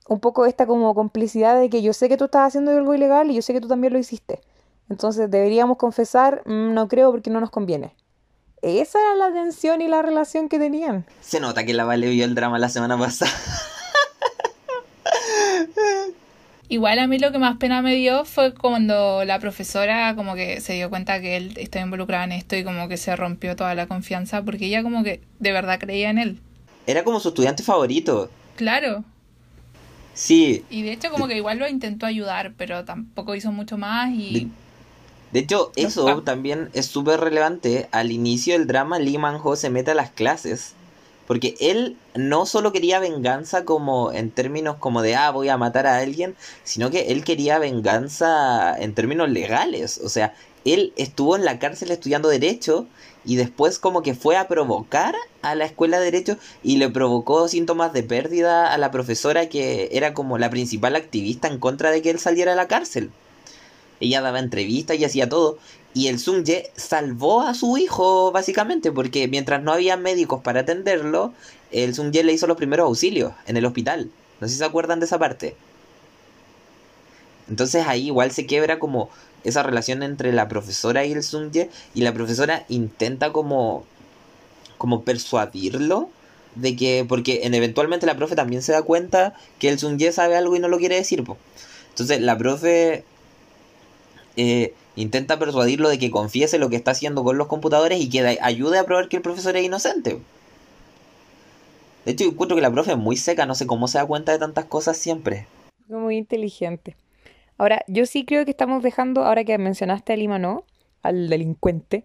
un 0.08 0.18
poco 0.20 0.46
esta 0.46 0.66
como 0.66 0.94
complicidad 0.94 1.58
de 1.58 1.70
que 1.70 1.82
yo 1.82 1.92
sé 1.92 2.08
que 2.08 2.16
tú 2.16 2.24
estás 2.24 2.48
haciendo 2.48 2.70
algo 2.72 2.94
ilegal 2.94 3.30
y 3.30 3.34
yo 3.34 3.42
sé 3.42 3.52
que 3.52 3.60
tú 3.60 3.68
también 3.68 3.92
lo 3.92 3.98
hiciste. 3.98 4.40
Entonces 4.88 5.30
deberíamos 5.30 5.76
confesar, 5.76 6.42
"Mm, 6.46 6.74
no 6.74 6.88
creo 6.88 7.10
porque 7.12 7.30
no 7.30 7.40
nos 7.40 7.50
conviene. 7.50 7.94
Esa 8.62 8.98
era 8.98 9.14
la 9.14 9.32
tensión 9.32 9.80
y 9.80 9.88
la 9.88 10.02
relación 10.02 10.48
que 10.48 10.58
tenían. 10.58 11.06
Se 11.20 11.40
nota 11.40 11.64
que 11.64 11.72
la 11.72 11.84
Vale 11.84 12.08
vio 12.08 12.24
el 12.24 12.34
drama 12.34 12.58
la 12.58 12.68
semana 12.68 12.98
pasada. 12.98 13.30
Igual 16.70 17.00
a 17.00 17.08
mí 17.08 17.18
lo 17.18 17.32
que 17.32 17.38
más 17.38 17.56
pena 17.56 17.82
me 17.82 17.96
dio 17.96 18.24
fue 18.24 18.54
cuando 18.54 19.24
la 19.24 19.40
profesora 19.40 20.14
como 20.14 20.36
que 20.36 20.60
se 20.60 20.74
dio 20.74 20.88
cuenta 20.88 21.20
que 21.20 21.36
él 21.36 21.54
estaba 21.56 21.84
involucrado 21.84 22.22
en 22.22 22.30
esto 22.30 22.54
y 22.54 22.62
como 22.62 22.86
que 22.86 22.96
se 22.96 23.16
rompió 23.16 23.56
toda 23.56 23.74
la 23.74 23.88
confianza 23.88 24.44
porque 24.44 24.66
ella 24.66 24.84
como 24.84 25.02
que 25.02 25.20
de 25.40 25.50
verdad 25.50 25.80
creía 25.80 26.10
en 26.10 26.18
él. 26.18 26.38
Era 26.86 27.02
como 27.02 27.18
su 27.18 27.30
estudiante 27.30 27.64
favorito. 27.64 28.30
Claro. 28.54 29.02
Sí. 30.14 30.64
Y 30.70 30.82
de 30.82 30.92
hecho 30.92 31.10
como 31.10 31.26
que 31.26 31.36
igual 31.36 31.58
lo 31.58 31.66
intentó 31.66 32.06
ayudar, 32.06 32.52
pero 32.56 32.84
tampoco 32.84 33.34
hizo 33.34 33.50
mucho 33.50 33.76
más 33.76 34.12
y... 34.12 34.48
De, 35.32 35.40
hecho, 35.40 35.72
eso 35.74 36.22
también 36.22 36.70
es 36.72 36.86
súper 36.86 37.18
relevante. 37.18 37.88
Al 37.90 38.12
inicio 38.12 38.52
del 38.52 38.68
drama, 38.68 39.00
Lee 39.00 39.18
Man-ho 39.18 39.56
se 39.56 39.70
mete 39.70 39.90
a 39.90 39.94
las 39.94 40.10
clases 40.10 40.74
porque 41.30 41.54
él 41.60 41.96
no 42.16 42.44
solo 42.44 42.72
quería 42.72 42.98
venganza 42.98 43.64
como 43.64 44.10
en 44.10 44.32
términos 44.32 44.78
como 44.80 45.00
de, 45.00 45.14
ah, 45.14 45.30
voy 45.30 45.48
a 45.48 45.56
matar 45.56 45.86
a 45.86 45.98
alguien, 45.98 46.34
sino 46.64 46.90
que 46.90 47.12
él 47.12 47.22
quería 47.22 47.60
venganza 47.60 48.76
en 48.76 48.96
términos 48.96 49.30
legales. 49.30 50.00
O 50.02 50.08
sea, 50.08 50.34
él 50.64 50.92
estuvo 50.96 51.36
en 51.36 51.44
la 51.44 51.60
cárcel 51.60 51.92
estudiando 51.92 52.28
derecho 52.28 52.88
y 53.24 53.36
después 53.36 53.78
como 53.78 54.02
que 54.02 54.16
fue 54.16 54.36
a 54.36 54.48
provocar 54.48 55.14
a 55.42 55.54
la 55.54 55.66
escuela 55.66 56.00
de 56.00 56.06
derecho 56.06 56.36
y 56.64 56.78
le 56.78 56.88
provocó 56.88 57.46
síntomas 57.46 57.92
de 57.92 58.02
pérdida 58.02 58.74
a 58.74 58.76
la 58.76 58.90
profesora 58.90 59.48
que 59.48 59.88
era 59.92 60.14
como 60.14 60.36
la 60.36 60.50
principal 60.50 60.96
activista 60.96 61.46
en 61.46 61.60
contra 61.60 61.92
de 61.92 62.02
que 62.02 62.10
él 62.10 62.18
saliera 62.18 62.50
de 62.50 62.56
la 62.56 62.66
cárcel. 62.66 63.12
Ella 64.00 64.20
daba 64.20 64.40
entrevistas 64.40 64.98
y 64.98 65.04
hacía 65.04 65.28
todo. 65.28 65.58
Y 65.92 66.06
el 66.08 66.18
Ye 66.18 66.70
salvó 66.76 67.42
a 67.42 67.54
su 67.54 67.76
hijo, 67.76 68.30
básicamente, 68.30 68.92
porque 68.92 69.26
mientras 69.26 69.62
no 69.62 69.72
había 69.72 69.96
médicos 69.96 70.40
para 70.42 70.60
atenderlo, 70.60 71.32
el 71.72 71.94
Ye 72.12 72.22
le 72.22 72.32
hizo 72.32 72.46
los 72.46 72.56
primeros 72.56 72.86
auxilios 72.86 73.32
en 73.46 73.56
el 73.56 73.64
hospital. 73.64 74.10
No 74.40 74.46
sé 74.46 74.54
si 74.54 74.58
se 74.58 74.64
acuerdan 74.64 75.00
de 75.00 75.06
esa 75.06 75.18
parte. 75.18 75.56
Entonces 77.48 77.86
ahí 77.86 78.06
igual 78.06 78.30
se 78.30 78.46
quiebra 78.46 78.78
como 78.78 79.10
esa 79.42 79.62
relación 79.62 80.02
entre 80.02 80.32
la 80.32 80.48
profesora 80.48 81.04
y 81.04 81.12
el 81.12 81.22
Ye 81.50 81.68
y 81.94 82.02
la 82.02 82.14
profesora 82.14 82.64
intenta 82.68 83.32
como 83.32 83.84
como 84.78 85.02
persuadirlo 85.02 86.08
de 86.54 86.74
que 86.76 87.04
porque 87.06 87.40
en 87.42 87.54
eventualmente 87.54 88.06
la 88.06 88.16
profe 88.16 88.34
también 88.34 88.62
se 88.62 88.72
da 88.72 88.82
cuenta 88.82 89.34
que 89.58 89.68
el 89.68 89.78
Ye 89.98 90.12
sabe 90.12 90.36
algo 90.36 90.56
y 90.56 90.60
no 90.60 90.68
lo 90.68 90.78
quiere 90.78 90.96
decir, 90.96 91.24
Entonces 91.90 92.20
la 92.20 92.38
profe 92.38 93.04
eh, 94.36 94.74
intenta 95.00 95.38
persuadirlo 95.38 95.88
de 95.88 95.98
que 95.98 96.10
confiese 96.10 96.58
lo 96.58 96.68
que 96.68 96.76
está 96.76 96.92
haciendo 96.92 97.24
con 97.24 97.38
los 97.38 97.46
computadores 97.46 98.00
y 98.00 98.08
que 98.08 98.38
ayude 98.40 98.78
a 98.78 98.84
probar 98.84 99.08
que 99.08 99.16
el 99.16 99.22
profesor 99.22 99.56
es 99.56 99.64
inocente. 99.64 100.18
De 102.04 102.12
hecho, 102.12 102.24
encuentro 102.24 102.56
que 102.56 102.62
la 102.62 102.70
profe 102.70 102.92
es 102.92 102.98
muy 102.98 103.16
seca, 103.16 103.46
no 103.46 103.54
sé 103.54 103.66
cómo 103.66 103.88
se 103.88 103.98
da 103.98 104.06
cuenta 104.06 104.32
de 104.32 104.38
tantas 104.38 104.64
cosas 104.64 104.96
siempre. 104.96 105.46
Muy 105.88 106.16
inteligente. 106.16 106.96
Ahora, 107.58 107.84
yo 107.88 108.06
sí 108.06 108.24
creo 108.24 108.44
que 108.44 108.50
estamos 108.50 108.82
dejando, 108.82 109.24
ahora 109.24 109.44
que 109.44 109.58
mencionaste 109.58 110.14
al 110.14 110.22
Imanó, 110.22 110.64
al 111.02 111.28
delincuente, 111.28 112.04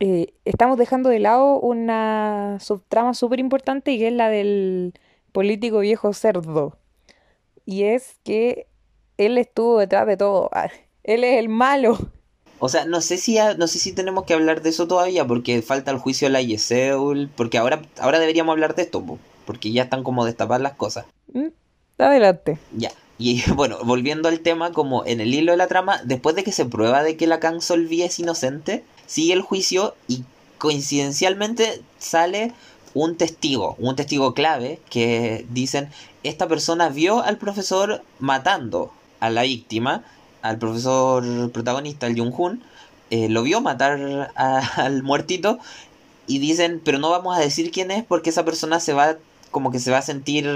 eh, 0.00 0.34
estamos 0.44 0.78
dejando 0.78 1.08
de 1.08 1.18
lado 1.18 1.58
una 1.60 2.58
subtrama 2.60 3.14
súper 3.14 3.40
importante 3.40 3.92
y 3.92 3.98
que 3.98 4.08
es 4.08 4.12
la 4.12 4.28
del 4.28 4.94
político 5.32 5.80
viejo 5.80 6.12
cerdo. 6.12 6.76
Y 7.64 7.84
es 7.84 8.16
que 8.24 8.66
él 9.18 9.38
estuvo 9.38 9.78
detrás 9.78 10.06
de 10.06 10.16
todo. 10.16 10.50
Él 11.04 11.24
es 11.24 11.38
el 11.38 11.48
malo. 11.48 11.98
O 12.60 12.68
sea, 12.68 12.84
no 12.84 13.00
sé 13.00 13.18
si 13.18 13.38
no 13.56 13.68
sé 13.68 13.78
si 13.78 13.92
tenemos 13.92 14.24
que 14.24 14.34
hablar 14.34 14.62
de 14.62 14.70
eso 14.70 14.88
todavía 14.88 15.26
porque 15.26 15.62
falta 15.62 15.90
el 15.90 15.98
juicio 15.98 16.26
de 16.28 16.32
la 16.32 16.42
Yeseul, 16.42 17.30
porque 17.36 17.58
ahora 17.58 17.82
ahora 17.98 18.18
deberíamos 18.18 18.52
hablar 18.52 18.74
de 18.74 18.82
esto, 18.82 19.04
porque 19.44 19.72
ya 19.72 19.84
están 19.84 20.02
como 20.02 20.24
destapar 20.24 20.60
las 20.60 20.74
cosas. 20.74 21.06
Mm, 21.32 21.48
adelante. 21.98 22.58
Ya. 22.76 22.92
Y 23.18 23.42
bueno, 23.54 23.78
volviendo 23.84 24.28
al 24.28 24.40
tema, 24.40 24.72
como 24.72 25.04
en 25.04 25.20
el 25.20 25.34
hilo 25.34 25.52
de 25.52 25.58
la 25.58 25.66
trama, 25.66 26.00
después 26.04 26.36
de 26.36 26.44
que 26.44 26.52
se 26.52 26.64
prueba 26.64 27.02
de 27.02 27.16
que 27.16 27.26
la 27.26 27.40
Kang 27.40 27.60
Solvi 27.60 28.02
es 28.02 28.18
inocente, 28.18 28.84
sigue 29.06 29.32
el 29.32 29.42
juicio 29.42 29.94
y 30.06 30.24
coincidencialmente 30.58 31.82
sale 31.98 32.52
un 32.94 33.16
testigo, 33.16 33.76
un 33.78 33.96
testigo 33.96 34.34
clave, 34.34 34.80
que 34.90 35.46
dicen, 35.50 35.90
esta 36.22 36.48
persona 36.48 36.88
vio 36.88 37.22
al 37.22 37.38
profesor 37.38 38.02
matando 38.18 38.92
a 39.20 39.30
la 39.30 39.42
víctima 39.42 40.04
al 40.42 40.58
profesor 40.58 41.50
protagonista, 41.52 42.06
el 42.06 42.18
Jung-Hoon, 42.18 42.62
eh, 43.10 43.28
lo 43.28 43.42
vio 43.42 43.60
matar 43.60 44.30
al 44.36 45.02
muertito 45.02 45.58
y 46.26 46.38
dicen, 46.38 46.80
pero 46.84 46.98
no 46.98 47.10
vamos 47.10 47.36
a 47.36 47.40
decir 47.40 47.70
quién 47.70 47.90
es 47.90 48.04
porque 48.04 48.30
esa 48.30 48.44
persona 48.44 48.80
se 48.80 48.92
va, 48.92 49.16
como 49.50 49.70
que 49.70 49.78
se 49.78 49.90
va 49.90 49.98
a 49.98 50.02
sentir 50.02 50.48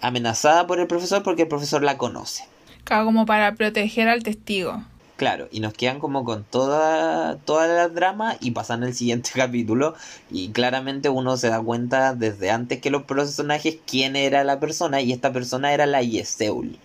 amenazada 0.00 0.66
por 0.66 0.80
el 0.80 0.86
profesor 0.86 1.22
porque 1.22 1.42
el 1.42 1.48
profesor 1.48 1.82
la 1.82 1.98
conoce. 1.98 2.44
Claro, 2.84 3.06
como 3.06 3.26
para 3.26 3.54
proteger 3.54 4.08
al 4.08 4.22
testigo. 4.22 4.82
Claro, 5.16 5.48
y 5.52 5.60
nos 5.60 5.74
quedan 5.74 6.00
como 6.00 6.24
con 6.24 6.42
toda, 6.42 7.36
toda 7.36 7.68
la 7.68 7.88
drama 7.88 8.36
y 8.40 8.50
pasan 8.50 8.82
el 8.82 8.94
siguiente 8.94 9.30
capítulo 9.34 9.94
y 10.30 10.48
claramente 10.48 11.08
uno 11.08 11.36
se 11.36 11.48
da 11.48 11.60
cuenta 11.62 12.14
desde 12.14 12.50
antes 12.50 12.80
que 12.80 12.90
los 12.90 13.04
personajes 13.04 13.78
quién 13.86 14.16
era 14.16 14.42
la 14.42 14.58
persona 14.58 15.00
y 15.00 15.12
esta 15.12 15.32
persona 15.32 15.72
era 15.72 15.86
la 15.86 16.02
Yeseul. 16.02 16.78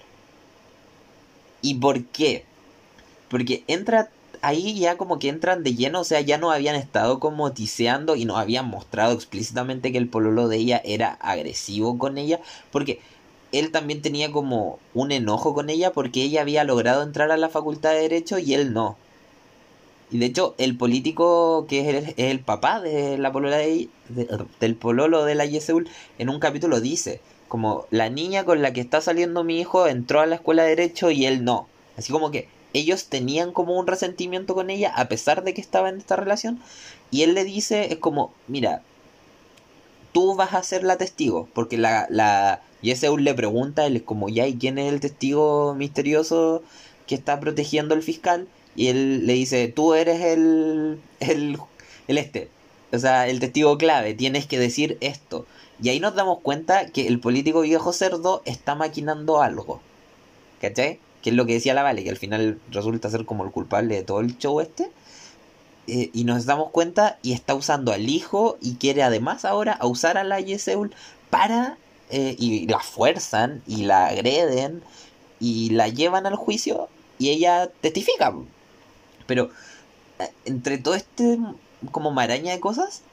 ¿Y 1.62 1.76
por 1.76 2.03
qué? 2.05 2.45
Porque 3.30 3.64
entra 3.68 4.10
ahí 4.41 4.80
ya 4.80 4.97
como 4.97 5.20
que 5.20 5.30
entran 5.30 5.64
de 5.64 5.76
lleno, 5.76 6.01
o 6.01 6.03
sea, 6.03 6.22
ya 6.22 6.38
no 6.38 6.51
habían 6.51 6.76
estado 6.76 7.20
como 7.20 7.51
tiseando 7.51 8.16
y 8.16 8.26
no 8.26 8.38
habían 8.38 8.68
mostrado 8.68 9.14
explícitamente 9.14 9.91
que 9.91 9.97
el 9.97 10.07
pololo 10.07 10.47
de 10.47 10.57
ella 10.57 10.82
era 10.86 11.14
agresivo 11.22 11.97
con 11.97 12.18
ella, 12.18 12.39
porque 12.72 12.99
él 13.51 13.72
también 13.72 14.01
tenía 14.01 14.32
como 14.32 14.80
un 14.93 15.12
enojo 15.12 15.53
con 15.53 15.70
ella 15.70 15.91
porque 15.91 16.22
ella 16.24 16.41
había 16.41 16.64
logrado 16.64 17.03
entrar 17.03 17.32
a 17.32 17.38
la 17.38 17.49
facultad 17.49 17.91
de 17.91 18.01
derecho 18.01 18.39
y 18.39 18.53
él 18.53 18.74
no. 18.74 18.97
Y 20.12 20.18
de 20.18 20.26
hecho, 20.26 20.55
el 20.57 20.76
político 20.76 21.66
que 21.70 21.97
es 21.97 22.14
el, 22.18 22.39
papá 22.39 22.82
de 22.82 23.18
la 23.18 23.32
polola 23.32 23.57
de, 23.57 23.89
del 24.60 24.76
pololo 24.76 25.24
de 25.26 25.36
la 25.36 25.45
Yeseul 25.45 25.88
en 26.18 26.30
un 26.30 26.39
capítulo 26.39 26.82
dice 26.82 27.22
como 27.50 27.86
la 27.91 28.10
niña 28.10 28.45
con 28.45 28.62
la 28.62 28.72
que 28.72 28.80
está 28.80 29.02
saliendo 29.02 29.43
mi 29.43 29.60
hijo 29.60 29.88
entró 29.88 30.22
a 30.22 30.26
la 30.26 30.36
escuela 30.36 30.64
de 30.64 30.70
derecho 30.70 31.12
y 31.12 31.26
él 31.26 31.43
no. 31.43 31.68
Así 31.97 32.14
como 32.14 32.32
que 32.32 32.47
ellos 32.74 33.06
tenían 33.08 33.52
como 33.52 33.78
un 33.78 33.88
resentimiento 33.88 34.56
con 34.56 34.70
ella 34.70 34.93
a 34.95 35.10
pesar 35.10 35.43
de 35.43 35.54
que 35.54 35.62
estaba 35.62 35.89
en 35.89 35.97
esta 35.97 36.16
relación. 36.16 36.60
Y 37.12 37.24
él 37.24 37.34
le 37.34 37.43
dice, 37.43 37.91
es 37.91 37.97
como, 37.97 38.32
mira, 38.47 38.84
tú 40.14 40.36
vas 40.36 40.54
a 40.54 40.64
ser 40.64 40.84
la 40.84 40.97
testigo. 40.97 41.50
Porque 41.54 41.78
la, 41.78 42.08
la 42.10 42.62
Yeseul 42.82 43.24
le 43.24 43.34
pregunta, 43.34 43.86
él 43.86 43.97
es 43.97 44.04
como, 44.04 44.30
ya, 44.30 44.47
¿y 44.47 44.56
quién 44.56 44.78
es 44.78 44.93
el 44.93 45.00
testigo 45.00 45.74
misterioso 45.76 46.64
que 47.08 47.16
está 47.16 47.39
protegiendo 47.39 47.95
al 47.95 48.04
fiscal? 48.04 48.47
Y 48.76 48.88
él 48.88 49.26
le 49.26 49.34
dice, 49.34 49.68
tú 49.68 49.95
eres 49.95 50.22
el, 50.22 51.00
el, 51.20 51.58
el 52.08 52.18
este. 52.18 52.50
O 52.91 53.00
sea, 53.00 53.28
el 53.28 53.39
testigo 53.39 53.78
clave, 53.78 54.14
tienes 54.14 54.45
que 54.45 54.60
decir 54.60 54.97
esto. 55.02 55.45
Y 55.82 55.90
ahí 55.90 56.00
nos 56.00 56.16
damos 56.16 56.40
cuenta 56.40 56.88
que 56.88 57.08
el 57.08 57.20
político 57.20 57.62
viejo 57.62 57.94
cerdo 57.94 58.42
está 58.46 58.76
maquinando 58.76 59.42
algo. 59.42 59.82
¿Cachai? 60.62 61.00
Que 61.22 61.30
es 61.30 61.36
lo 61.36 61.46
que 61.46 61.54
decía 61.54 61.74
la 61.74 61.84
Vale, 61.84 62.04
que 62.04 62.10
al 62.10 62.18
final 62.18 62.60
resulta 62.72 63.10
ser 63.10 63.26
como 63.26 63.46
el 63.46 63.52
culpable 63.52 63.96
de 63.96 64.04
todo 64.04 64.20
el 64.20 64.38
show 64.38 64.60
este. 64.60 64.92
Eh, 65.88 66.10
y 66.14 66.24
nos 66.24 66.46
damos 66.46 66.70
cuenta 66.72 67.18
y 67.22 67.34
está 67.34 67.56
usando 67.56 67.92
al 67.92 68.10
hijo 68.10 68.58
y 68.62 68.76
quiere 68.76 69.04
además 69.04 69.46
ahora 69.46 69.74
a 69.74 69.88
usar 69.88 70.18
a 70.18 70.24
la 70.24 70.40
Yeseul 70.40 70.94
para... 71.30 71.78
Eh, 72.12 72.36
y 72.40 72.66
la 72.66 72.80
fuerzan 72.80 73.62
y 73.68 73.84
la 73.84 74.08
agreden 74.08 74.82
y 75.40 75.70
la 75.70 75.90
llevan 75.90 76.26
al 76.26 76.36
juicio 76.36 76.90
y 77.20 77.30
ella 77.30 77.70
testifica. 77.82 78.34
Pero 79.28 79.52
eh, 80.18 80.32
entre 80.46 80.80
todo 80.80 80.96
este 80.96 81.38
como 81.92 82.10
maraña 82.12 82.52
de 82.52 82.60
cosas, 82.60 83.04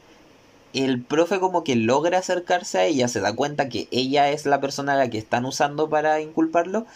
el 0.85 1.03
profe 1.03 1.41
como 1.41 1.64
que 1.64 1.77
logra 1.77 2.18
acercarse 2.18 2.79
a 2.79 2.85
ella, 2.85 3.09
se 3.09 3.20
da 3.20 3.35
cuenta 3.35 3.68
que 3.68 3.89
ella 3.91 4.31
es 4.31 4.47
la 4.47 4.61
persona 4.61 4.93
a 4.93 4.97
la 4.97 5.11
que 5.11 5.18
están 5.18 5.45
usando 5.45 5.89
para 5.89 6.20
inculparlo 6.20 6.87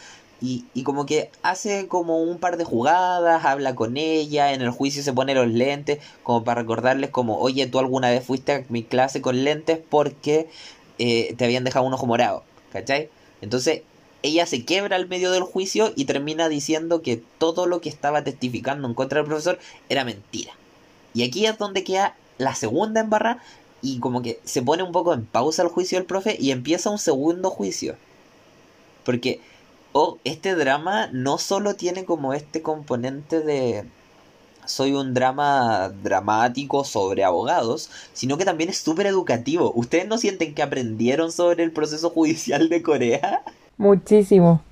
y, 0.43 0.65
y, 0.73 0.85
como 0.85 1.05
que 1.05 1.31
hace 1.43 1.87
como 1.87 2.23
un 2.23 2.39
par 2.39 2.57
de 2.57 2.65
jugadas, 2.65 3.45
habla 3.45 3.75
con 3.75 3.99
ella, 3.99 4.55
en 4.55 4.63
el 4.63 4.71
juicio 4.71 5.03
se 5.03 5.13
pone 5.13 5.35
los 5.35 5.49
lentes 5.49 5.99
como 6.23 6.45
para 6.45 6.63
recordarles 6.63 7.11
como, 7.11 7.39
oye, 7.39 7.67
tú 7.67 7.79
alguna 7.79 8.11
vez 8.11 8.25
fuiste 8.25 8.53
a 8.53 8.65
mi 8.71 8.83
clase 8.83 9.21
con 9.21 9.45
lentes 9.45 9.79
porque 9.91 10.49
eh, 10.99 11.35
te 11.37 11.45
habían 11.45 11.65
dejado 11.65 11.85
un 11.85 11.93
ojo 11.93 12.07
morado, 12.07 12.43
¿cachai? 12.73 13.11
Entonces 13.43 13.83
ella 14.23 14.47
se 14.47 14.65
quiebra 14.65 14.97
al 14.97 15.09
medio 15.09 15.31
del 15.31 15.43
juicio 15.43 15.93
y 15.97 16.05
termina 16.05 16.49
diciendo 16.49 17.03
que 17.03 17.23
todo 17.39 17.67
lo 17.67 17.81
que 17.81 17.89
estaba 17.89 18.25
testificando 18.25 18.87
en 18.87 18.95
contra 18.95 19.21
del 19.21 19.29
profesor 19.29 19.59
era 19.89 20.05
mentira. 20.05 20.53
Y 21.15 21.23
aquí 21.23 21.47
es 21.47 21.59
donde 21.59 21.85
queda 21.85 22.17
la 22.39 22.55
segunda 22.55 23.01
embarra 23.01 23.43
y 23.83 23.99
como 24.01 24.23
que 24.23 24.41
se 24.45 24.63
pone 24.63 24.83
un 24.83 24.93
poco 24.93 25.15
en 25.15 25.25
pausa 25.25 25.63
el 25.63 25.69
juicio 25.69 25.99
del 25.99 26.07
profe 26.07 26.37
y 26.39 26.51
empieza 26.51 26.91
un 26.91 26.99
segundo 26.99 27.51
juicio. 27.51 27.97
Porque 29.05 29.41
oh, 29.93 30.19
este 30.25 30.55
drama 30.55 31.09
no 31.13 31.39
solo 31.39 31.75
tiene 31.75 32.05
como 32.05 32.35
este 32.35 32.63
componente 32.63 33.41
de 33.41 33.85
soy 34.67 34.93
un 34.93 35.15
drama 35.15 35.91
dramático 36.03 36.85
sobre 36.85 37.25
abogados, 37.25 37.91
sino 38.13 38.39
que 38.39 38.45
también 38.45 38.71
es 38.71 38.79
súper 38.79 39.07
educativo. 39.07 39.73
¿Ustedes 39.75 40.07
no 40.07 40.17
sienten 40.19 40.55
que 40.55 40.63
aprendieron 40.63 41.33
sobre 41.33 41.65
el 41.65 41.73
proceso 41.73 42.11
judicial 42.11 42.69
de 42.69 42.83
Corea? 42.83 43.43
Muchísimo. 43.77 44.63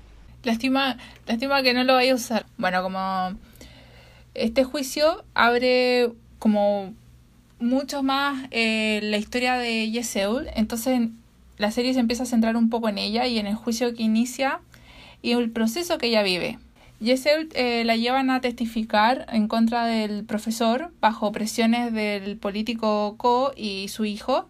Lástima, 0.43 0.97
lástima 1.27 1.61
que 1.63 1.73
no 1.73 1.83
lo 1.83 1.93
vaya 1.95 2.13
a 2.13 2.15
usar. 2.15 2.45
Bueno, 2.57 2.81
como 2.81 3.37
este 4.33 4.63
juicio 4.63 5.23
abre 5.33 6.11
como 6.37 6.93
mucho 7.59 8.03
más 8.03 8.47
eh, 8.51 8.99
la 9.03 9.17
historia 9.17 9.55
de 9.55 9.89
Yeseul, 9.91 10.47
entonces 10.55 11.09
la 11.57 11.71
serie 11.71 11.93
se 11.93 11.99
empieza 11.99 12.23
a 12.23 12.25
centrar 12.25 12.55
un 12.55 12.69
poco 12.69 12.89
en 12.89 12.97
ella 12.97 13.27
y 13.27 13.37
en 13.37 13.47
el 13.47 13.55
juicio 13.55 13.93
que 13.93 14.03
inicia 14.03 14.61
y 15.21 15.31
el 15.31 15.51
proceso 15.51 15.97
que 15.97 16.07
ella 16.07 16.23
vive. 16.23 16.57
Yeseul 16.99 17.49
eh, 17.53 17.83
la 17.85 17.95
llevan 17.95 18.29
a 18.29 18.41
testificar 18.41 19.25
en 19.31 19.47
contra 19.47 19.85
del 19.85 20.25
profesor 20.25 20.91
bajo 20.99 21.31
presiones 21.31 21.93
del 21.93 22.37
político 22.37 23.15
Ko 23.17 23.53
y 23.55 23.87
su 23.87 24.03
hijo. 24.03 24.49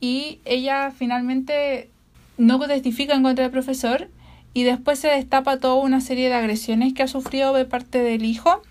Y 0.00 0.40
ella 0.44 0.92
finalmente 0.96 1.88
no 2.36 2.58
testifica 2.60 3.14
en 3.14 3.22
contra 3.22 3.44
del 3.44 3.52
profesor 3.52 4.10
y 4.52 4.64
después 4.64 4.98
se 4.98 5.08
destapa 5.08 5.58
toda 5.58 5.76
una 5.76 6.00
serie 6.00 6.28
de 6.28 6.34
agresiones 6.34 6.92
que 6.92 7.02
ha 7.02 7.08
sufrido 7.08 7.54
de 7.54 7.64
parte 7.64 7.98
del 7.98 8.24
hijo 8.24 8.62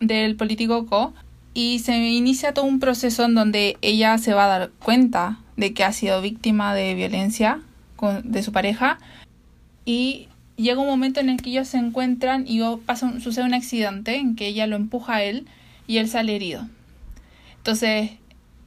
del 0.00 0.36
político 0.36 0.86
Ko 0.86 1.12
y 1.54 1.80
se 1.80 1.96
inicia 1.96 2.54
todo 2.54 2.64
un 2.64 2.80
proceso 2.80 3.24
en 3.24 3.34
donde 3.34 3.76
ella 3.82 4.18
se 4.18 4.34
va 4.34 4.44
a 4.44 4.58
dar 4.58 4.70
cuenta 4.70 5.38
de 5.56 5.74
que 5.74 5.84
ha 5.84 5.92
sido 5.92 6.20
víctima 6.22 6.74
de 6.74 6.94
violencia 6.94 7.60
de 8.22 8.42
su 8.42 8.52
pareja 8.52 8.98
y 9.84 10.28
llega 10.56 10.80
un 10.80 10.86
momento 10.86 11.20
en 11.20 11.30
el 11.30 11.40
que 11.40 11.50
ellos 11.50 11.68
se 11.68 11.78
encuentran 11.78 12.44
y 12.46 12.60
pasa 12.84 13.18
sucede 13.20 13.44
un 13.44 13.54
accidente 13.54 14.16
en 14.16 14.36
que 14.36 14.46
ella 14.46 14.66
lo 14.66 14.76
empuja 14.76 15.16
a 15.16 15.22
él 15.22 15.46
y 15.86 15.98
él 15.98 16.08
sale 16.08 16.36
herido. 16.36 16.68
Entonces, 17.56 18.10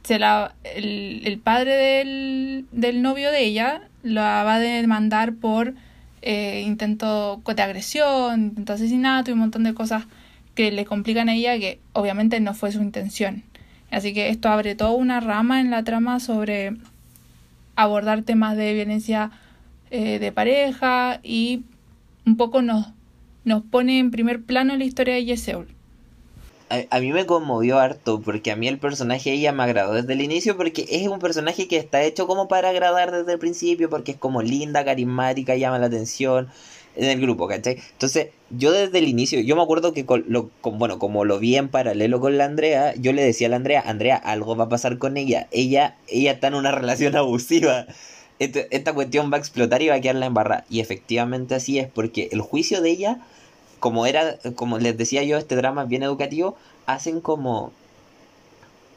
se 0.03 0.19
la, 0.19 0.55
el, 0.63 1.39
padre 1.43 1.75
del, 1.75 2.65
del, 2.71 3.01
novio 3.01 3.31
de 3.31 3.43
ella 3.43 3.81
la 4.03 4.43
va 4.43 4.55
a 4.55 4.59
demandar 4.59 5.33
por 5.35 5.75
eh, 6.21 6.63
intento 6.65 7.41
de 7.45 7.61
agresión, 7.61 8.41
intento 8.41 8.73
de 8.73 8.77
asesinato 8.77 9.29
y 9.29 9.33
un 9.33 9.39
montón 9.39 9.63
de 9.63 9.73
cosas 9.73 10.05
que 10.61 10.71
le 10.71 10.85
complican 10.85 11.27
a 11.27 11.33
ella 11.33 11.57
que 11.57 11.79
obviamente 11.93 12.39
no 12.39 12.53
fue 12.53 12.71
su 12.71 12.83
intención. 12.83 13.41
Así 13.89 14.13
que 14.13 14.29
esto 14.29 14.47
abre 14.47 14.75
toda 14.75 14.91
una 14.91 15.19
rama 15.19 15.59
en 15.59 15.71
la 15.71 15.83
trama 15.83 16.19
sobre 16.19 16.73
abordar 17.75 18.21
temas 18.21 18.55
de 18.55 18.71
violencia 18.75 19.31
eh, 19.89 20.19
de 20.19 20.31
pareja 20.31 21.19
y 21.23 21.63
un 22.27 22.37
poco 22.37 22.61
nos, 22.61 22.89
nos 23.43 23.63
pone 23.63 23.97
en 23.97 24.11
primer 24.11 24.43
plano 24.43 24.77
la 24.77 24.83
historia 24.83 25.15
de 25.15 25.25
Yeseul. 25.25 25.67
A, 26.91 26.99
mí 26.99 27.11
me 27.11 27.25
conmovió 27.25 27.79
harto 27.79 28.21
porque 28.21 28.51
a 28.51 28.55
mí 28.55 28.67
el 28.67 28.77
personaje 28.77 29.33
ella 29.33 29.51
me 29.53 29.63
agradó 29.63 29.93
desde 29.93 30.13
el 30.13 30.21
inicio 30.21 30.57
porque 30.57 30.85
es 30.91 31.07
un 31.07 31.17
personaje 31.17 31.67
que 31.67 31.77
está 31.77 32.03
hecho 32.03 32.27
como 32.27 32.47
para 32.47 32.69
agradar 32.69 33.11
desde 33.11 33.33
el 33.33 33.39
principio 33.39 33.89
porque 33.89 34.11
es 34.11 34.17
como 34.17 34.43
linda, 34.43 34.85
carismática, 34.85 35.55
llama 35.55 35.79
la 35.79 35.87
atención 35.87 36.49
en 36.95 37.05
el 37.05 37.21
grupo, 37.21 37.47
¿cachai? 37.47 37.77
Entonces, 37.93 38.27
yo 38.49 38.71
desde 38.71 38.97
el 38.99 39.07
inicio, 39.07 39.39
yo 39.39 39.55
me 39.55 39.61
acuerdo 39.61 39.93
que, 39.93 40.05
lo, 40.27 40.49
bueno, 40.63 40.99
como 40.99 41.25
lo 41.25 41.39
vi 41.39 41.55
en 41.55 41.69
paralelo 41.69 42.19
con 42.19 42.37
la 42.37 42.45
Andrea, 42.45 42.93
yo 42.95 43.13
le 43.13 43.23
decía 43.23 43.47
a 43.47 43.49
la 43.51 43.55
Andrea, 43.57 43.83
Andrea, 43.85 44.15
algo 44.17 44.55
va 44.55 44.65
a 44.65 44.69
pasar 44.69 44.97
con 44.97 45.17
ella. 45.17 45.47
Ella, 45.51 45.95
ella 46.07 46.31
está 46.33 46.47
en 46.47 46.55
una 46.55 46.71
relación 46.71 47.15
abusiva. 47.15 47.87
Esta, 48.39 48.93
cuestión 48.93 49.31
va 49.31 49.37
a 49.37 49.39
explotar 49.39 49.81
y 49.83 49.89
va 49.89 49.95
a 49.95 50.01
quedarla 50.01 50.25
en 50.25 50.33
barra. 50.33 50.65
Y 50.69 50.79
efectivamente 50.79 51.55
así 51.55 51.79
es, 51.79 51.87
porque 51.87 52.29
el 52.31 52.41
juicio 52.41 52.81
de 52.81 52.89
ella, 52.89 53.19
como 53.79 54.05
era, 54.05 54.37
como 54.55 54.79
les 54.79 54.97
decía 54.97 55.23
yo, 55.23 55.37
este 55.37 55.55
drama 55.55 55.85
bien 55.85 56.03
educativo, 56.03 56.57
hacen 56.87 57.21
como. 57.21 57.71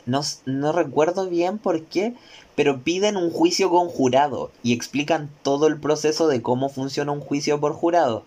No, 0.07 0.20
no 0.46 0.72
recuerdo 0.72 1.28
bien 1.28 1.59
por 1.59 1.84
qué, 1.84 2.14
pero 2.55 2.82
piden 2.82 3.16
un 3.16 3.30
juicio 3.30 3.70
con 3.70 3.88
jurado 3.88 4.50
y 4.62 4.72
explican 4.72 5.30
todo 5.42 5.66
el 5.66 5.78
proceso 5.78 6.28
de 6.28 6.42
cómo 6.42 6.68
funciona 6.68 7.12
un 7.12 7.20
juicio 7.20 7.61
por 7.61 7.72
jurado. 7.72 8.24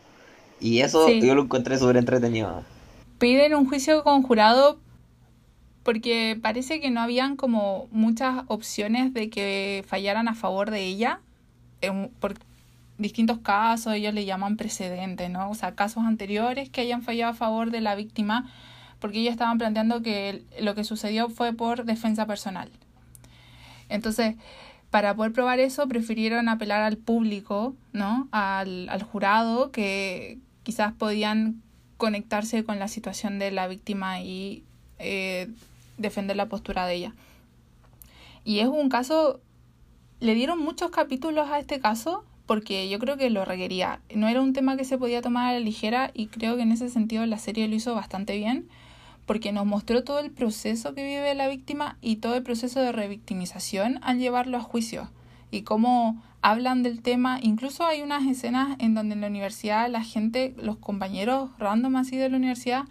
Y 0.59 0.79
eso 0.79 1.07
yo 1.09 1.35
lo 1.35 1.43
encontré 1.43 1.77
súper 1.77 1.97
entretenido. 1.97 2.63
Piden 3.19 3.55
un 3.55 3.67
juicio 3.67 4.03
con 4.03 4.23
jurado 4.23 4.79
porque 5.83 6.37
parece 6.41 6.81
que 6.81 6.89
no 6.89 6.99
habían 6.99 7.37
como 7.37 7.87
muchas 7.91 8.43
opciones 8.47 9.13
de 9.13 9.29
que 9.29 9.85
fallaran 9.87 10.27
a 10.27 10.35
favor 10.35 10.69
de 10.69 10.83
ella. 10.83 11.21
por 12.19 12.33
distintos 12.97 13.37
casos, 13.37 13.93
ellos 13.93 14.13
le 14.13 14.25
llaman 14.25 14.57
precedentes, 14.57 15.29
¿no? 15.29 15.49
O 15.49 15.55
sea, 15.55 15.75
casos 15.75 16.03
anteriores 16.03 16.69
que 16.69 16.81
hayan 16.81 17.03
fallado 17.03 17.31
a 17.31 17.35
favor 17.35 17.71
de 17.71 17.81
la 17.81 17.95
víctima, 17.95 18.51
porque 18.99 19.19
ellos 19.19 19.31
estaban 19.31 19.57
planteando 19.57 20.01
que 20.01 20.43
lo 20.59 20.75
que 20.75 20.83
sucedió 20.83 21.29
fue 21.29 21.53
por 21.53 21.85
defensa 21.85 22.25
personal. 22.25 22.69
Entonces, 23.89 24.35
para 24.89 25.15
poder 25.15 25.33
probar 25.33 25.59
eso, 25.59 25.87
prefirieron 25.87 26.49
apelar 26.49 26.81
al 26.81 26.97
público, 26.97 27.75
¿no? 27.93 28.27
Al, 28.31 28.89
al 28.89 29.03
jurado, 29.03 29.71
que 29.71 30.39
quizás 30.63 30.93
podían 30.93 31.61
conectarse 31.97 32.63
con 32.63 32.79
la 32.79 32.87
situación 32.87 33.39
de 33.39 33.51
la 33.51 33.67
víctima 33.67 34.21
y 34.21 34.63
eh, 34.99 35.49
defender 35.97 36.37
la 36.37 36.47
postura 36.47 36.85
de 36.85 36.95
ella. 36.95 37.13
Y 38.43 38.59
es 38.59 38.67
un 38.67 38.89
caso, 38.89 39.41
le 40.19 40.33
dieron 40.35 40.59
muchos 40.59 40.91
capítulos 40.91 41.49
a 41.49 41.59
este 41.59 41.79
caso 41.79 42.23
porque 42.45 42.87
yo 42.87 42.97
creo 42.99 43.17
que 43.17 43.29
lo 43.29 43.43
requería. 43.43 43.99
No 44.15 44.27
era 44.27 44.41
un 44.41 44.53
tema 44.53 44.77
que 44.77 44.85
se 44.85 44.97
podía 44.97 45.21
tomar 45.21 45.49
a 45.49 45.53
la 45.53 45.59
ligera 45.59 46.11
y 46.13 46.27
creo 46.27 46.55
que 46.55 46.61
en 46.61 46.71
ese 46.71 46.89
sentido 46.89 47.25
la 47.25 47.39
serie 47.39 47.67
lo 47.67 47.75
hizo 47.75 47.93
bastante 47.93 48.37
bien 48.37 48.69
porque 49.27 49.51
nos 49.51 49.65
mostró 49.65 50.03
todo 50.03 50.19
el 50.19 50.31
proceso 50.31 50.95
que 50.95 51.03
vive 51.03 51.35
la 51.35 51.49
víctima 51.49 51.97
y 52.01 52.15
todo 52.15 52.35
el 52.35 52.43
proceso 52.43 52.79
de 52.79 52.93
revictimización 52.93 53.99
al 54.01 54.17
llevarlo 54.19 54.57
a 54.57 54.61
juicio 54.61 55.11
y 55.51 55.61
cómo 55.61 56.23
hablan 56.41 56.81
del 56.81 57.01
tema. 57.01 57.39
Incluso 57.43 57.85
hay 57.85 58.01
unas 58.01 58.25
escenas 58.25 58.77
en 58.79 58.95
donde 58.95 59.15
en 59.15 59.21
la 59.21 59.27
universidad 59.27 59.89
la 59.89 60.01
gente, 60.01 60.55
los 60.57 60.77
compañeros 60.77 61.51
random 61.59 61.97
así 61.97 62.15
de 62.15 62.29
la 62.29 62.37
universidad, 62.37 62.85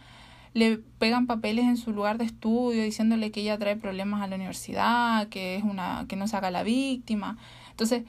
le 0.52 0.76
pegan 0.76 1.26
papeles 1.26 1.64
en 1.64 1.78
su 1.78 1.92
lugar 1.92 2.18
de 2.18 2.26
estudio 2.26 2.84
diciéndole 2.84 3.30
que 3.30 3.40
ella 3.40 3.58
trae 3.58 3.76
problemas 3.76 4.20
a 4.20 4.26
la 4.26 4.36
universidad, 4.36 5.28
que 5.28 5.56
es 5.56 5.64
una 5.64 6.04
que 6.06 6.16
no 6.16 6.28
saca 6.28 6.48
a 6.48 6.50
la 6.50 6.62
víctima. 6.62 7.38
Entonces, 7.70 8.04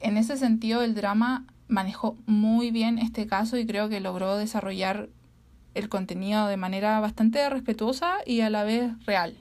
en 0.00 0.18
ese 0.18 0.36
sentido 0.36 0.82
el 0.82 0.94
drama 0.94 1.46
manejó 1.68 2.18
muy 2.26 2.70
bien 2.70 2.98
este 2.98 3.26
caso 3.26 3.56
y 3.56 3.66
creo 3.66 3.88
que 3.88 4.00
logró 4.00 4.36
desarrollar 4.36 5.08
el 5.76 5.88
contenido 5.88 6.46
de 6.46 6.56
manera 6.56 6.98
bastante 7.00 7.48
respetuosa 7.48 8.16
y 8.24 8.40
a 8.40 8.50
la 8.50 8.64
vez 8.64 8.90
real. 9.06 9.36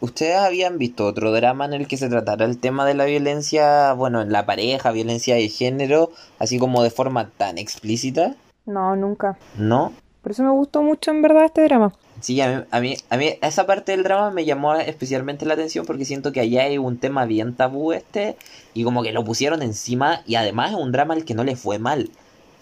¿Ustedes 0.00 0.36
habían 0.36 0.78
visto 0.78 1.04
otro 1.04 1.30
drama 1.30 1.66
en 1.66 1.74
el 1.74 1.86
que 1.86 1.98
se 1.98 2.08
tratara 2.08 2.46
el 2.46 2.58
tema 2.58 2.86
de 2.86 2.94
la 2.94 3.04
violencia, 3.04 3.92
bueno, 3.92 4.22
en 4.22 4.32
la 4.32 4.46
pareja, 4.46 4.92
violencia 4.92 5.34
de 5.34 5.48
género, 5.48 6.10
así 6.38 6.58
como 6.58 6.82
de 6.82 6.90
forma 6.90 7.28
tan 7.28 7.58
explícita? 7.58 8.34
No, 8.64 8.96
nunca. 8.96 9.36
¿No? 9.58 9.92
Por 10.22 10.32
eso 10.32 10.42
me 10.42 10.50
gustó 10.50 10.82
mucho 10.82 11.10
en 11.10 11.20
verdad 11.20 11.44
este 11.44 11.64
drama. 11.64 11.92
Sí, 12.20 12.40
a 12.40 12.48
mí, 12.48 12.64
a 12.70 12.80
mí, 12.80 12.96
a 13.10 13.16
mí 13.16 13.38
esa 13.42 13.66
parte 13.66 13.92
del 13.92 14.02
drama 14.02 14.30
me 14.30 14.44
llamó 14.44 14.74
especialmente 14.74 15.46
la 15.46 15.54
atención 15.54 15.84
porque 15.86 16.04
siento 16.04 16.32
que 16.32 16.40
allá 16.40 16.62
hay 16.62 16.78
un 16.78 16.98
tema 16.98 17.24
bien 17.24 17.54
tabú 17.54 17.92
este 17.92 18.36
y 18.74 18.84
como 18.84 19.02
que 19.02 19.12
lo 19.12 19.24
pusieron 19.24 19.62
encima 19.62 20.22
y 20.26 20.34
además 20.34 20.72
es 20.72 20.76
un 20.76 20.92
drama 20.92 21.14
al 21.14 21.24
que 21.24 21.34
no 21.34 21.44
le 21.44 21.56
fue 21.56 21.78
mal. 21.78 22.10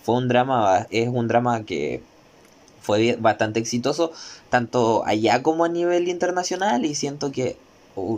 Fue 0.03 0.17
un 0.17 0.29
drama, 0.29 0.87
es 0.91 1.09
un 1.09 1.29
drama 1.29 1.65
que 1.65 2.03
fue 2.89 3.17
bastante 3.21 3.61
exitoso 3.61 4.13
tanto 4.49 5.03
allá 5.05 5.43
como 5.43 5.67
a 5.67 5.69
nivel 5.69 6.09
internacional 6.09 6.87
y 6.87 6.95
siento 6.95 7.31
que 7.31 7.59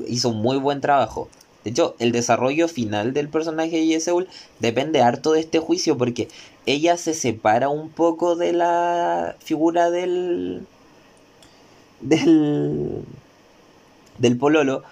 hizo 0.07 0.31
muy 0.31 0.59
buen 0.59 0.81
trabajo. 0.81 1.29
De 1.65 1.71
hecho, 1.71 1.97
el 1.99 2.13
desarrollo 2.13 2.69
final 2.69 3.13
del 3.13 3.29
personaje 3.29 3.79
de 3.79 3.87
Yeseul 3.87 4.29
depende 4.61 5.03
harto 5.03 5.33
de 5.33 5.41
este 5.41 5.59
juicio 5.59 5.99
porque 5.99 6.29
ella 6.67 6.97
se 6.97 7.15
separa 7.15 7.69
un 7.69 7.91
poco 7.91 8.37
de 8.37 8.53
la 8.53 9.35
figura 9.41 9.91
del 9.91 10.65
del 12.01 13.03
del 14.19 14.39
pololo 14.39 14.85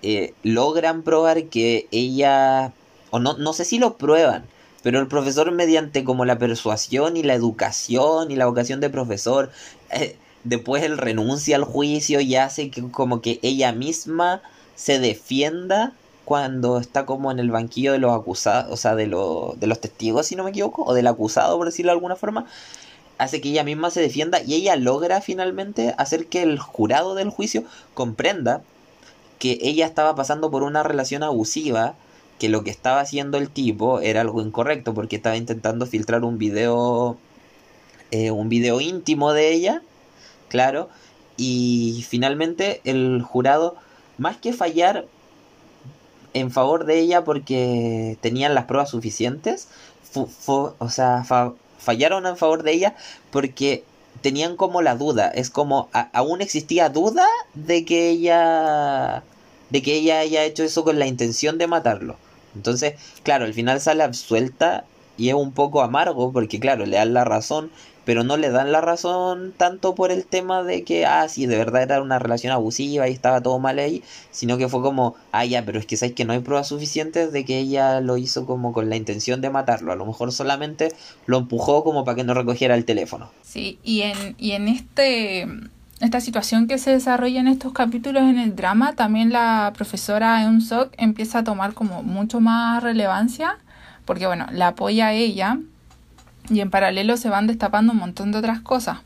eh, 0.00 0.32
logran 0.42 1.02
probar 1.02 1.44
que 1.44 1.86
ella 1.90 2.72
o 3.10 3.18
no 3.18 3.36
no 3.36 3.52
sé 3.52 3.64
si 3.66 3.78
lo 3.78 3.98
prueban 3.98 4.44
pero 4.82 5.00
el 5.00 5.06
profesor 5.06 5.50
mediante 5.52 6.04
como 6.04 6.24
la 6.24 6.38
persuasión 6.38 7.16
y 7.16 7.22
la 7.22 7.34
educación 7.34 8.30
y 8.30 8.36
la 8.36 8.46
vocación 8.46 8.80
de 8.80 8.90
profesor, 8.90 9.50
eh, 9.90 10.16
después 10.44 10.82
él 10.82 10.98
renuncia 10.98 11.56
al 11.56 11.64
juicio 11.64 12.20
y 12.20 12.36
hace 12.36 12.70
que 12.70 12.90
como 12.90 13.20
que 13.20 13.38
ella 13.42 13.72
misma 13.72 14.42
se 14.74 14.98
defienda 14.98 15.92
cuando 16.24 16.78
está 16.78 17.04
como 17.06 17.30
en 17.30 17.38
el 17.38 17.50
banquillo 17.50 17.92
de 17.92 17.98
los 17.98 18.12
acusados, 18.12 18.72
o 18.72 18.76
sea, 18.76 18.94
de, 18.94 19.06
de 19.06 19.66
los 19.66 19.80
testigos, 19.80 20.26
si 20.26 20.36
no 20.36 20.44
me 20.44 20.50
equivoco, 20.50 20.84
o 20.84 20.94
del 20.94 21.06
acusado, 21.06 21.56
por 21.58 21.66
decirlo 21.66 21.90
de 21.90 21.96
alguna 21.96 22.16
forma, 22.16 22.46
hace 23.18 23.40
que 23.40 23.50
ella 23.50 23.64
misma 23.64 23.90
se 23.90 24.00
defienda 24.00 24.40
y 24.40 24.54
ella 24.54 24.76
logra 24.76 25.20
finalmente 25.20 25.94
hacer 25.98 26.26
que 26.26 26.42
el 26.42 26.58
jurado 26.58 27.14
del 27.14 27.30
juicio 27.30 27.64
comprenda 27.94 28.62
que 29.38 29.58
ella 29.62 29.86
estaba 29.86 30.14
pasando 30.14 30.50
por 30.50 30.62
una 30.62 30.82
relación 30.82 31.22
abusiva 31.22 31.94
que 32.38 32.48
lo 32.48 32.64
que 32.64 32.70
estaba 32.70 33.00
haciendo 33.00 33.38
el 33.38 33.48
tipo 33.50 34.00
era 34.00 34.20
algo 34.20 34.42
incorrecto 34.42 34.94
porque 34.94 35.16
estaba 35.16 35.36
intentando 35.36 35.86
filtrar 35.86 36.24
un 36.24 36.38
video 36.38 37.16
eh, 38.10 38.30
un 38.30 38.48
video 38.48 38.80
íntimo 38.80 39.32
de 39.32 39.52
ella 39.52 39.82
claro 40.48 40.88
y 41.36 42.04
finalmente 42.08 42.80
el 42.84 43.22
jurado 43.22 43.76
más 44.18 44.36
que 44.36 44.52
fallar 44.52 45.06
en 46.34 46.50
favor 46.50 46.84
de 46.84 46.98
ella 46.98 47.24
porque 47.24 48.16
tenían 48.20 48.54
las 48.54 48.64
pruebas 48.64 48.90
suficientes 48.90 49.68
o 50.14 50.88
sea, 50.88 51.24
fallaron 51.78 52.26
en 52.26 52.36
favor 52.36 52.62
de 52.62 52.72
ella 52.72 52.94
porque 53.30 53.84
tenían 54.20 54.56
como 54.56 54.82
la 54.82 54.94
duda. 54.94 55.28
Es 55.28 55.50
como 55.50 55.88
aún 56.12 56.40
existía 56.42 56.88
duda 56.88 57.26
de 57.54 57.84
que 57.84 58.10
ella 58.10 59.22
de 59.72 59.82
que 59.82 59.94
ella 59.94 60.20
haya 60.20 60.44
hecho 60.44 60.62
eso 60.62 60.84
con 60.84 60.98
la 60.98 61.06
intención 61.06 61.56
de 61.56 61.66
matarlo. 61.66 62.16
Entonces, 62.54 62.94
claro, 63.22 63.46
al 63.46 63.54
final 63.54 63.80
sale 63.80 64.02
absuelta 64.02 64.84
y 65.16 65.30
es 65.30 65.34
un 65.34 65.52
poco 65.52 65.80
amargo 65.80 66.30
porque, 66.30 66.60
claro, 66.60 66.84
le 66.84 66.98
dan 66.98 67.14
la 67.14 67.24
razón, 67.24 67.70
pero 68.04 68.22
no 68.22 68.36
le 68.36 68.50
dan 68.50 68.70
la 68.70 68.82
razón 68.82 69.54
tanto 69.56 69.94
por 69.94 70.10
el 70.10 70.26
tema 70.26 70.62
de 70.62 70.82
que, 70.84 71.06
ah, 71.06 71.26
sí, 71.26 71.46
de 71.46 71.56
verdad 71.56 71.84
era 71.84 72.02
una 72.02 72.18
relación 72.18 72.52
abusiva 72.52 73.08
y 73.08 73.12
estaba 73.12 73.40
todo 73.40 73.58
mal 73.58 73.78
ahí, 73.78 74.02
sino 74.30 74.58
que 74.58 74.68
fue 74.68 74.82
como, 74.82 75.14
ah, 75.30 75.46
ya, 75.46 75.64
pero 75.64 75.78
es 75.78 75.86
que 75.86 75.96
sabes 75.96 76.14
que 76.14 76.26
no 76.26 76.34
hay 76.34 76.40
pruebas 76.40 76.68
suficientes 76.68 77.32
de 77.32 77.46
que 77.46 77.58
ella 77.58 78.02
lo 78.02 78.18
hizo 78.18 78.44
como 78.44 78.74
con 78.74 78.90
la 78.90 78.96
intención 78.96 79.40
de 79.40 79.48
matarlo, 79.48 79.90
a 79.92 79.96
lo 79.96 80.04
mejor 80.04 80.32
solamente 80.32 80.92
lo 81.24 81.38
empujó 81.38 81.82
como 81.82 82.04
para 82.04 82.16
que 82.16 82.24
no 82.24 82.34
recogiera 82.34 82.74
el 82.74 82.84
teléfono. 82.84 83.30
Sí, 83.42 83.78
y 83.82 84.02
en, 84.02 84.34
y 84.36 84.50
en 84.50 84.68
este 84.68 85.46
esta 86.02 86.20
situación 86.20 86.66
que 86.66 86.78
se 86.78 86.90
desarrolla 86.90 87.38
en 87.38 87.46
estos 87.46 87.72
capítulos 87.72 88.24
en 88.24 88.36
el 88.36 88.56
drama, 88.56 88.94
también 88.94 89.30
la 89.30 89.72
profesora 89.72 90.42
Eun 90.42 90.60
Sok 90.60 90.92
empieza 90.96 91.38
a 91.38 91.44
tomar 91.44 91.74
como 91.74 92.02
mucho 92.02 92.40
más 92.40 92.82
relevancia, 92.82 93.58
porque 94.04 94.26
bueno, 94.26 94.46
la 94.50 94.68
apoya 94.68 95.06
a 95.06 95.12
ella 95.12 95.58
y 96.50 96.58
en 96.58 96.70
paralelo 96.70 97.16
se 97.16 97.28
van 97.28 97.46
destapando 97.46 97.92
un 97.92 97.98
montón 97.98 98.32
de 98.32 98.38
otras 98.38 98.60
cosas. 98.60 98.98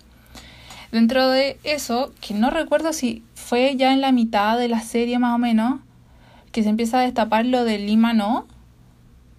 Dentro 0.91 1.29
de 1.29 1.59
eso, 1.65 2.15
que 2.23 2.33
no 2.33 2.49
recuerdo 2.49 2.95
si 2.95 3.23
fue 3.35 3.77
ya 3.77 3.93
en 3.93 4.01
la 4.01 4.11
mitad 4.11 4.57
de 4.57 4.69
la 4.69 4.81
serie 4.81 5.19
más 5.19 5.35
o 5.35 5.39
menos, 5.39 5.81
que 6.51 6.63
se 6.63 6.71
empieza 6.71 7.01
a 7.01 7.03
destapar 7.03 7.45
lo 7.45 7.65
de 7.65 7.79
Lima 7.79 8.15
no, 8.15 8.47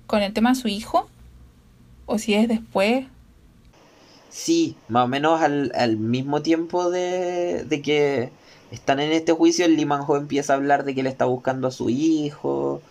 con 0.05 0.21
el 0.21 0.31
tema 0.31 0.49
de 0.49 0.55
su 0.55 0.67
hijo, 0.67 1.09
o 2.05 2.19
si 2.19 2.35
es 2.35 2.47
después, 2.47 3.07
Sí, 4.37 4.77
más 4.87 5.05
o 5.05 5.07
menos 5.07 5.41
al, 5.41 5.71
al 5.75 5.97
mismo 5.97 6.41
tiempo 6.43 6.91
de, 6.91 7.63
de, 7.67 7.81
que 7.81 8.31
están 8.71 8.99
en 8.99 9.11
este 9.11 9.31
juicio, 9.33 9.65
el 9.65 9.75
Limanjo 9.75 10.15
empieza 10.15 10.53
a 10.53 10.57
hablar 10.57 10.83
de 10.85 10.93
que 10.93 11.01
él 11.01 11.07
está 11.07 11.25
buscando 11.25 11.67
a 11.67 11.71
su 11.71 11.89
hijo 11.89 12.81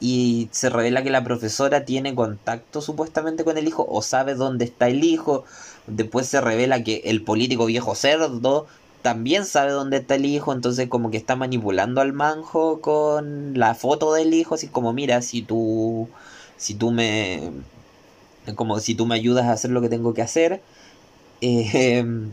y 0.00 0.48
se 0.52 0.70
revela 0.70 1.02
que 1.04 1.10
la 1.10 1.24
profesora 1.24 1.84
tiene 1.84 2.14
contacto 2.14 2.82
supuestamente 2.82 3.44
con 3.44 3.58
el 3.58 3.68
hijo 3.68 3.86
o 3.88 4.02
sabe 4.02 4.34
dónde 4.34 4.66
está 4.66 4.88
el 4.88 5.04
hijo. 5.04 5.44
Después 5.88 6.28
se 6.28 6.40
revela 6.40 6.84
que 6.84 7.02
el 7.06 7.22
político 7.24 7.66
viejo 7.66 7.94
cerdo 7.96 8.66
también 9.02 9.46
sabe 9.46 9.72
dónde 9.72 9.98
está 9.98 10.16
el 10.16 10.26
hijo, 10.26 10.52
entonces 10.52 10.88
como 10.88 11.10
que 11.10 11.18
está 11.18 11.36
manipulando 11.36 12.00
al 12.02 12.12
manjo 12.14 12.80
con 12.82 13.58
la 13.58 13.74
foto 13.74 14.14
del 14.14 14.34
hijo, 14.34 14.54
así 14.56 14.68
como 14.68 14.92
mira, 14.94 15.22
si 15.22 15.42
tú 15.42 16.08
si 16.58 16.74
tú 16.74 16.92
me 16.92 17.52
como 18.54 18.78
si 18.80 18.94
tú 18.94 19.06
me 19.06 19.14
ayudas 19.14 19.46
a 19.46 19.52
hacer 19.52 19.70
lo 19.70 19.80
que 19.80 19.88
tengo 19.88 20.14
que 20.14 20.22
hacer, 20.22 20.60
Em, 21.40 22.32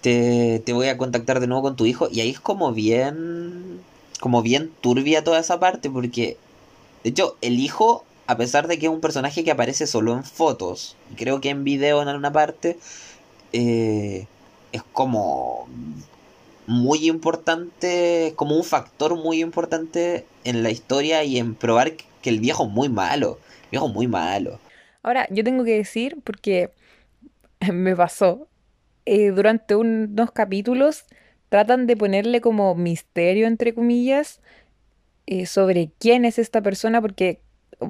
te, 0.00 0.62
te, 0.64 0.72
voy 0.72 0.88
a 0.88 0.96
contactar 0.96 1.40
de 1.40 1.46
nuevo 1.46 1.62
con 1.62 1.76
tu 1.76 1.86
hijo. 1.86 2.08
Y 2.10 2.20
ahí 2.20 2.30
es 2.30 2.40
como 2.40 2.72
bien, 2.72 3.80
como 4.20 4.42
bien 4.42 4.70
turbia 4.80 5.24
toda 5.24 5.40
esa 5.40 5.60
parte, 5.60 5.90
porque, 5.90 6.36
de 7.04 7.10
hecho, 7.10 7.36
el 7.40 7.58
hijo, 7.58 8.04
a 8.26 8.36
pesar 8.36 8.68
de 8.68 8.78
que 8.78 8.86
es 8.86 8.92
un 8.92 9.00
personaje 9.00 9.44
que 9.44 9.50
aparece 9.50 9.86
solo 9.86 10.12
en 10.12 10.24
fotos, 10.24 10.96
y 11.12 11.16
creo 11.16 11.40
que 11.40 11.50
en 11.50 11.64
video 11.64 12.02
en 12.02 12.08
alguna 12.08 12.32
parte, 12.32 12.78
eh, 13.52 14.26
es 14.72 14.82
como 14.92 15.68
muy 16.66 17.08
importante, 17.08 18.34
como 18.36 18.56
un 18.56 18.64
factor 18.64 19.16
muy 19.16 19.40
importante 19.40 20.26
en 20.44 20.62
la 20.62 20.70
historia 20.70 21.24
y 21.24 21.38
en 21.38 21.54
probar 21.54 21.94
que 21.94 22.30
el 22.30 22.40
viejo 22.40 22.64
es 22.64 22.70
muy 22.70 22.88
malo, 22.90 23.38
el 23.64 23.70
viejo 23.70 23.88
muy 23.88 24.06
malo. 24.06 24.58
Ahora, 25.02 25.26
yo 25.30 25.42
tengo 25.44 25.64
que 25.64 25.76
decir, 25.78 26.18
porque 26.24 26.70
me 27.72 27.94
pasó, 27.96 28.48
eh, 29.10 29.30
durante 29.30 29.74
unos 29.74 30.32
capítulos 30.32 31.06
tratan 31.48 31.86
de 31.86 31.96
ponerle 31.96 32.42
como 32.42 32.74
misterio, 32.74 33.46
entre 33.46 33.72
comillas, 33.74 34.40
eh, 35.26 35.46
sobre 35.46 35.90
quién 35.98 36.26
es 36.26 36.38
esta 36.38 36.60
persona, 36.60 37.00
porque, 37.00 37.40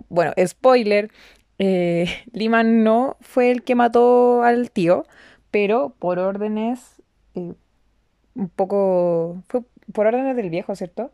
bueno, 0.08 0.32
spoiler, 0.46 1.10
eh, 1.58 2.06
Liman 2.32 2.84
no 2.84 3.16
fue 3.20 3.50
el 3.50 3.64
que 3.64 3.74
mató 3.74 4.44
al 4.44 4.70
tío, 4.70 5.06
pero 5.50 5.92
por 5.98 6.20
órdenes, 6.20 6.80
un 7.34 8.48
poco, 8.54 9.42
fue 9.48 9.62
por 9.92 10.06
órdenes 10.06 10.36
del 10.36 10.50
viejo, 10.50 10.76
¿cierto? 10.76 11.10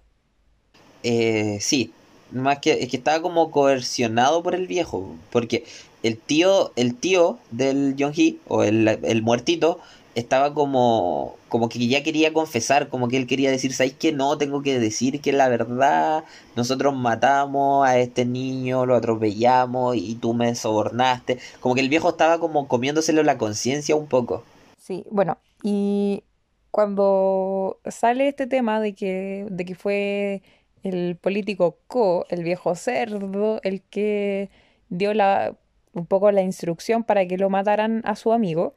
sí, 1.60 1.92
más 2.30 2.58
que 2.58 2.82
es 2.82 2.88
que 2.90 2.96
estaba 2.96 3.20
como 3.20 3.50
coercionado 3.50 4.42
por 4.42 4.54
el 4.54 4.66
viejo, 4.66 5.14
porque 5.30 5.64
el 6.04 6.18
tío, 6.18 6.70
el 6.76 6.94
tío 6.96 7.38
del 7.50 7.96
Hee, 7.98 8.38
o 8.46 8.62
el, 8.62 8.86
el, 8.86 9.22
muertito, 9.22 9.80
estaba 10.14 10.52
como, 10.52 11.36
como 11.48 11.70
que 11.70 11.88
ya 11.88 12.02
quería 12.02 12.34
confesar, 12.34 12.88
como 12.90 13.08
que 13.08 13.16
él 13.16 13.26
quería 13.26 13.50
decir, 13.50 13.72
¿sabes 13.72 13.94
que 13.94 14.12
No, 14.12 14.36
tengo 14.36 14.62
que 14.62 14.78
decir 14.78 15.22
que 15.22 15.32
la 15.32 15.48
verdad, 15.48 16.24
nosotros 16.56 16.94
matamos 16.94 17.88
a 17.88 17.98
este 17.98 18.26
niño, 18.26 18.84
lo 18.84 18.96
atropellamos 18.96 19.96
y 19.96 20.14
tú 20.16 20.34
me 20.34 20.54
sobornaste. 20.54 21.38
Como 21.60 21.74
que 21.74 21.80
el 21.80 21.88
viejo 21.88 22.10
estaba 22.10 22.38
como 22.38 22.68
comiéndoselo 22.68 23.22
la 23.22 23.38
conciencia 23.38 23.96
un 23.96 24.06
poco. 24.06 24.44
Sí, 24.78 25.06
bueno, 25.10 25.38
y 25.62 26.22
cuando 26.70 27.78
sale 27.86 28.28
este 28.28 28.46
tema 28.46 28.78
de 28.78 28.94
que, 28.94 29.46
de 29.50 29.64
que 29.64 29.74
fue 29.74 30.42
el 30.82 31.16
político 31.16 31.78
Ko, 31.86 32.26
el 32.28 32.44
viejo 32.44 32.74
cerdo, 32.74 33.60
el 33.62 33.80
que 33.80 34.50
dio 34.90 35.14
la 35.14 35.56
un 35.94 36.06
poco 36.06 36.30
la 36.30 36.42
instrucción 36.42 37.04
para 37.04 37.26
que 37.26 37.38
lo 37.38 37.48
mataran 37.50 38.02
a 38.04 38.16
su 38.16 38.32
amigo. 38.32 38.74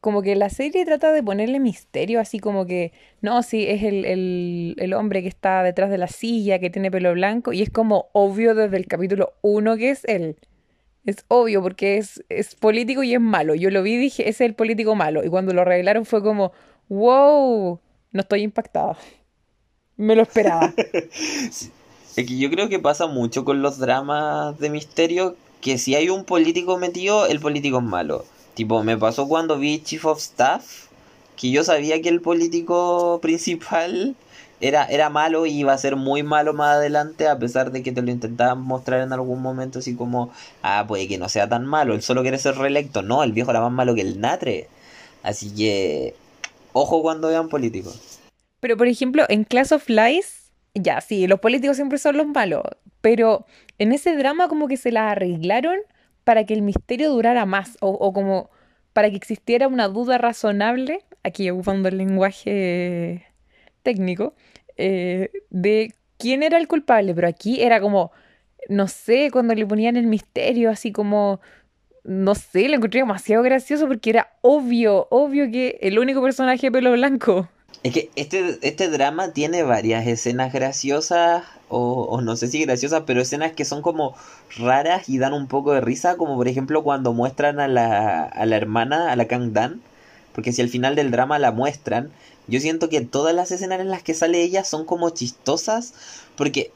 Como 0.00 0.22
que 0.22 0.34
la 0.36 0.48
serie 0.48 0.84
trata 0.86 1.12
de 1.12 1.22
ponerle 1.22 1.60
misterio, 1.60 2.20
así 2.20 2.38
como 2.38 2.64
que, 2.64 2.92
no, 3.20 3.42
sí, 3.42 3.66
es 3.66 3.82
el, 3.82 4.74
el, 4.78 4.94
hombre 4.94 5.22
que 5.22 5.28
está 5.28 5.62
detrás 5.62 5.90
de 5.90 5.98
la 5.98 6.08
silla, 6.08 6.58
que 6.58 6.70
tiene 6.70 6.90
pelo 6.90 7.12
blanco, 7.12 7.52
y 7.52 7.60
es 7.60 7.70
como 7.70 8.08
obvio 8.12 8.54
desde 8.54 8.78
el 8.78 8.86
capítulo 8.86 9.34
1 9.42 9.76
que 9.76 9.90
es 9.90 10.04
él. 10.06 10.36
Es 11.04 11.24
obvio 11.28 11.62
porque 11.62 11.98
es, 11.98 12.24
es 12.28 12.54
político 12.54 13.02
y 13.02 13.14
es 13.14 13.20
malo. 13.20 13.54
Yo 13.54 13.70
lo 13.70 13.82
vi 13.82 13.94
y 13.94 13.98
dije, 13.98 14.22
ese 14.22 14.44
es 14.44 14.50
el 14.50 14.54
político 14.54 14.94
malo. 14.94 15.24
Y 15.24 15.28
cuando 15.28 15.52
lo 15.52 15.64
revelaron 15.64 16.04
fue 16.04 16.22
como, 16.22 16.52
wow, 16.88 17.80
no 18.12 18.20
estoy 18.20 18.42
impactada. 18.42 18.96
Me 19.96 20.14
lo 20.14 20.22
esperaba. 20.22 20.72
Es 22.16 22.26
que 22.26 22.36
yo 22.38 22.50
creo 22.50 22.68
que 22.68 22.80
pasa 22.80 23.06
mucho 23.06 23.44
con 23.44 23.62
los 23.62 23.78
dramas 23.78 24.58
de 24.58 24.68
misterio 24.68 25.36
que 25.60 25.78
si 25.78 25.94
hay 25.94 26.08
un 26.08 26.24
político 26.24 26.78
metido, 26.78 27.26
el 27.26 27.40
político 27.40 27.78
es 27.78 27.84
malo. 27.84 28.24
Tipo, 28.54 28.82
me 28.82 28.96
pasó 28.96 29.28
cuando 29.28 29.58
vi 29.58 29.80
Chief 29.82 30.04
of 30.04 30.18
Staff, 30.18 30.88
que 31.36 31.50
yo 31.50 31.64
sabía 31.64 32.00
que 32.02 32.08
el 32.08 32.20
político 32.20 33.18
principal 33.22 34.16
era, 34.60 34.84
era 34.84 35.08
malo 35.08 35.46
y 35.46 35.52
iba 35.52 35.72
a 35.72 35.78
ser 35.78 35.96
muy 35.96 36.22
malo 36.22 36.52
más 36.52 36.76
adelante, 36.76 37.28
a 37.28 37.38
pesar 37.38 37.72
de 37.72 37.82
que 37.82 37.92
te 37.92 38.02
lo 38.02 38.10
intentaban 38.10 38.60
mostrar 38.60 39.00
en 39.00 39.12
algún 39.12 39.40
momento 39.40 39.78
así 39.78 39.94
como, 39.94 40.30
ah, 40.62 40.84
puede 40.86 41.08
que 41.08 41.18
no 41.18 41.28
sea 41.28 41.48
tan 41.48 41.64
malo, 41.64 41.94
él 41.94 42.02
solo 42.02 42.22
quiere 42.22 42.38
ser 42.38 42.56
reelecto. 42.56 43.02
No, 43.02 43.22
el 43.22 43.32
viejo 43.32 43.50
era 43.50 43.60
más 43.60 43.72
malo 43.72 43.94
que 43.94 44.02
el 44.02 44.20
Natre. 44.20 44.68
Así 45.22 45.54
que, 45.54 46.14
ojo 46.72 47.02
cuando 47.02 47.28
vean 47.28 47.48
políticos. 47.48 48.20
Pero, 48.60 48.76
por 48.76 48.88
ejemplo, 48.88 49.24
en 49.28 49.44
Class 49.44 49.72
of 49.72 49.88
Lies, 49.88 50.50
ya, 50.74 51.00
sí, 51.00 51.26
los 51.26 51.40
políticos 51.40 51.76
siempre 51.76 51.98
son 51.98 52.16
los 52.16 52.26
malos, 52.26 52.62
pero 53.00 53.46
en 53.78 53.92
ese 53.92 54.16
drama 54.16 54.48
como 54.48 54.68
que 54.68 54.76
se 54.76 54.92
la 54.92 55.10
arreglaron 55.10 55.78
para 56.24 56.44
que 56.44 56.54
el 56.54 56.62
misterio 56.62 57.10
durara 57.10 57.46
más 57.46 57.76
o, 57.80 58.12
como 58.12 58.50
para 58.92 59.10
que 59.10 59.16
existiera 59.16 59.68
una 59.68 59.88
duda 59.88 60.18
razonable, 60.18 61.04
aquí 61.22 61.48
ocupando 61.50 61.88
el 61.88 61.98
lenguaje 61.98 63.26
técnico, 63.82 64.34
eh, 64.76 65.30
de 65.50 65.94
quién 66.18 66.42
era 66.42 66.58
el 66.58 66.68
culpable, 66.68 67.14
pero 67.14 67.28
aquí 67.28 67.62
era 67.62 67.80
como, 67.80 68.12
no 68.68 68.88
sé, 68.88 69.30
cuando 69.30 69.54
le 69.54 69.66
ponían 69.66 69.96
el 69.96 70.06
misterio, 70.06 70.70
así 70.70 70.92
como, 70.92 71.40
no 72.04 72.34
sé, 72.34 72.68
lo 72.68 72.76
encontré 72.76 73.00
demasiado 73.00 73.42
gracioso 73.42 73.86
porque 73.86 74.10
era 74.10 74.32
obvio, 74.42 75.08
obvio 75.10 75.50
que 75.50 75.78
el 75.82 75.98
único 75.98 76.22
personaje 76.22 76.66
de 76.66 76.72
pelo 76.72 76.92
blanco. 76.92 77.48
Es 77.82 77.94
que 77.94 78.10
este, 78.14 78.58
este 78.60 78.88
drama 78.88 79.32
tiene 79.32 79.62
varias 79.62 80.06
escenas 80.06 80.52
graciosas 80.52 81.44
o, 81.70 82.20
no 82.20 82.36
sé 82.36 82.48
si 82.48 82.64
graciosas, 82.64 83.04
pero 83.06 83.22
escenas 83.22 83.52
que 83.52 83.64
son 83.64 83.80
como 83.80 84.14
raras 84.56 85.08
y 85.08 85.18
dan 85.18 85.32
un 85.32 85.46
poco 85.46 85.72
de 85.72 85.80
risa, 85.80 86.16
como 86.16 86.36
por 86.36 86.48
ejemplo 86.48 86.82
cuando 86.82 87.14
muestran 87.14 87.58
a 87.58 87.68
la, 87.68 88.24
a 88.24 88.44
la 88.44 88.56
hermana, 88.56 89.10
a 89.10 89.16
la 89.16 89.26
Kang 89.28 89.52
Dan, 89.52 89.80
porque 90.34 90.52
si 90.52 90.60
al 90.60 90.68
final 90.68 90.94
del 90.94 91.10
drama 91.10 91.38
la 91.38 91.52
muestran, 91.52 92.10
yo 92.48 92.60
siento 92.60 92.88
que 92.88 93.00
todas 93.00 93.34
las 93.34 93.50
escenas 93.50 93.80
en 93.80 93.88
las 93.88 94.02
que 94.02 94.14
sale 94.14 94.42
ella 94.42 94.64
son 94.64 94.84
como 94.84 95.10
chistosas, 95.10 95.94
porque 96.36 96.72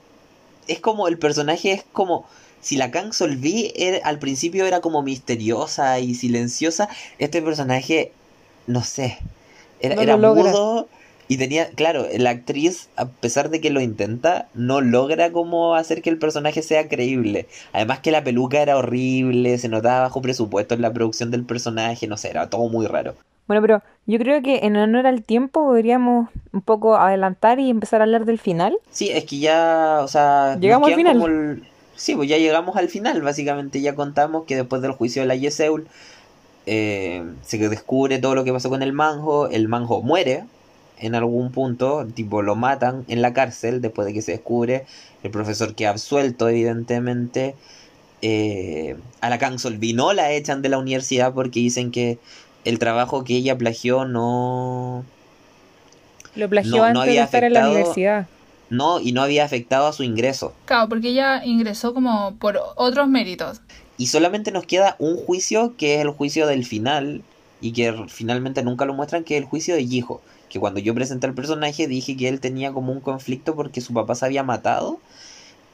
es 0.69 0.81
como 0.81 1.09
el 1.09 1.19
personaje 1.19 1.73
es 1.73 1.85
como 1.93 2.27
si 2.61 2.77
la 2.77 2.91
Kang 2.91 3.13
Solvi 3.13 3.73
al 4.05 4.19
principio 4.19 4.65
era 4.65 4.81
como 4.81 5.03
misteriosa 5.03 5.99
y 6.01 6.15
silenciosa, 6.15 6.89
este 7.19 7.43
personaje, 7.43 8.13
no 8.67 8.83
sé, 8.83 9.19
era, 9.85 10.03
era 10.03 10.17
mudo, 10.17 10.89
Y 11.27 11.39
tenía, 11.39 11.71
claro, 11.71 12.07
la 12.19 12.31
actriz, 12.31 12.89
a 12.97 13.07
pesar 13.07 13.49
de 13.49 13.61
que 13.61 13.71
lo 13.71 13.81
intenta, 13.81 14.49
no 14.55 14.81
logra 14.81 15.33
como 15.33 15.75
hacer 15.75 16.03
que 16.03 16.11
el 16.11 16.19
personaje 16.19 16.63
sea 16.63 16.89
creíble. 16.89 17.47
Además 17.73 18.01
que 18.01 18.11
la 18.11 18.23
peluca 18.23 18.61
era 18.61 18.77
horrible, 18.77 19.57
se 19.59 19.69
notaba 19.69 20.01
bajo 20.01 20.21
presupuesto 20.21 20.75
en 20.75 20.83
la 20.83 20.93
producción 20.93 21.31
del 21.31 21.45
personaje, 21.45 22.07
no 22.07 22.17
sé, 22.17 22.31
era 22.31 22.51
todo 22.51 22.69
muy 22.69 22.87
raro. 22.87 23.15
Bueno, 23.47 23.63
pero 23.63 23.83
yo 24.07 24.19
creo 24.19 24.43
que 24.43 24.61
en 24.65 24.77
honor 24.77 25.07
al 25.07 25.23
tiempo 25.23 25.65
podríamos 25.65 26.29
un 26.53 26.63
poco 26.63 26.97
adelantar 26.97 27.59
y 27.59 27.71
empezar 27.71 28.01
a 28.01 28.05
hablar 28.05 28.25
del 28.25 28.39
final. 28.39 28.77
Sí, 28.91 29.11
es 29.11 29.25
que 29.25 29.39
ya, 29.39 30.01
o 30.03 30.09
sea... 30.09 30.57
Llegamos 30.61 30.89
al 30.89 30.95
final. 30.95 31.63
Sí, 31.97 32.15
pues 32.17 32.29
ya 32.29 32.39
llegamos 32.39 32.77
al 32.77 32.89
final, 32.89 33.23
básicamente 33.23 33.81
ya 33.81 33.95
contamos 33.95 34.45
que 34.45 34.57
después 34.57 34.83
del 34.83 34.93
juicio 34.93 35.23
de 35.23 35.29
la 35.29 35.37
Yeseul 35.37 35.87
eh, 36.67 37.25
se 37.43 37.59
descubre 37.69 38.19
todo 38.19 38.35
lo 38.35 38.45
que 38.45 38.53
pasó 38.53 38.71
con 38.71 38.83
el 38.83 38.93
manjo, 38.93 39.49
el 39.49 39.69
manjo 39.69 40.03
muere 40.03 40.45
en 40.99 41.15
algún 41.15 41.51
punto, 41.51 42.07
tipo 42.15 42.43
lo 42.43 42.55
matan 42.55 43.05
en 43.09 43.21
la 43.21 43.33
cárcel 43.33 43.81
después 43.81 44.07
de 44.07 44.15
que 44.15 44.23
se 44.23 44.33
descubre, 44.33 44.87
el 45.23 45.31
profesor 45.31 45.75
que 45.75 45.87
ha 45.87 45.91
absuelto 45.91 46.49
evidentemente, 46.49 47.55
eh, 48.23 48.97
a 49.21 49.29
la 49.29 49.39
Cansolvino 49.39 50.13
la 50.13 50.33
echan 50.33 50.63
de 50.63 50.71
la 50.71 50.79
universidad 50.79 51.35
porque 51.35 51.61
dicen 51.61 51.91
que 51.91 52.19
el 52.65 52.79
trabajo 52.79 53.25
que 53.25 53.37
ella 53.37 53.59
plagió 53.59 54.05
no... 54.05 55.05
Lo 56.35 56.49
plagió 56.49 56.83
antes 56.83 57.07
de 57.07 57.21
estar 57.21 57.45
en 57.45 57.53
la 57.53 57.69
universidad. 57.69 58.27
No, 58.71 58.99
y 58.99 59.13
no 59.13 59.23
había 59.23 59.45
afectado 59.45 59.87
a 59.87 59.93
su 59.93 60.03
ingreso. 60.03 60.55
Claro, 60.65 60.89
porque 60.89 61.11
ella 61.11 61.45
ingresó 61.45 61.95
como 61.95 62.35
por 62.37 62.59
otros 62.77 63.07
méritos. 63.09 63.61
Y 63.97 64.09
solamente 64.09 64.51
nos 64.51 64.67
queda 64.67 64.97
un 64.99 65.17
juicio, 65.17 65.75
que 65.77 65.97
es 65.97 66.01
el 66.01 66.11
juicio 66.11 66.47
del 66.47 66.65
final, 66.65 67.23
y 67.61 67.73
que 67.73 67.95
finalmente 68.09 68.63
nunca 68.63 68.85
lo 68.85 68.95
muestran, 68.95 69.25
que 69.25 69.37
es 69.37 69.43
el 69.43 69.49
juicio 69.49 69.75
de 69.75 69.83
Hijo. 69.83 70.21
Que 70.49 70.61
cuando 70.61 70.81
yo 70.81 70.95
presenté 70.95 71.27
al 71.27 71.35
personaje 71.35 71.87
dije 71.87 72.17
que 72.17 72.29
él 72.29 72.41
tenía 72.41 72.73
como 72.73 72.93
un 72.93 73.01
conflicto 73.01 73.55
porque 73.55 73.81
su 73.81 73.93
papá 73.93 74.15
se 74.15 74.27
había 74.27 74.43
matado. 74.43 74.99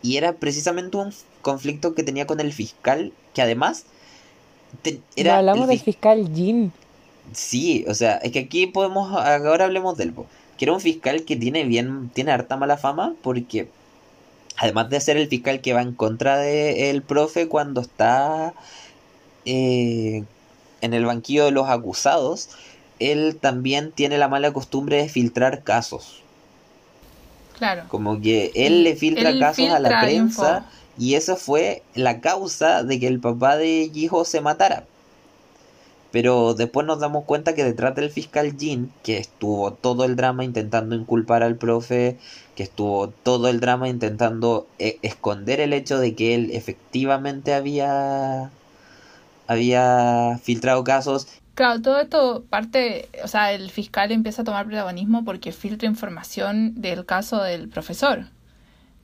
Y 0.02 0.16
era 0.16 0.32
precisamente 0.34 0.96
un 0.96 1.12
conflicto 1.42 1.94
que 1.94 2.02
tenía 2.02 2.26
con 2.26 2.40
el 2.40 2.52
fiscal, 2.52 3.12
que 3.34 3.42
además 3.42 3.84
era 5.16 5.38
hablamos 5.38 5.68
del 5.68 5.80
fiscal 5.80 6.30
Jin. 6.34 6.72
Sí, 7.32 7.84
o 7.88 7.94
sea, 7.94 8.16
es 8.16 8.32
que 8.32 8.40
aquí 8.40 8.66
podemos, 8.66 9.12
ahora 9.12 9.66
hablemos 9.66 9.96
del 9.96 10.14
que 10.56 10.64
era 10.64 10.72
un 10.72 10.80
fiscal 10.80 11.24
que 11.24 11.36
tiene 11.36 11.64
bien, 11.64 12.10
tiene 12.12 12.32
harta 12.32 12.56
mala 12.56 12.76
fama, 12.76 13.14
porque 13.22 13.68
además 14.60 14.90
de 14.90 15.00
ser 15.00 15.16
el 15.16 15.26
fiscal 15.26 15.62
que 15.62 15.72
va 15.72 15.80
en 15.80 15.94
contra 15.94 16.36
del 16.36 17.00
profe 17.00 17.48
cuando 17.48 17.80
está 17.80 18.52
eh, 19.46 20.22
en 20.82 20.94
el 20.94 21.06
banquillo 21.06 21.46
de 21.46 21.50
los 21.50 21.66
acusados, 21.70 22.50
él 22.98 23.38
también 23.40 23.90
tiene 23.90 24.18
la 24.18 24.28
mala 24.28 24.52
costumbre 24.52 24.98
de 24.98 25.08
filtrar 25.08 25.62
casos. 25.62 26.22
Claro. 27.56 27.84
Como 27.88 28.20
que 28.20 28.52
él 28.54 28.84
le 28.84 28.96
filtra 28.96 29.38
casos 29.38 29.70
a 29.70 29.78
la 29.78 30.02
prensa. 30.02 30.66
Y 30.98 31.14
eso 31.14 31.36
fue 31.36 31.82
la 31.94 32.20
causa 32.20 32.82
de 32.82 33.00
que 33.00 33.06
el 33.06 33.20
papá 33.20 33.56
de 33.56 33.90
Hijo 33.94 34.26
se 34.26 34.42
matara. 34.42 34.84
Pero 36.10 36.52
después 36.52 36.86
nos 36.86 37.00
damos 37.00 37.24
cuenta 37.24 37.54
que 37.54 37.64
detrás 37.64 37.94
del 37.94 38.10
fiscal 38.10 38.54
Jin, 38.58 38.92
que 39.02 39.16
estuvo 39.16 39.72
todo 39.72 40.04
el 40.04 40.16
drama 40.16 40.44
intentando 40.44 40.94
inculpar 40.94 41.42
al 41.42 41.56
profe, 41.56 42.18
estuvo 42.62 43.08
todo 43.08 43.48
el 43.48 43.60
drama 43.60 43.88
intentando 43.88 44.66
eh, 44.78 44.98
esconder 45.02 45.60
el 45.60 45.72
hecho 45.72 45.98
de 45.98 46.14
que 46.14 46.34
él 46.34 46.50
efectivamente 46.52 47.54
había 47.54 48.50
había 49.46 50.38
filtrado 50.42 50.84
casos. 50.84 51.26
Claro, 51.54 51.82
todo 51.82 51.98
esto 51.98 52.44
parte, 52.48 53.08
o 53.24 53.28
sea, 53.28 53.52
el 53.52 53.70
fiscal 53.70 54.12
empieza 54.12 54.42
a 54.42 54.44
tomar 54.44 54.66
protagonismo 54.66 55.24
porque 55.24 55.50
filtra 55.50 55.88
información 55.88 56.80
del 56.80 57.04
caso 57.04 57.42
del 57.42 57.68
profesor. 57.68 58.26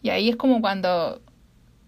Y 0.02 0.10
ahí 0.10 0.28
es 0.28 0.36
como 0.36 0.60
cuando 0.60 1.20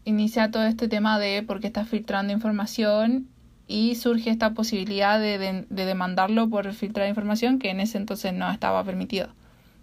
inicia 0.04 0.50
todo 0.50 0.64
este 0.64 0.88
tema 0.88 1.18
de 1.18 1.42
por 1.42 1.60
qué 1.60 1.68
está 1.68 1.84
filtrando 1.84 2.32
información 2.32 3.28
y 3.68 3.94
surge 3.94 4.30
esta 4.30 4.54
posibilidad 4.54 5.20
de, 5.20 5.66
demandarlo 5.68 6.48
por 6.48 6.72
filtrar 6.72 7.08
información 7.08 7.58
que 7.58 7.70
en 7.70 7.80
ese 7.80 7.98
entonces 7.98 8.32
no 8.32 8.50
estaba 8.50 8.82
permitido. 8.82 9.28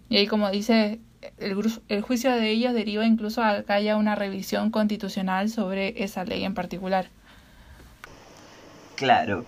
Y 0.08 0.16
ahí, 0.18 0.26
como 0.26 0.50
dice, 0.50 1.00
el, 1.38 1.56
el 1.88 2.02
juicio 2.02 2.30
de 2.30 2.50
ellos 2.50 2.74
deriva 2.74 3.04
incluso 3.04 3.42
a 3.42 3.62
que 3.62 3.72
haya 3.72 3.96
una 3.96 4.14
revisión 4.14 4.70
constitucional 4.70 5.48
sobre 5.48 6.02
esa 6.02 6.24
ley 6.24 6.44
en 6.44 6.54
particular. 6.54 7.08
Claro. 8.96 9.44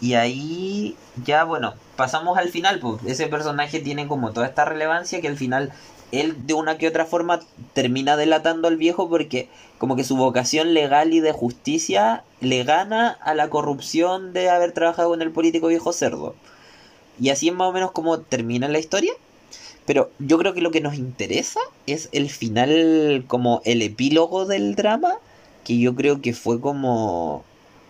Y 0.00 0.14
ahí 0.14 0.96
ya, 1.24 1.44
bueno, 1.44 1.74
pasamos 1.96 2.36
al 2.38 2.48
final, 2.50 2.78
pues 2.78 3.02
ese 3.06 3.26
personaje 3.28 3.80
tiene 3.80 4.06
como 4.06 4.32
toda 4.32 4.46
esta 4.46 4.64
relevancia 4.64 5.20
que 5.20 5.28
al 5.28 5.36
final 5.36 5.72
él 6.12 6.46
de 6.46 6.54
una 6.54 6.78
que 6.78 6.86
otra 6.86 7.04
forma 7.04 7.40
termina 7.72 8.16
delatando 8.16 8.68
al 8.68 8.76
viejo 8.76 9.08
porque 9.08 9.48
como 9.78 9.96
que 9.96 10.04
su 10.04 10.16
vocación 10.16 10.74
legal 10.74 11.12
y 11.12 11.20
de 11.20 11.32
justicia 11.32 12.24
le 12.40 12.64
gana 12.64 13.10
a 13.10 13.34
la 13.34 13.48
corrupción 13.48 14.32
de 14.32 14.50
haber 14.50 14.72
trabajado 14.72 15.10
con 15.10 15.22
el 15.22 15.32
político 15.32 15.68
viejo 15.68 15.92
cerdo. 15.92 16.34
Y 17.18 17.30
así 17.30 17.48
es 17.48 17.54
más 17.54 17.68
o 17.68 17.72
menos 17.72 17.92
como 17.92 18.20
termina 18.20 18.68
la 18.68 18.78
historia. 18.78 19.12
Pero 19.86 20.10
yo 20.18 20.38
creo 20.38 20.52
que 20.52 20.60
lo 20.60 20.70
que 20.70 20.80
nos 20.80 20.96
interesa 20.96 21.60
es 21.86 22.08
el 22.12 22.28
final, 22.28 23.24
como 23.26 23.62
el 23.64 23.82
epílogo 23.82 24.44
del 24.44 24.74
drama, 24.74 25.14
que 25.64 25.78
yo 25.78 25.94
creo 25.94 26.20
que 26.20 26.34
fue 26.34 26.60
como 26.60 27.44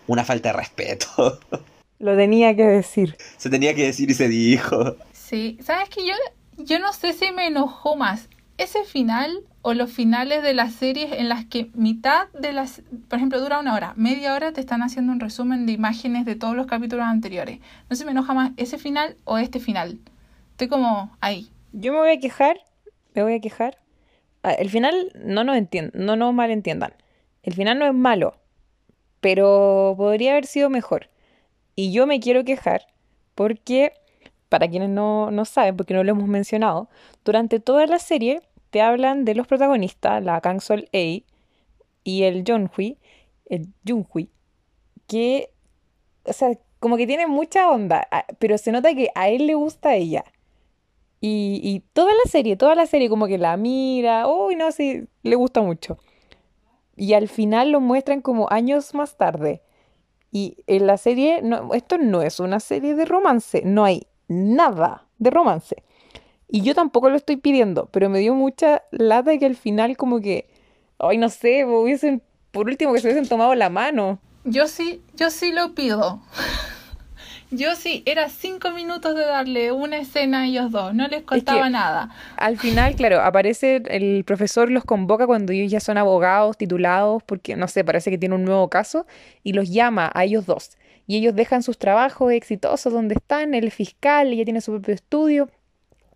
una 0.07 0.25
falta 0.25 0.51
de 0.51 0.59
respeto. 0.59 1.41
Lo 1.99 2.15
tenía 2.15 2.55
que 2.55 2.65
decir. 2.65 3.17
Se 3.39 3.49
tenía 3.49 3.75
que 3.75 3.85
decir 3.85 4.11
y 4.11 4.15
se 4.15 4.29
dijo. 4.29 4.97
Sí, 5.15 5.57
sabes 5.63 5.89
que 5.89 6.07
yo 6.07 6.13
yo 6.59 6.79
no 6.79 6.93
sé 6.93 7.13
si 7.13 7.33
me 7.33 7.47
enojó 7.47 7.97
más 7.97 8.29
ese 8.59 8.85
final 8.85 9.41
o 9.63 9.75
los 9.75 9.91
finales 9.91 10.43
de 10.43 10.55
las 10.55 10.73
series 10.73 11.13
en 11.13 11.29
las 11.29 11.45
que 11.45 11.71
mitad 11.75 12.29
de 12.29 12.53
las, 12.53 12.83
por 13.09 13.19
ejemplo, 13.19 13.41
dura 13.41 13.59
una 13.59 13.75
hora, 13.75 13.93
media 13.97 14.35
hora 14.35 14.53
te 14.53 14.61
están 14.61 14.83
haciendo 14.83 15.13
un 15.13 15.21
resumen 15.21 15.67
de 15.67 15.73
imágenes 15.73 16.25
de 16.25 16.37
todos 16.37 16.57
los 16.57 16.67
capítulos 16.67 17.05
anteriores. 17.05 17.59
No 17.91 17.97
sé 17.97 18.03
si 18.03 18.05
me 18.07 18.13
enoja 18.13 18.33
más 18.33 18.53
ese 18.57 18.79
final 18.79 19.17
o 19.25 19.39
este 19.39 19.61
final. 19.61 19.99
Estoy 20.53 20.69
como 20.69 21.15
ahí. 21.21 21.51
Yo 21.79 21.93
me 21.93 21.99
voy 21.99 22.09
a 22.09 22.19
quejar, 22.19 22.57
me 23.15 23.23
voy 23.23 23.35
a 23.35 23.41
quejar. 23.41 23.77
Ah, 24.43 24.53
el 24.53 24.71
final 24.71 25.13
no 25.15 25.45
nos 25.45 25.59
no 25.93 26.17
nos 26.17 26.33
malentiendan. 26.33 26.95
El 27.43 27.53
final 27.53 27.79
no 27.79 27.85
es 27.87 27.93
malo, 27.93 28.39
pero 29.21 29.93
podría 29.99 30.33
haber 30.33 30.47
sido 30.47 30.71
mejor. 30.71 31.11
Y 31.75 31.93
yo 31.93 32.07
me 32.07 32.19
quiero 32.19 32.45
quejar 32.45 32.87
porque 33.35 33.93
para 34.49 34.69
quienes 34.69 34.89
no, 34.89 35.31
saben, 35.45 35.77
porque 35.77 35.93
no 35.93 36.03
lo 36.03 36.13
hemos 36.13 36.29
mencionado, 36.29 36.89
durante 37.27 37.61
toda 37.61 37.87
la 37.87 37.99
serie 37.99 38.41
te 38.71 38.81
hablan 38.81 39.27
de 39.27 39.35
los 39.35 39.47
protagonistas, 39.47 40.25
la 40.25 40.41
Kang 40.41 40.63
Sol 40.63 40.89
A 40.95 41.21
y 42.05 42.23
el 42.23 42.43
Hui, 42.75 42.97
el 43.51 43.69
Junhui, 43.87 44.31
que, 45.07 45.51
o 46.25 46.33
sea, 46.33 46.59
como 46.81 46.97
que 46.97 47.07
tiene 47.07 47.27
mucha 47.27 47.69
onda, 47.69 48.09
pero 48.39 48.57
se 48.57 48.73
nota 48.73 48.95
que 48.95 49.11
a 49.15 49.29
él 49.29 49.47
le 49.47 49.55
gusta 49.55 49.95
ella. 49.95 50.25
Y, 51.21 51.61
y 51.63 51.81
toda 51.93 52.13
la 52.13 52.31
serie, 52.31 52.57
toda 52.57 52.75
la 52.75 52.87
serie 52.87 53.09
como 53.09 53.27
que 53.27 53.39
la 53.39 53.57
mira, 53.57 54.29
uy, 54.29 54.55
no, 54.57 54.71
sí, 54.71 55.07
le 55.23 55.37
gusta 55.37 55.63
mucho. 55.63 55.99
Y 56.97 57.15
al 57.15 57.29
final 57.29 57.71
lo 57.71 57.81
muestran 57.81 58.21
como 58.21 58.51
años 58.51 58.95
más 58.95 59.17
tarde. 59.17 59.63
Y 60.31 60.59
en 60.67 60.87
la 60.87 60.97
serie, 60.97 61.41
no, 61.43 61.73
esto 61.75 61.99
no 61.99 62.23
es 62.23 62.41
una 62.41 62.61
serie 62.61 62.95
de 62.95 63.05
romance, 63.05 63.63
no 63.65 63.85
hay 63.85 64.07
nada 64.29 65.07
de 65.19 65.31
romance. 65.31 65.83
Y 66.49 66.63
yo 66.63 66.75
tampoco 66.75 67.11
lo 67.11 67.17
estoy 67.17 67.37
pidiendo, 67.37 67.89
pero 67.91 68.09
me 68.09 68.19
dio 68.21 68.35
mucha 68.35 68.83
lata 68.91 69.37
que 69.39 69.47
al 69.47 69.57
final 69.57 69.97
como 69.97 70.21
que, 70.21 70.49
ay, 70.99 71.19
no 71.19 71.29
sé, 71.29 71.67
por 72.53 72.67
último 72.67 72.93
que 72.93 73.01
se 73.01 73.09
hubiesen 73.09 73.29
tomado 73.29 73.55
la 73.55 73.69
mano. 73.69 74.19
Yo 74.45 74.69
sí, 74.69 75.03
yo 75.17 75.31
sí 75.31 75.53
lo 75.53 75.75
pido. 75.75 76.21
yo 77.51 77.75
sí, 77.75 78.03
era 78.07 78.29
cinco 78.29 78.71
minutos 78.71 79.15
de 79.15 79.25
darle 79.25 79.73
una 79.73 79.99
escena 79.99 80.43
a 80.43 80.47
ellos 80.47 80.71
dos, 80.71 80.95
no 80.95 81.09
les 81.09 81.23
costaba 81.23 81.71
nada. 81.71 82.11
Al 82.37 82.59
final, 82.59 82.95
claro, 82.97 83.21
aparece 83.21 83.83
el 83.89 84.25
profesor, 84.25 84.71
los 84.71 84.85
convoca 84.85 85.27
cuando 85.27 85.53
ellos 85.53 85.71
ya 85.71 85.81
son 85.81 85.99
abogados, 85.99 86.57
titulados, 86.57 87.23
porque 87.23 87.57
no 87.57 87.69
sé, 87.69 87.85
parece 87.85 88.11
que 88.11 88.19
tiene 88.19 88.35
un 88.35 88.45
nuevo 88.45 88.69
caso, 88.69 89.07
y 89.43 89.53
los 89.53 89.71
llama 89.71 90.11
a 90.15 90.25
ellos 90.25 90.47
dos 90.47 90.77
y 91.07 91.17
ellos 91.17 91.35
dejan 91.35 91.63
sus 91.63 91.79
trabajos 91.79 92.33
exitosos 92.33 92.93
donde 92.93 93.15
están, 93.15 93.55
el 93.55 93.71
fiscal 93.71 94.35
ya 94.35 94.45
tiene 94.45 94.61
su 94.61 94.73
propio 94.73 94.95
estudio 94.95 95.49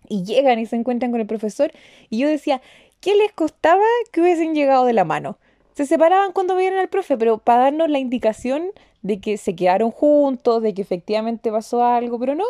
y 0.08 0.24
llegan 0.24 0.58
y 0.58 0.66
se 0.66 0.76
encuentran 0.76 1.12
con 1.12 1.20
el 1.20 1.26
profesor 1.26 1.70
y 2.08 2.18
yo 2.18 2.28
decía, 2.28 2.60
¿qué 3.00 3.14
les 3.14 3.32
costaba 3.32 3.84
que 4.12 4.20
hubiesen 4.20 4.54
llegado 4.54 4.84
de 4.84 4.92
la 4.92 5.04
mano? 5.04 5.38
Se 5.74 5.86
separaban 5.86 6.32
cuando 6.32 6.56
vieron 6.56 6.78
al 6.78 6.88
profe, 6.88 7.16
pero 7.16 7.38
para 7.38 7.64
darnos 7.64 7.88
la 7.88 8.00
indicación 8.00 8.70
de 9.02 9.20
que 9.20 9.36
se 9.36 9.56
quedaron 9.56 9.90
juntos, 9.90 10.62
de 10.62 10.74
que 10.74 10.82
efectivamente 10.82 11.50
pasó 11.50 11.84
algo, 11.84 12.18
pero 12.18 12.34
no, 12.34 12.44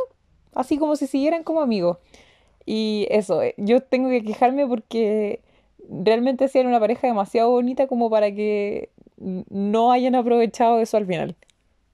así 0.54 0.78
como 0.78 0.96
si 0.96 1.06
siguieran 1.06 1.44
como 1.44 1.60
amigos. 1.60 1.98
Y 2.66 3.06
eso, 3.10 3.42
eh, 3.42 3.54
yo 3.56 3.80
tengo 3.80 4.10
que 4.10 4.22
quejarme 4.22 4.66
porque 4.66 5.40
realmente 5.88 6.44
hacían 6.44 6.66
una 6.66 6.80
pareja 6.80 7.06
demasiado 7.06 7.50
bonita 7.50 7.86
como 7.86 8.10
para 8.10 8.32
que 8.32 8.90
no 9.18 9.92
hayan 9.92 10.14
aprovechado 10.14 10.80
eso 10.80 10.96
al 10.96 11.06
final. 11.06 11.36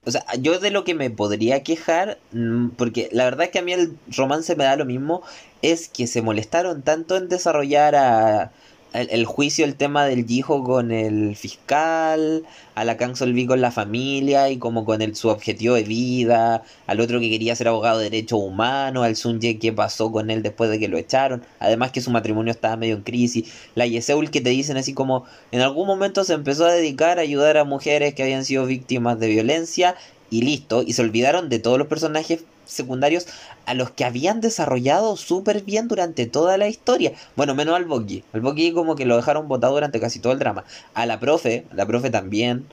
O 0.05 0.11
sea, 0.11 0.23
yo 0.39 0.59
de 0.59 0.71
lo 0.71 0.85
que 0.85 0.93
me 0.93 1.09
podría 1.09 1.63
quejar, 1.63 2.17
mm, 2.31 2.69
porque 2.77 3.09
la 3.11 3.25
verdad 3.25 3.45
es 3.47 3.51
que 3.51 3.59
a 3.59 3.61
mí 3.61 3.73
el 3.73 3.97
romance 4.15 4.55
me 4.55 4.63
da 4.63 4.77
lo 4.77 4.85
mismo, 4.85 5.21
es 5.61 5.89
que 5.89 6.07
se 6.07 6.21
molestaron 6.21 6.81
tanto 6.81 7.17
en 7.17 7.27
desarrollar 7.27 7.95
a, 7.95 8.51
el, 8.93 9.09
el 9.11 9.25
juicio, 9.25 9.65
el 9.65 9.75
tema 9.75 10.05
del 10.05 10.29
hijo 10.29 10.63
con 10.63 10.91
el 10.91 11.35
fiscal, 11.35 12.43
a 12.75 12.85
la 12.85 12.95
Kang 12.97 13.15
con 13.47 13.61
la 13.61 13.71
familia 13.71 14.49
y 14.49 14.57
como 14.57 14.85
con 14.85 15.01
el, 15.01 15.15
su 15.15 15.29
objetivo 15.29 15.75
de 15.75 15.83
vida, 15.83 16.63
al 16.85 16.99
otro 16.99 17.19
que 17.19 17.29
quería 17.29 17.55
ser 17.55 17.67
abogado 17.67 17.97
de 17.97 18.05
derechos 18.05 18.39
humanos, 18.39 19.03
al 19.03 19.15
Sunje 19.15 19.57
que 19.57 19.73
pasó 19.73 20.11
con 20.11 20.29
él 20.29 20.43
después 20.43 20.69
de 20.69 20.77
que 20.77 20.87
lo 20.87 20.97
echaron, 20.97 21.43
además 21.59 21.91
que 21.91 22.01
su 22.01 22.11
matrimonio 22.11 22.51
estaba 22.51 22.75
medio 22.77 22.95
en 22.95 23.01
crisis, 23.01 23.51
la 23.75 23.87
Yeseul 23.87 24.29
que 24.29 24.41
te 24.41 24.51
dicen 24.51 24.77
así 24.77 24.93
como 24.93 25.25
en 25.51 25.61
algún 25.61 25.87
momento 25.87 26.23
se 26.23 26.33
empezó 26.33 26.65
a 26.65 26.71
dedicar 26.71 27.17
a 27.17 27.21
ayudar 27.21 27.57
a 27.57 27.63
mujeres 27.63 28.13
que 28.13 28.23
habían 28.23 28.45
sido 28.45 28.65
víctimas 28.65 29.19
de 29.19 29.27
violencia 29.27 29.95
y 30.29 30.41
listo, 30.41 30.83
y 30.83 30.93
se 30.93 31.01
olvidaron 31.01 31.49
de 31.49 31.59
todos 31.59 31.77
los 31.77 31.87
personajes 31.87 32.43
secundarios 32.65 33.27
a 33.65 33.73
los 33.73 33.91
que 33.91 34.03
habían 34.03 34.41
desarrollado 34.41 35.15
súper 35.15 35.61
bien 35.63 35.87
durante 35.87 36.25
toda 36.25 36.57
la 36.57 36.67
historia. 36.67 37.13
Bueno, 37.35 37.55
menos 37.55 37.75
al 37.75 37.85
Boggy. 37.85 38.23
Al 38.33 38.41
Boggy 38.41 38.73
como 38.73 38.95
que 38.95 39.05
lo 39.05 39.15
dejaron 39.15 39.47
botado 39.47 39.73
durante 39.73 39.99
casi 39.99 40.19
todo 40.19 40.33
el 40.33 40.39
drama. 40.39 40.65
A 40.93 41.05
la 41.05 41.19
profe, 41.19 41.65
la 41.73 41.85
profe 41.85 42.09
también. 42.09 42.65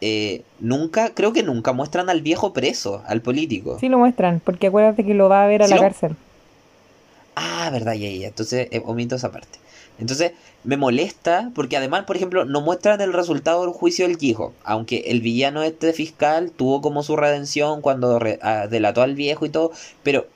Eh, 0.00 0.42
nunca, 0.60 1.14
creo 1.14 1.32
que 1.32 1.42
nunca 1.42 1.72
muestran 1.72 2.08
al 2.10 2.20
viejo 2.22 2.52
preso, 2.52 3.02
al 3.06 3.20
político. 3.22 3.78
Sí 3.80 3.88
lo 3.88 3.98
muestran, 3.98 4.40
porque 4.44 4.68
acuérdate 4.68 5.04
que 5.04 5.14
lo 5.14 5.28
va 5.28 5.44
a 5.44 5.46
ver 5.46 5.62
a 5.62 5.66
¿Sí 5.66 5.70
la 5.70 5.76
lo- 5.76 5.82
cárcel. 5.82 6.16
Ah, 7.34 7.70
verdad, 7.72 7.94
ya, 7.94 8.08
ya. 8.10 8.28
Entonces 8.28 8.68
eh, 8.70 8.82
omito 8.84 9.16
esa 9.16 9.30
parte. 9.30 9.58
Entonces 9.98 10.32
me 10.64 10.76
molesta 10.76 11.50
porque 11.54 11.76
además, 11.76 12.04
por 12.04 12.16
ejemplo, 12.16 12.44
no 12.44 12.60
muestran 12.60 13.00
el 13.00 13.12
resultado 13.12 13.62
del 13.62 13.72
juicio 13.72 14.06
del 14.06 14.16
hijo. 14.20 14.52
Aunque 14.64 15.04
el 15.06 15.20
villano 15.20 15.62
este 15.62 15.92
fiscal 15.92 16.50
tuvo 16.50 16.80
como 16.80 17.02
su 17.02 17.16
redención 17.16 17.80
cuando 17.80 18.20
ah, 18.42 18.66
delató 18.68 19.02
al 19.02 19.14
viejo 19.14 19.46
y 19.46 19.50
todo. 19.50 19.72
Pero 20.02 20.26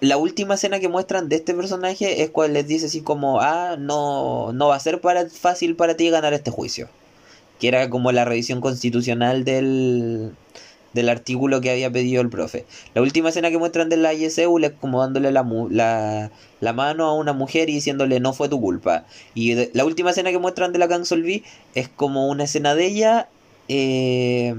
la 0.00 0.16
última 0.16 0.54
escena 0.54 0.80
que 0.80 0.88
muestran 0.88 1.28
de 1.28 1.36
este 1.36 1.54
personaje 1.54 2.22
es 2.22 2.30
cuando 2.30 2.54
les 2.54 2.66
dice 2.66 2.86
así 2.86 3.00
como, 3.00 3.40
ah, 3.40 3.76
no, 3.78 4.52
no 4.52 4.68
va 4.68 4.76
a 4.76 4.80
ser 4.80 5.00
para, 5.00 5.28
fácil 5.30 5.76
para 5.76 5.96
ti 5.96 6.10
ganar 6.10 6.34
este 6.34 6.50
juicio. 6.50 6.88
Que 7.58 7.68
era 7.68 7.88
como 7.88 8.12
la 8.12 8.24
revisión 8.24 8.60
constitucional 8.60 9.44
del, 9.44 10.32
del 10.94 11.08
artículo 11.08 11.60
que 11.60 11.70
había 11.70 11.90
pedido 11.90 12.22
el 12.22 12.30
profe. 12.30 12.64
La 12.94 13.02
última 13.02 13.28
escena 13.28 13.50
que 13.50 13.58
muestran 13.58 13.88
de 13.88 13.96
la 13.96 14.14
ISEU 14.14 14.58
es 14.58 14.72
como 14.72 15.00
dándole 15.00 15.30
la, 15.32 15.46
la, 15.70 16.30
la 16.60 16.72
mano 16.72 17.04
a 17.04 17.14
una 17.14 17.32
mujer 17.32 17.68
y 17.68 17.74
diciéndole 17.74 18.20
no 18.20 18.32
fue 18.32 18.48
tu 18.48 18.60
culpa. 18.60 19.04
Y 19.34 19.54
la 19.76 19.84
última 19.84 20.10
escena 20.10 20.30
que 20.30 20.38
muestran 20.38 20.72
de 20.72 20.78
la 20.78 20.88
Cansolvi 20.88 21.44
es 21.74 21.88
como 21.88 22.28
una 22.28 22.44
escena 22.44 22.74
de 22.74 22.86
ella 22.86 23.28
eh, 23.68 24.54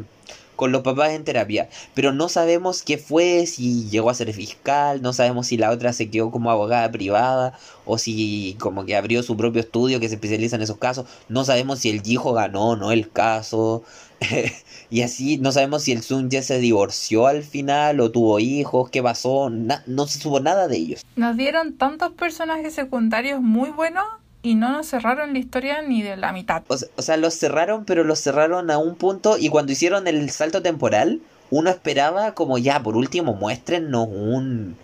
con 0.56 0.72
los 0.72 0.82
papás 0.82 1.12
en 1.12 1.24
terapia. 1.24 1.70
Pero 1.94 2.14
no 2.14 2.30
sabemos 2.30 2.84
qué 2.84 2.98
fue, 2.98 3.46
si 3.46 3.90
llegó 3.90 4.10
a 4.10 4.14
ser 4.14 4.32
fiscal, 4.34 5.02
no 5.02 5.14
sabemos 5.14 5.48
si 5.48 5.58
la 5.58 5.72
otra 5.72 5.94
se 5.94 6.10
quedó 6.10 6.32
como 6.32 6.52
abogada 6.52 6.92
privada 6.92 7.58
o 7.86 7.98
si 7.98 8.56
como 8.60 8.86
que 8.86 8.96
abrió 8.96 9.24
su 9.24 9.38
propio 9.38 9.62
estudio 9.62 10.00
que 10.00 10.10
se 10.10 10.16
especializa 10.16 10.56
en 10.56 10.64
esos 10.64 10.78
casos. 10.78 11.08
No 11.30 11.46
sabemos 11.46 11.80
si 11.80 11.90
el 11.90 12.02
hijo 12.06 12.34
ganó 12.34 12.70
o 12.70 12.76
no 12.76 12.92
el 12.92 13.12
caso. 13.12 13.84
y 14.90 15.02
así 15.02 15.38
no 15.38 15.52
sabemos 15.52 15.84
si 15.84 15.92
el 15.92 16.02
Sun 16.04 16.30
ya 16.30 16.42
se 16.42 16.60
divorció 16.60 17.28
al 17.28 17.44
final 17.44 18.00
o 18.00 18.12
tuvo 18.12 18.40
hijos, 18.40 18.90
qué 18.90 19.04
pasó, 19.04 19.50
na- 19.50 19.84
no 19.88 20.08
se 20.08 20.20
supo 20.20 20.40
nada 20.40 20.68
de 20.68 20.78
ellos. 20.78 21.06
Nos 21.16 21.38
dieron 21.38 21.74
tantos 21.74 22.12
personajes 22.14 22.74
secundarios 22.74 23.42
muy 23.42 23.70
buenos 23.70 24.06
y 24.42 24.56
no 24.56 24.72
nos 24.72 24.88
cerraron 24.88 25.34
la 25.34 25.40
historia 25.40 25.82
ni 25.82 26.02
de 26.02 26.18
la 26.18 26.32
mitad. 26.32 26.64
O 26.68 26.78
se- 26.78 26.90
o 26.96 27.02
sea, 27.02 27.18
los 27.18 27.34
cerraron, 27.36 27.86
pero 27.86 28.04
los 28.04 28.20
cerraron 28.20 28.70
a 28.72 28.78
un 28.78 28.96
punto 28.96 29.38
y 29.38 29.50
cuando 29.50 29.72
hicieron 29.72 30.08
el 30.08 30.30
salto 30.30 30.62
temporal, 30.62 31.20
uno 31.52 31.70
esperaba 31.70 32.34
como 32.34 32.58
ya, 32.58 32.82
por 32.82 32.96
último, 32.96 33.34
muéstrennos 33.34 34.08
un... 34.10 34.76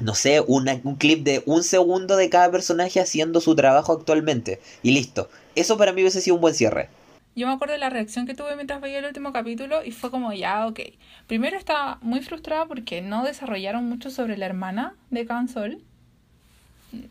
No 0.00 0.14
sé, 0.14 0.40
una- 0.46 0.80
un 0.84 0.94
clip 0.94 1.24
de 1.24 1.42
un 1.46 1.64
segundo 1.64 2.16
de 2.16 2.30
cada 2.30 2.50
personaje 2.52 3.00
haciendo 3.00 3.40
su 3.40 3.56
trabajo 3.56 3.92
actualmente. 3.92 4.60
Y 4.84 4.92
listo. 4.92 5.28
Eso 5.56 5.76
para 5.76 5.92
mí 5.92 6.02
hubiese 6.02 6.20
sido 6.20 6.36
un 6.36 6.40
buen 6.40 6.54
cierre. 6.54 6.88
Yo 7.34 7.46
me 7.46 7.52
acuerdo 7.52 7.74
de 7.74 7.78
la 7.78 7.90
reacción 7.90 8.26
que 8.26 8.34
tuve 8.34 8.56
mientras 8.56 8.80
veía 8.80 8.98
el 8.98 9.04
último 9.04 9.32
capítulo 9.32 9.84
y 9.84 9.92
fue 9.92 10.10
como 10.10 10.32
ya, 10.32 10.66
ok. 10.66 10.80
Primero 11.26 11.56
estaba 11.56 11.98
muy 12.02 12.20
frustrada 12.20 12.66
porque 12.66 13.00
no 13.00 13.24
desarrollaron 13.24 13.88
mucho 13.88 14.10
sobre 14.10 14.36
la 14.36 14.46
hermana 14.46 14.94
de 15.10 15.24
Cansol. 15.24 15.82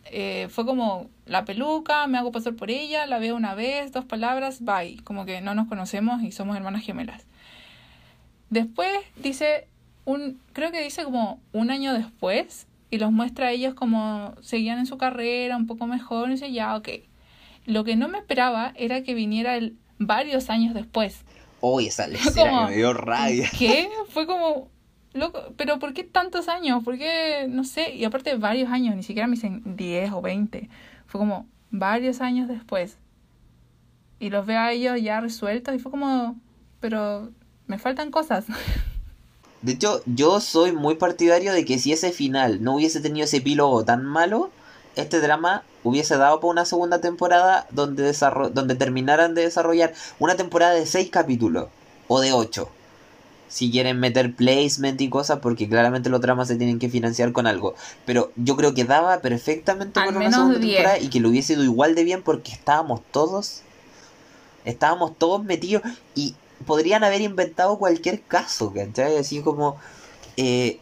Eh, 0.05 0.47
fue 0.49 0.65
como 0.65 1.09
la 1.25 1.45
peluca, 1.45 2.07
me 2.07 2.17
hago 2.17 2.31
pasar 2.31 2.55
por 2.55 2.71
ella, 2.71 3.05
la 3.05 3.19
veo 3.19 3.35
una 3.35 3.55
vez, 3.55 3.91
dos 3.91 4.05
palabras, 4.05 4.63
bye. 4.63 4.97
Como 5.03 5.25
que 5.25 5.39
no 5.41 5.55
nos 5.55 5.67
conocemos 5.67 6.21
y 6.23 6.31
somos 6.31 6.57
hermanas 6.57 6.83
gemelas. 6.83 7.25
Después 8.49 8.91
dice 9.17 9.67
un, 10.05 10.39
creo 10.53 10.71
que 10.71 10.81
dice 10.81 11.03
como 11.03 11.39
un 11.53 11.69
año 11.69 11.93
después 11.93 12.67
y 12.89 12.97
los 12.97 13.11
muestra 13.11 13.47
a 13.47 13.51
ellos 13.51 13.73
como 13.73 14.33
seguían 14.41 14.79
en 14.79 14.85
su 14.85 14.97
carrera 14.97 15.57
un 15.57 15.67
poco 15.67 15.85
mejor 15.85 16.29
y 16.29 16.33
dice 16.33 16.51
ya, 16.51 16.75
ok. 16.75 16.89
Lo 17.65 17.83
que 17.83 17.97
no 17.97 18.07
me 18.07 18.17
esperaba 18.17 18.71
era 18.75 19.03
que 19.03 19.13
viniera 19.13 19.57
el 19.57 19.75
varios 19.99 20.49
años 20.49 20.73
después. 20.73 21.21
Uy, 21.61 21.87
esa 21.87 22.07
Como- 22.35 22.67
me 22.67 22.75
dio 22.75 22.93
rabia. 22.93 23.49
¿Qué? 23.57 23.89
Fue 24.09 24.27
como, 24.27 24.69
loco, 25.13 25.53
pero 25.57 25.79
¿por 25.79 25.93
qué 25.93 26.03
tantos 26.03 26.47
años? 26.47 26.83
¿Por 26.83 26.97
qué, 26.97 27.47
no 27.49 27.63
sé? 27.63 27.95
Y 27.95 28.05
aparte 28.05 28.35
varios 28.35 28.69
años, 28.71 28.95
ni 28.95 29.03
siquiera 29.03 29.27
me 29.27 29.35
dicen 29.35 29.75
10 29.75 30.11
o 30.13 30.21
20. 30.21 30.69
Fue 31.07 31.19
como 31.19 31.47
varios 31.71 32.21
años 32.21 32.47
después. 32.47 32.97
Y 34.19 34.29
los 34.29 34.45
veo 34.45 34.59
a 34.59 34.71
ellos 34.71 34.99
ya 35.01 35.21
resueltos 35.21 35.75
y 35.75 35.79
fue 35.79 35.91
como, 35.91 36.35
pero 36.79 37.31
me 37.67 37.77
faltan 37.77 38.11
cosas. 38.11 38.45
De 39.61 39.73
hecho, 39.73 40.01
yo 40.05 40.39
soy 40.39 40.71
muy 40.71 40.95
partidario 40.95 41.51
de 41.51 41.65
que 41.65 41.79
si 41.79 41.91
ese 41.91 42.11
final 42.11 42.63
no 42.63 42.75
hubiese 42.75 43.01
tenido 43.01 43.25
ese 43.25 43.37
epílogo 43.37 43.83
tan 43.83 44.05
malo, 44.05 44.51
este 44.95 45.19
drama 45.19 45.63
hubiese 45.87 46.17
dado 46.17 46.39
por 46.39 46.51
una 46.51 46.65
segunda 46.65 47.01
temporada 47.01 47.67
donde, 47.71 48.13
donde 48.53 48.75
terminaran 48.75 49.35
de 49.35 49.43
desarrollar 49.43 49.93
una 50.19 50.35
temporada 50.35 50.73
de 50.73 50.85
seis 50.85 51.09
capítulos 51.09 51.67
o 52.07 52.19
de 52.19 52.33
ocho. 52.33 52.69
Si 53.49 53.71
quieren 53.71 53.99
meter 53.99 54.35
placement 54.35 54.99
y 54.99 55.09
cosas, 55.09 55.39
porque 55.39 55.69
claramente 55.69 56.09
los 56.09 56.19
dramas 56.19 56.49
se 56.49 56.57
tienen 56.57 56.79
que 56.79 56.89
financiar 56.89 57.31
con 57.31 57.47
algo. 57.47 57.75
Pero 58.05 58.31
yo 58.35 58.57
creo 58.57 58.73
que 58.73 58.83
daba 58.83 59.19
perfectamente 59.19 59.99
Al 59.99 60.07
para 60.07 60.17
una 60.17 60.31
segunda 60.31 60.59
temporada 60.59 60.99
y 60.99 61.09
que 61.09 61.21
lo 61.21 61.29
hubiese 61.29 61.53
ido 61.53 61.63
igual 61.63 61.95
de 61.95 62.03
bien 62.03 62.23
porque 62.23 62.51
estábamos 62.51 63.01
todos. 63.11 63.61
Estábamos 64.65 65.17
todos 65.17 65.45
metidos 65.45 65.81
y 66.13 66.35
podrían 66.65 67.05
haber 67.05 67.21
inventado 67.21 67.77
cualquier 67.79 68.21
caso, 68.21 68.73
¿cachai? 68.73 69.17
Así 69.17 69.41
como. 69.41 69.77
eh, 70.35 70.79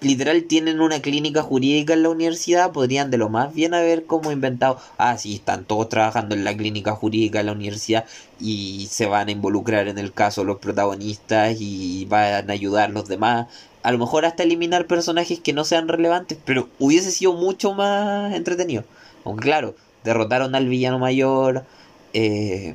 literal 0.00 0.44
tienen 0.44 0.80
una 0.80 1.00
clínica 1.00 1.42
jurídica 1.42 1.92
en 1.92 2.02
la 2.02 2.08
universidad, 2.08 2.72
podrían 2.72 3.10
de 3.10 3.18
lo 3.18 3.28
más 3.28 3.54
bien 3.54 3.74
haber 3.74 4.06
como 4.06 4.32
inventado, 4.32 4.78
ah, 4.98 5.16
sí, 5.18 5.34
están 5.34 5.64
todos 5.64 5.88
trabajando 5.88 6.34
en 6.34 6.44
la 6.44 6.56
clínica 6.56 6.92
jurídica 6.92 7.40
en 7.40 7.46
la 7.46 7.52
universidad 7.52 8.04
y 8.40 8.88
se 8.90 9.06
van 9.06 9.28
a 9.28 9.32
involucrar 9.32 9.88
en 9.88 9.98
el 9.98 10.12
caso 10.12 10.44
los 10.44 10.58
protagonistas 10.58 11.56
y 11.60 12.06
van 12.06 12.50
a 12.50 12.52
ayudar 12.52 12.90
los 12.90 13.08
demás. 13.08 13.48
A 13.82 13.92
lo 13.92 13.98
mejor 13.98 14.24
hasta 14.24 14.42
eliminar 14.42 14.86
personajes 14.86 15.40
que 15.40 15.52
no 15.52 15.64
sean 15.64 15.88
relevantes, 15.88 16.38
pero 16.44 16.68
hubiese 16.78 17.10
sido 17.10 17.34
mucho 17.34 17.74
más 17.74 18.34
entretenido. 18.34 18.84
Aunque 19.24 19.44
claro, 19.44 19.74
derrotaron 20.04 20.54
al 20.54 20.68
villano 20.68 20.98
mayor, 20.98 21.64
eh, 22.12 22.74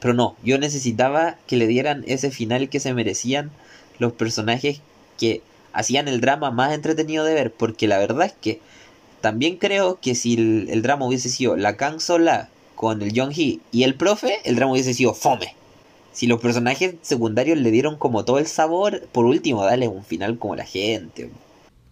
pero 0.00 0.14
no, 0.14 0.36
yo 0.42 0.58
necesitaba 0.58 1.36
que 1.46 1.56
le 1.56 1.66
dieran 1.66 2.04
ese 2.06 2.30
final 2.30 2.68
que 2.68 2.80
se 2.80 2.92
merecían 2.94 3.50
los 3.98 4.12
personajes 4.12 4.80
que 5.18 5.42
hacían 5.74 6.08
el 6.08 6.20
drama 6.20 6.50
más 6.50 6.72
entretenido 6.72 7.24
de 7.24 7.34
ver, 7.34 7.52
porque 7.52 7.86
la 7.86 7.98
verdad 7.98 8.26
es 8.26 8.32
que 8.32 8.60
también 9.20 9.56
creo 9.56 9.98
que 10.00 10.14
si 10.14 10.34
el, 10.34 10.82
drama 10.82 11.06
hubiese 11.06 11.28
sido 11.28 11.56
la 11.56 11.76
Kang 11.76 12.00
Sola 12.00 12.48
con 12.74 13.02
el 13.02 13.18
Jong 13.18 13.32
Hee 13.32 13.60
y 13.72 13.82
el 13.82 13.94
profe, 13.94 14.38
el 14.44 14.56
drama 14.56 14.72
hubiese 14.72 14.94
sido 14.94 15.14
fome. 15.14 15.54
Si 16.12 16.26
los 16.26 16.40
personajes 16.40 16.94
secundarios 17.02 17.58
le 17.58 17.70
dieron 17.70 17.96
como 17.96 18.24
todo 18.24 18.38
el 18.38 18.46
sabor, 18.46 19.08
por 19.12 19.24
último, 19.24 19.64
dale 19.64 19.88
un 19.88 20.04
final 20.04 20.38
como 20.38 20.54
la 20.56 20.64
gente. 20.64 21.30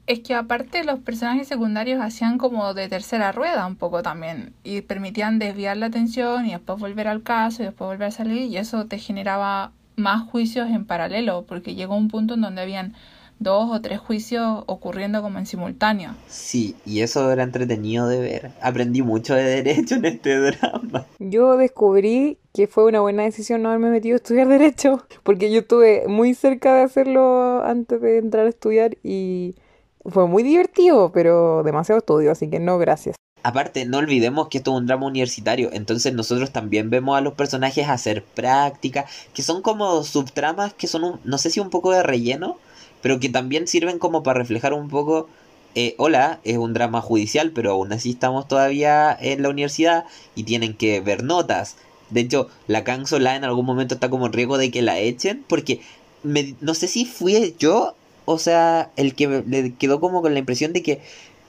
Es 0.06 0.20
que 0.20 0.34
aparte 0.34 0.84
los 0.84 0.98
personajes 1.00 1.48
secundarios 1.48 2.00
hacían 2.00 2.36
como 2.36 2.74
de 2.74 2.88
tercera 2.88 3.32
rueda 3.32 3.66
un 3.66 3.76
poco 3.76 4.02
también 4.02 4.52
y 4.62 4.82
permitían 4.82 5.38
desviar 5.38 5.76
la 5.76 5.86
atención 5.86 6.46
y 6.46 6.50
después 6.50 6.78
volver 6.78 7.08
al 7.08 7.22
caso 7.22 7.62
y 7.62 7.66
después 7.66 7.88
volver 7.88 8.08
a 8.08 8.10
salir 8.10 8.42
y 8.42 8.56
eso 8.56 8.84
te 8.86 8.98
generaba 8.98 9.72
más 9.96 10.28
juicios 10.28 10.68
en 10.70 10.84
paralelo 10.84 11.44
porque 11.48 11.74
llegó 11.74 11.96
un 11.96 12.08
punto 12.08 12.34
en 12.34 12.42
donde 12.42 12.62
habían 12.62 12.94
dos 13.42 13.70
o 13.70 13.80
tres 13.80 13.98
juicios 13.98 14.64
ocurriendo 14.66 15.22
como 15.22 15.38
en 15.38 15.46
simultáneo. 15.46 16.14
Sí, 16.28 16.76
y 16.86 17.00
eso 17.00 17.30
era 17.30 17.42
entretenido 17.42 18.08
de 18.08 18.20
ver. 18.20 18.50
Aprendí 18.60 19.02
mucho 19.02 19.34
de 19.34 19.62
derecho 19.62 19.96
en 19.96 20.04
este 20.04 20.38
drama. 20.38 21.06
Yo 21.18 21.56
descubrí 21.56 22.38
que 22.52 22.66
fue 22.66 22.84
una 22.84 23.00
buena 23.00 23.22
decisión 23.22 23.62
no 23.62 23.70
haberme 23.70 23.90
metido 23.90 24.14
a 24.14 24.16
estudiar 24.16 24.48
Derecho, 24.48 25.04
porque 25.22 25.50
yo 25.50 25.60
estuve 25.60 26.04
muy 26.06 26.34
cerca 26.34 26.74
de 26.74 26.82
hacerlo 26.82 27.64
antes 27.64 28.00
de 28.00 28.18
entrar 28.18 28.46
a 28.46 28.50
estudiar 28.50 28.96
y 29.02 29.54
fue 30.04 30.26
muy 30.26 30.42
divertido, 30.42 31.12
pero 31.12 31.62
demasiado 31.62 31.98
estudio, 32.00 32.30
así 32.32 32.50
que 32.50 32.60
no, 32.60 32.78
gracias. 32.78 33.16
aparte, 33.42 33.86
no 33.86 33.98
olvidemos 33.98 34.48
que 34.48 34.58
esto 34.58 34.72
es 34.72 34.78
un 34.78 34.86
drama 34.86 35.06
universitario, 35.06 35.70
entonces 35.72 36.12
nosotros 36.14 36.52
también 36.52 36.90
vemos 36.90 37.16
a 37.16 37.20
los 37.20 37.34
personajes 37.34 37.88
hacer 37.88 38.22
práctica, 38.22 39.06
que 39.34 39.42
son 39.42 39.62
como 39.62 40.02
subtramas 40.04 40.74
que 40.74 40.86
son, 40.86 41.04
un, 41.04 41.20
no 41.24 41.38
sé 41.38 41.50
si 41.50 41.60
un 41.60 41.70
poco 41.70 41.90
de 41.92 42.02
relleno, 42.02 42.58
pero 43.02 43.20
que 43.20 43.28
también 43.28 43.66
sirven 43.66 43.98
como 43.98 44.22
para 44.22 44.38
reflejar 44.38 44.72
un 44.72 44.88
poco, 44.88 45.28
eh, 45.74 45.94
hola, 45.98 46.40
es 46.44 46.56
un 46.56 46.72
drama 46.72 47.02
judicial, 47.02 47.50
pero 47.52 47.72
aún 47.72 47.92
así 47.92 48.10
estamos 48.10 48.48
todavía 48.48 49.16
en 49.20 49.42
la 49.42 49.50
universidad 49.50 50.04
y 50.34 50.44
tienen 50.44 50.74
que 50.74 51.00
ver 51.00 51.24
notas. 51.24 51.76
De 52.10 52.20
hecho, 52.20 52.48
la 52.68 52.84
Kang 52.84 53.06
Sola 53.06 53.36
en 53.36 53.44
algún 53.44 53.66
momento 53.66 53.94
está 53.94 54.08
como 54.10 54.26
en 54.26 54.32
riesgo 54.32 54.58
de 54.58 54.70
que 54.70 54.82
la 54.82 54.98
echen, 54.98 55.44
porque 55.48 55.80
me, 56.22 56.54
no 56.60 56.74
sé 56.74 56.88
si 56.88 57.04
fui 57.04 57.54
yo, 57.58 57.94
o 58.24 58.38
sea, 58.38 58.90
el 58.96 59.14
que 59.14 59.42
le 59.46 59.74
quedó 59.74 60.00
como 60.00 60.22
con 60.22 60.32
la 60.32 60.38
impresión 60.38 60.72
de 60.72 60.82
que 60.82 61.00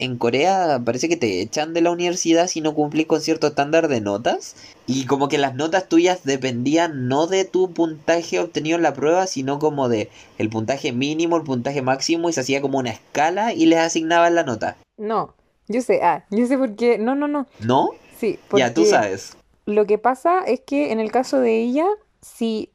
en 0.03 0.17
Corea 0.17 0.81
parece 0.85 1.09
que 1.09 1.17
te 1.17 1.41
echan 1.41 1.73
de 1.73 1.81
la 1.81 1.91
universidad 1.91 2.47
si 2.47 2.61
no 2.61 2.73
cumplís 2.75 3.07
con 3.07 3.21
cierto 3.21 3.47
estándar 3.47 3.87
de 3.87 4.01
notas. 4.01 4.55
Y 4.85 5.05
como 5.05 5.27
que 5.29 5.37
las 5.37 5.55
notas 5.55 5.87
tuyas 5.89 6.23
dependían 6.23 7.07
no 7.07 7.27
de 7.27 7.45
tu 7.45 7.71
puntaje 7.73 8.39
obtenido 8.39 8.77
en 8.77 8.83
la 8.83 8.93
prueba, 8.93 9.27
sino 9.27 9.59
como 9.59 9.89
de 9.89 10.09
el 10.37 10.49
puntaje 10.49 10.91
mínimo, 10.91 11.37
el 11.37 11.43
puntaje 11.43 11.81
máximo, 11.81 12.29
y 12.29 12.33
se 12.33 12.41
hacía 12.41 12.61
como 12.61 12.79
una 12.79 12.91
escala 12.91 13.53
y 13.53 13.65
les 13.65 13.79
asignaban 13.79 14.35
la 14.35 14.43
nota. 14.43 14.77
No, 14.97 15.33
yo 15.67 15.81
sé, 15.81 16.01
ah, 16.03 16.25
yo 16.29 16.45
sé 16.45 16.57
por 16.57 16.75
qué. 16.75 16.97
No, 16.97 17.15
no, 17.15 17.27
no. 17.27 17.47
¿No? 17.59 17.89
Sí, 18.19 18.39
Ya, 18.55 18.73
tú 18.73 18.81
porque 18.81 18.89
sabes. 18.91 19.37
Lo 19.65 19.85
que 19.85 19.97
pasa 19.97 20.41
es 20.45 20.59
que 20.61 20.91
en 20.91 20.99
el 20.99 21.11
caso 21.11 21.39
de 21.39 21.61
ella, 21.61 21.85
si. 22.21 22.69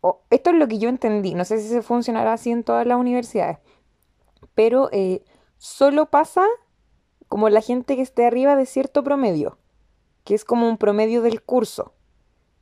o- 0.00 0.20
esto 0.30 0.50
es 0.50 0.56
lo 0.56 0.66
que 0.68 0.78
yo 0.78 0.88
entendí. 0.88 1.34
No 1.34 1.44
sé 1.44 1.60
si 1.60 1.68
se 1.68 1.82
funcionará 1.82 2.32
así 2.32 2.50
en 2.50 2.64
todas 2.64 2.86
las 2.86 2.98
universidades. 2.98 3.58
Pero 4.54 4.88
eh, 4.92 5.22
solo 5.64 6.10
pasa 6.10 6.44
como 7.28 7.48
la 7.48 7.62
gente 7.62 7.96
que 7.96 8.02
esté 8.02 8.26
arriba 8.26 8.54
de 8.54 8.66
cierto 8.66 9.02
promedio, 9.02 9.56
que 10.24 10.34
es 10.34 10.44
como 10.44 10.68
un 10.68 10.76
promedio 10.76 11.22
del 11.22 11.42
curso. 11.42 11.94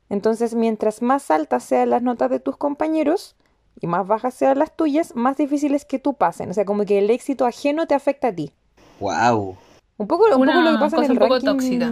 Entonces, 0.09 0.55
mientras 0.55 1.01
más 1.01 1.29
altas 1.29 1.63
sean 1.65 1.89
las 1.89 2.01
notas 2.01 2.29
de 2.29 2.39
tus 2.39 2.55
compañeros 2.55 3.35
y 3.81 3.87
más 3.87 4.07
bajas 4.07 4.33
sean 4.35 4.57
las 4.57 4.73
tuyas, 4.77 5.15
más 5.17 5.35
difícil 5.35 5.75
es 5.75 5.83
que 5.83 5.99
tú 5.99 6.13
pasen. 6.13 6.49
O 6.49 6.53
sea, 6.53 6.63
como 6.63 6.85
que 6.85 6.97
el 6.99 7.09
éxito 7.09 7.45
ajeno 7.45 7.87
te 7.87 7.93
afecta 7.95 8.29
a 8.29 8.35
ti. 8.35 8.53
Wow. 9.01 9.57
Un 9.97 10.07
poco, 10.07 10.25
un 10.27 10.45
poco 10.45 10.61
lo 10.61 10.71
que 10.71 10.77
pasa 10.77 10.97
en 10.97 11.03
el 11.03 11.11
un 11.11 11.17
poco 11.19 11.33
ranking. 11.33 11.45
tóxica. 11.45 11.87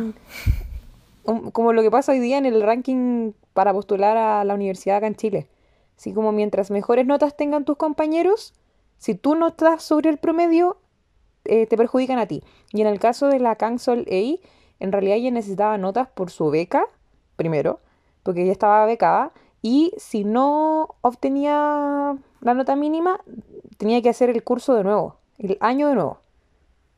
un- 1.26 1.52
como 1.52 1.74
lo 1.74 1.82
que 1.82 1.92
pasa 1.92 2.14
hoy 2.14 2.20
día 2.20 2.38
en 2.38 2.46
el 2.46 2.62
ranking 2.62 3.34
para 3.54 3.74
postular 3.74 4.16
a 4.16 4.44
la 4.46 4.54
universidad 4.54 4.98
acá 4.98 5.08
en 5.08 5.16
Chile. 5.16 5.48
Así 5.98 6.14
como 6.14 6.32
mientras 6.32 6.72
mejores 6.72 7.06
notas 7.06 7.36
tengan 7.36 7.66
tus 7.66 7.76
compañeros, 7.76 8.54
si 8.98 9.14
tú 9.14 9.36
no 9.36 9.50
estás 9.50 9.84
sobre 9.84 10.10
el 10.10 10.18
promedio, 10.18 10.78
eh, 11.52 11.68
te 11.68 11.76
perjudican 11.76 12.18
a 12.18 12.28
ti. 12.28 12.44
Y 12.72 12.80
en 12.80 12.88
el 12.88 12.98
caso 12.98 13.28
de 13.28 13.40
la 13.40 13.58
Cancel 13.58 14.08
A, 14.10 14.48
en 14.80 14.92
realidad 14.94 15.18
ella 15.18 15.32
necesitaba 15.32 15.78
notas 15.78 16.08
por 16.08 16.32
su 16.32 16.50
beca, 16.50 16.86
primero, 17.36 17.82
porque 18.24 18.44
ella 18.44 18.54
estaba 18.54 18.86
becada, 18.86 19.34
y 19.62 19.92
si 19.98 20.24
no 20.24 20.96
obtenía 21.02 22.16
la 22.40 22.54
nota 22.54 22.78
mínima, 22.78 23.20
tenía 23.78 24.02
que 24.02 24.08
hacer 24.08 24.30
el 24.30 24.44
curso 24.44 24.76
de 24.76 24.86
nuevo, 24.86 25.18
el 25.40 25.58
año 25.60 25.90
de 25.90 25.96
nuevo. 25.96 26.20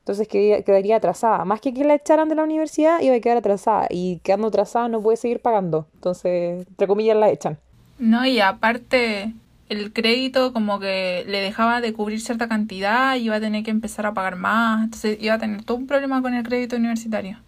Entonces 0.02 0.28
quedaría, 0.28 0.98
atrasada. 0.98 1.46
Más 1.46 1.60
que 1.60 1.74
que 1.74 1.84
la 1.84 1.96
echaran 1.96 2.30
de 2.30 2.36
la 2.36 2.44
universidad, 2.44 3.02
iba 3.02 3.16
a 3.16 3.20
quedar 3.22 3.38
atrasada. 3.38 3.88
Y 3.90 4.20
quedando 4.20 4.50
atrasada 4.50 4.88
no 4.90 5.02
puede 5.02 5.18
seguir 5.18 5.42
pagando. 5.42 5.88
Entonces, 5.96 6.68
entre 6.68 6.88
comillas, 6.88 7.16
la 7.16 7.30
echan. 7.30 7.58
No, 7.98 8.26
y 8.26 8.42
aparte 8.42 9.34
el 9.70 9.94
crédito 9.94 10.54
como 10.54 10.80
que 10.80 11.24
le 11.28 11.42
dejaba 11.42 11.82
de 11.82 11.94
cubrir 11.94 12.22
cierta 12.22 12.48
cantidad 12.48 13.16
y 13.16 13.24
iba 13.24 13.36
a 13.36 13.40
tener 13.40 13.64
que 13.64 13.72
empezar 13.72 14.06
a 14.06 14.14
pagar 14.14 14.36
más. 14.36 14.84
Entonces 14.84 15.18
iba 15.22 15.36
a 15.36 15.40
tener 15.40 15.64
todo 15.64 15.78
un 15.78 15.88
problema 15.88 16.22
con 16.22 16.34
el 16.34 16.44
crédito 16.44 16.76
universitario. 16.76 17.40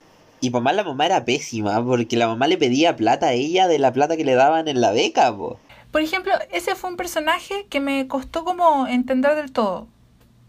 Y 0.42 0.50
más 0.50 0.76
la 0.76 0.84
mamá 0.84 1.06
era 1.06 1.26
pésima, 1.26 1.84
porque 1.84 2.18
la 2.18 2.28
mamá 2.28 2.48
le 2.48 2.58
pedía 2.58 2.96
plata 2.96 3.28
a 3.28 3.34
ella 3.34 3.68
de 3.68 3.80
la 3.80 3.94
plata 3.94 4.18
que 4.18 4.26
le 4.26 4.36
daban 4.36 4.68
en 4.68 4.82
la 4.82 4.92
beca, 4.92 5.36
po. 5.36 5.60
Por 5.92 6.02
ejemplo, 6.02 6.34
ese 6.52 6.76
fue 6.76 6.90
un 6.90 6.98
personaje 6.98 7.68
que 7.70 7.80
me 7.80 8.08
costó 8.08 8.44
como 8.44 8.86
entender 8.86 9.36
del 9.36 9.52
todo. 9.52 9.88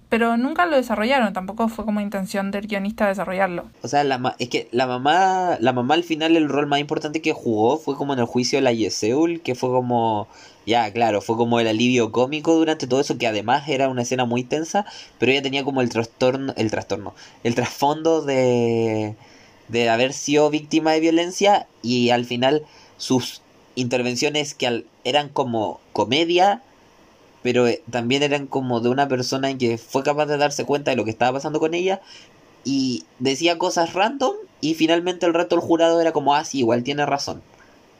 Pero 0.08 0.36
nunca 0.36 0.66
lo 0.66 0.76
desarrollaron, 0.76 1.32
tampoco 1.32 1.68
fue 1.68 1.84
como 1.84 2.00
intención 2.00 2.50
del 2.50 2.66
guionista 2.68 3.08
desarrollarlo. 3.08 3.66
O 3.82 3.88
sea, 3.88 4.04
la 4.04 4.18
ma- 4.18 4.36
es 4.38 4.48
que 4.48 4.68
la 4.72 4.86
mamá, 4.86 5.58
la 5.60 5.72
mamá 5.72 5.94
al 5.94 6.04
final 6.04 6.36
el 6.36 6.48
rol 6.48 6.66
más 6.66 6.80
importante 6.80 7.20
que 7.22 7.32
jugó 7.32 7.76
fue 7.78 7.96
como 7.96 8.12
en 8.12 8.20
el 8.20 8.24
juicio 8.26 8.58
de 8.58 8.62
la 8.62 8.72
Yeseul, 8.72 9.40
que 9.42 9.54
fue 9.54 9.68
como, 9.70 10.28
ya, 10.64 10.92
claro, 10.92 11.20
fue 11.20 11.36
como 11.36 11.58
el 11.60 11.66
alivio 11.68 12.12
cómico 12.12 12.54
durante 12.54 12.86
todo 12.86 13.00
eso, 13.00 13.18
que 13.18 13.26
además 13.26 13.68
era 13.68 13.88
una 13.88 14.02
escena 14.02 14.24
muy 14.24 14.44
tensa, 14.44 14.86
pero 15.18 15.32
ella 15.32 15.42
tenía 15.42 15.64
como 15.64 15.80
el 15.82 15.88
trastorno, 15.88 16.52
el 16.56 16.70
trastorno, 16.70 17.14
el 17.44 17.54
trasfondo 17.54 18.22
de, 18.22 19.16
de 19.68 19.88
haber 19.90 20.12
sido 20.12 20.50
víctima 20.50 20.92
de 20.92 21.00
violencia 21.00 21.66
y 21.82 22.10
al 22.10 22.24
final 22.24 22.62
sus 22.96 23.42
intervenciones 23.74 24.54
que 24.54 24.66
al- 24.68 24.86
eran 25.04 25.28
como 25.28 25.80
comedia, 25.92 26.62
pero 27.46 27.68
eh, 27.68 27.82
también 27.90 28.24
eran 28.24 28.48
como 28.48 28.80
de 28.80 28.88
una 28.90 29.08
persona 29.08 29.56
que 29.56 29.78
fue 29.78 30.02
capaz 30.02 30.26
de 30.26 30.36
darse 30.36 30.64
cuenta 30.66 30.90
de 30.90 30.96
lo 30.98 31.04
que 31.04 31.12
estaba 31.12 31.34
pasando 31.38 31.60
con 31.60 31.74
ella 31.74 32.00
y 32.64 33.04
decía 33.18 33.58
cosas 33.58 33.94
random 33.94 34.34
y 34.60 34.74
finalmente 34.74 35.26
el 35.26 35.34
resto 35.34 35.56
del 35.56 35.64
jurado 35.64 36.00
era 36.00 36.12
como, 36.12 36.34
ah, 36.34 36.44
sí, 36.44 36.58
igual 36.60 36.82
tiene 36.84 37.06
razón. 37.06 37.42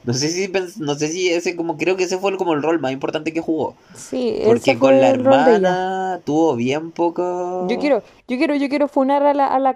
No 0.03 0.13
sé 0.13 0.29
si 0.29 0.51
no 0.79 0.95
sé 0.95 1.09
si 1.09 1.29
ese 1.29 1.55
como 1.55 1.77
creo 1.77 1.97
que 1.97 2.05
ese 2.05 2.17
fue 2.17 2.31
el- 2.31 2.37
como 2.37 2.53
el 2.53 2.63
rol 2.63 2.79
más 2.79 2.91
importante 2.93 3.33
que 3.33 3.41
jugó, 3.41 3.75
Sí, 3.93 4.33
porque 4.43 4.73
ese 4.73 4.77
con 4.77 4.99
fue 4.99 5.01
la 5.01 5.09
el 5.09 5.43
de 5.43 5.55
ella. 5.55 5.81
hermana 5.81 6.21
tuvo 6.25 6.55
bien 6.55 6.91
poco 6.91 7.67
Yo 7.67 7.77
quiero, 7.79 8.03
yo 8.27 8.37
quiero, 8.37 8.55
yo 8.55 8.69
quiero 8.69 8.87
funar 8.87 9.23
a 9.23 9.33
la, 9.33 9.47
a 9.47 9.59
la 9.59 9.73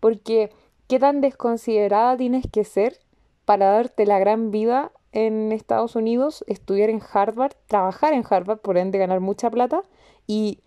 porque 0.00 0.50
qué 0.88 0.98
tan 0.98 1.20
desconsiderada 1.20 2.16
tienes 2.16 2.44
que 2.50 2.64
ser 2.64 2.98
para 3.44 3.66
darte 3.66 4.06
la 4.06 4.18
gran 4.18 4.50
vida 4.50 4.92
en 5.12 5.52
Estados 5.52 5.96
Unidos, 5.96 6.44
estudiar 6.46 6.90
en 6.90 7.02
Harvard, 7.12 7.52
trabajar 7.66 8.12
en 8.12 8.24
Harvard, 8.28 8.58
por 8.60 8.78
ende 8.78 8.98
ganar 8.98 9.20
mucha 9.20 9.50
plata 9.50 9.82
y 10.26 10.60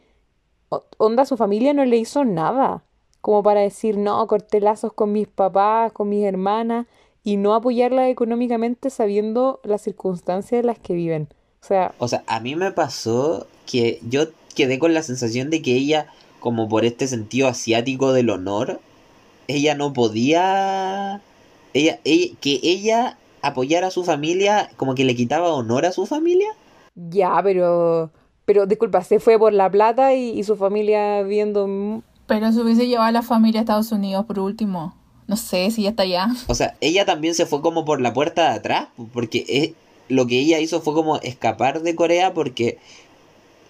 onda 0.97 1.25
su 1.25 1.37
familia 1.37 1.73
no 1.73 1.85
le 1.85 1.97
hizo 1.97 2.25
nada 2.25 2.83
como 3.21 3.41
para 3.41 3.61
decir 3.61 3.97
no, 3.97 4.25
corté 4.27 4.59
lazos 4.59 4.91
con 4.93 5.13
mis 5.13 5.27
papás, 5.27 5.93
con 5.93 6.09
mis 6.09 6.25
hermanas 6.25 6.87
y 7.23 7.37
no 7.37 7.53
apoyarla 7.53 8.09
económicamente 8.09 8.89
sabiendo 8.89 9.61
las 9.63 9.81
circunstancias 9.81 10.59
en 10.59 10.67
las 10.67 10.77
que 10.79 10.93
viven. 10.93 11.29
O 11.61 11.65
sea, 11.65 11.93
O 11.99 12.07
sea, 12.09 12.23
a 12.27 12.41
mí 12.41 12.55
me 12.57 12.71
pasó 12.71 13.47
que 13.65 13.99
yo 14.09 14.25
quedé 14.55 14.77
con 14.77 14.93
la 14.93 15.03
sensación 15.03 15.49
de 15.49 15.61
que 15.61 15.71
ella, 15.73 16.07
como 16.41 16.67
por 16.67 16.83
este 16.83 17.07
sentido 17.07 17.47
asiático 17.47 18.11
del 18.11 18.29
honor, 18.29 18.81
ella 19.47 19.73
no 19.75 19.93
podía, 19.93 21.21
ella, 21.73 21.99
ella- 22.03 22.33
que 22.41 22.59
ella 22.61 23.17
apoyara 23.43 23.87
a 23.87 23.91
su 23.91 24.03
familia, 24.03 24.71
como 24.77 24.95
que 24.95 25.05
le 25.05 25.15
quitaba 25.15 25.53
honor 25.53 25.85
a 25.85 25.91
su 25.91 26.05
familia. 26.07 26.47
Ya, 26.95 27.39
pero, 27.43 28.11
pero 28.45 28.65
disculpa, 28.65 29.03
se 29.03 29.19
fue 29.19 29.37
por 29.39 29.53
la 29.53 29.69
plata 29.69 30.13
y, 30.15 30.31
y 30.39 30.43
su 30.43 30.55
familia 30.55 31.21
viendo... 31.23 31.67
mm, 31.67 32.01
Pero 32.27 32.51
se 32.51 32.61
hubiese 32.61 32.87
llevado 32.87 33.09
a 33.09 33.11
la 33.11 33.21
familia 33.21 33.59
a 33.61 33.63
Estados 33.63 33.91
Unidos 33.91 34.25
por 34.25 34.39
último. 34.39 34.95
No 35.27 35.37
sé 35.37 35.71
si 35.71 35.83
ya 35.83 35.89
está 35.91 36.03
allá. 36.03 36.27
O 36.47 36.55
sea, 36.55 36.75
ella 36.81 37.05
también 37.05 37.35
se 37.35 37.45
fue 37.45 37.61
como 37.61 37.85
por 37.85 38.01
la 38.01 38.13
puerta 38.13 38.49
de 38.51 38.57
atrás, 38.57 38.87
porque 39.13 39.45
es- 39.47 39.71
lo 40.09 40.27
que 40.27 40.39
ella 40.39 40.59
hizo 40.59 40.81
fue 40.81 40.93
como 40.93 41.17
escapar 41.19 41.81
de 41.81 41.95
Corea 41.95 42.33
porque 42.33 42.77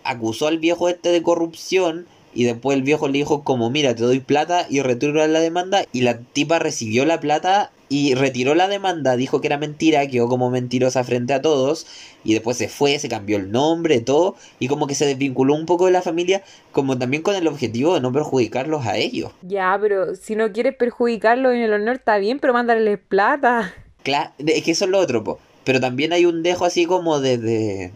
acusó 0.03 0.47
al 0.47 0.59
viejo 0.59 0.89
este 0.89 1.09
de 1.09 1.21
corrupción 1.23 2.05
y 2.33 2.43
después 2.45 2.75
el 2.75 2.83
viejo 2.83 3.07
le 3.07 3.19
dijo 3.19 3.43
como 3.43 3.69
mira 3.69 3.95
te 3.95 4.03
doy 4.03 4.19
plata 4.19 4.65
y 4.69 4.81
retiro 4.81 5.13
la 5.27 5.39
demanda 5.39 5.83
y 5.93 6.01
la 6.01 6.17
tipa 6.19 6.59
recibió 6.59 7.05
la 7.05 7.19
plata 7.19 7.71
y 7.93 8.15
retiró 8.15 8.55
la 8.55 8.67
demanda, 8.67 9.15
dijo 9.15 9.39
que 9.39 9.45
era 9.45 9.59
mentira, 9.59 10.07
quedó 10.07 10.27
como 10.27 10.49
mentirosa 10.49 11.03
frente 11.03 11.31
a 11.31 11.43
todos 11.43 11.85
y 12.23 12.33
después 12.33 12.57
se 12.57 12.67
fue, 12.67 12.97
se 12.97 13.07
cambió 13.07 13.37
el 13.37 13.51
nombre, 13.51 14.01
todo 14.01 14.35
y 14.57 14.67
como 14.67 14.87
que 14.87 14.95
se 14.95 15.05
desvinculó 15.05 15.53
un 15.53 15.67
poco 15.67 15.85
de 15.85 15.91
la 15.91 16.01
familia 16.01 16.41
como 16.71 16.97
también 16.97 17.21
con 17.21 17.35
el 17.35 17.47
objetivo 17.47 17.93
de 17.93 18.01
no 18.01 18.11
perjudicarlos 18.11 18.87
a 18.87 18.97
ellos. 18.97 19.31
Ya, 19.43 19.77
pero 19.79 20.15
si 20.15 20.35
no 20.35 20.51
quieres 20.51 20.75
perjudicarlo 20.75 21.51
en 21.51 21.61
el 21.61 21.71
honor 21.71 21.97
está 21.97 22.17
bien, 22.17 22.39
pero 22.39 22.51
mándale 22.51 22.97
plata. 22.97 23.71
Claro, 24.01 24.31
es 24.39 24.63
que 24.63 24.71
eso 24.71 24.85
es 24.85 24.91
lo 24.91 24.97
otro, 24.97 25.23
po. 25.23 25.37
Pero 25.63 25.79
también 25.79 26.13
hay 26.13 26.25
un 26.25 26.41
dejo 26.41 26.65
así 26.65 26.87
como 26.87 27.19
de, 27.19 27.37
de 27.37 27.91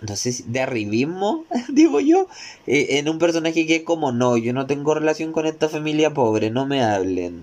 no 0.00 0.16
sé 0.16 0.32
si 0.32 0.44
de 0.44 0.60
arribismo, 0.60 1.44
digo 1.68 2.00
yo, 2.00 2.26
eh, 2.66 2.86
en 2.98 3.10
un 3.10 3.18
personaje 3.18 3.66
que 3.66 3.76
es 3.76 3.82
como, 3.82 4.12
no, 4.12 4.38
yo 4.38 4.54
no 4.54 4.66
tengo 4.66 4.94
relación 4.94 5.32
con 5.32 5.44
esta 5.44 5.68
familia 5.68 6.14
pobre, 6.14 6.50
no 6.50 6.64
me 6.64 6.82
hablen. 6.82 7.42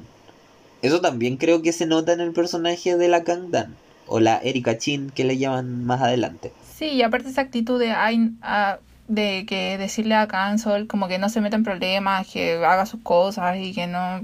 Eso 0.82 1.02
también 1.02 1.38
creo 1.38 1.62
que 1.62 1.74
se 1.74 1.86
nota 1.86 2.14
en 2.14 2.22
el 2.22 2.34
personaje 2.34 2.98
de 2.98 3.08
la 3.08 3.24
Kangdan, 3.24 3.76
o 4.08 4.20
la 4.20 4.38
Erika 4.38 4.78
Chin 4.78 5.10
que 5.12 5.24
le 5.24 5.38
llaman 5.38 5.86
más 5.86 6.02
adelante. 6.02 6.54
Sí, 6.62 6.86
y 6.90 7.02
aparte 7.04 7.30
esa 7.30 7.42
actitud 7.42 7.80
de, 7.80 7.92
ay, 7.92 8.32
ah, 8.42 8.80
de 9.08 9.46
que 9.48 9.78
decirle 9.78 10.16
a 10.16 10.28
Cancel 10.28 10.88
como 10.88 11.08
que 11.08 11.20
no 11.20 11.30
se 11.30 11.42
meta 11.42 11.56
en 11.58 11.64
problemas, 11.64 12.28
que 12.28 12.56
haga 12.56 12.86
sus 12.86 13.02
cosas 13.02 13.58
y 13.58 13.74
que 13.74 13.88
no 13.88 14.22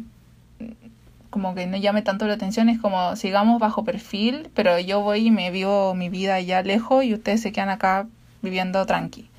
como 1.30 1.54
que 1.56 1.68
no 1.68 1.78
llame 1.78 2.02
tanto 2.02 2.26
la 2.28 2.34
atención, 2.34 2.70
es 2.70 2.80
como 2.80 3.16
sigamos 3.16 3.60
bajo 3.60 3.84
perfil, 3.84 4.50
pero 4.56 4.80
yo 4.80 5.02
voy 5.02 5.28
y 5.28 5.32
me 5.32 5.52
vivo 5.52 5.94
mi 5.94 6.10
vida 6.10 6.36
allá 6.36 6.64
lejos 6.64 7.04
y 7.04 7.14
ustedes 7.14 7.42
se 7.42 7.52
quedan 7.52 7.70
acá 7.70 8.08
viviendo 8.42 8.86
tranqui, 8.86 9.30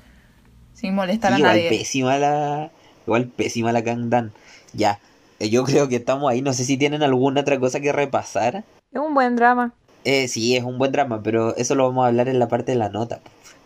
sin 0.73 0.95
molestar 0.95 1.31
Sí, 1.31 1.35
a 1.35 1.39
igual 1.39 1.53
nadie. 1.55 1.69
pésima 1.69 2.17
la, 2.17 2.71
igual 3.05 3.27
pésima 3.27 3.71
la 3.71 3.83
Kangdan. 3.83 4.31
Ya, 4.73 4.93
eh, 4.93 5.08
yo 5.39 5.63
creo 5.63 5.87
que 5.87 5.97
estamos 5.97 6.29
ahí. 6.29 6.41
No 6.41 6.53
sé 6.53 6.65
si 6.65 6.77
tienen 6.77 7.03
alguna 7.03 7.41
otra 7.41 7.59
cosa 7.59 7.79
que 7.79 7.91
repasar. 7.91 8.63
Es 8.91 8.99
un 8.99 9.13
buen 9.13 9.35
drama. 9.35 9.73
Eh, 10.03 10.27
sí, 10.27 10.55
es 10.55 10.63
un 10.63 10.77
buen 10.77 10.91
drama, 10.91 11.21
pero 11.23 11.55
eso 11.55 11.75
lo 11.75 11.87
vamos 11.87 12.03
a 12.03 12.07
hablar 12.07 12.27
en 12.29 12.39
la 12.39 12.47
parte 12.47 12.71
de 12.71 12.77
la 12.77 12.89
nota. 12.89 13.19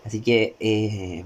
Así 0.06 0.22
que, 0.22 0.56
eh, 0.60 1.24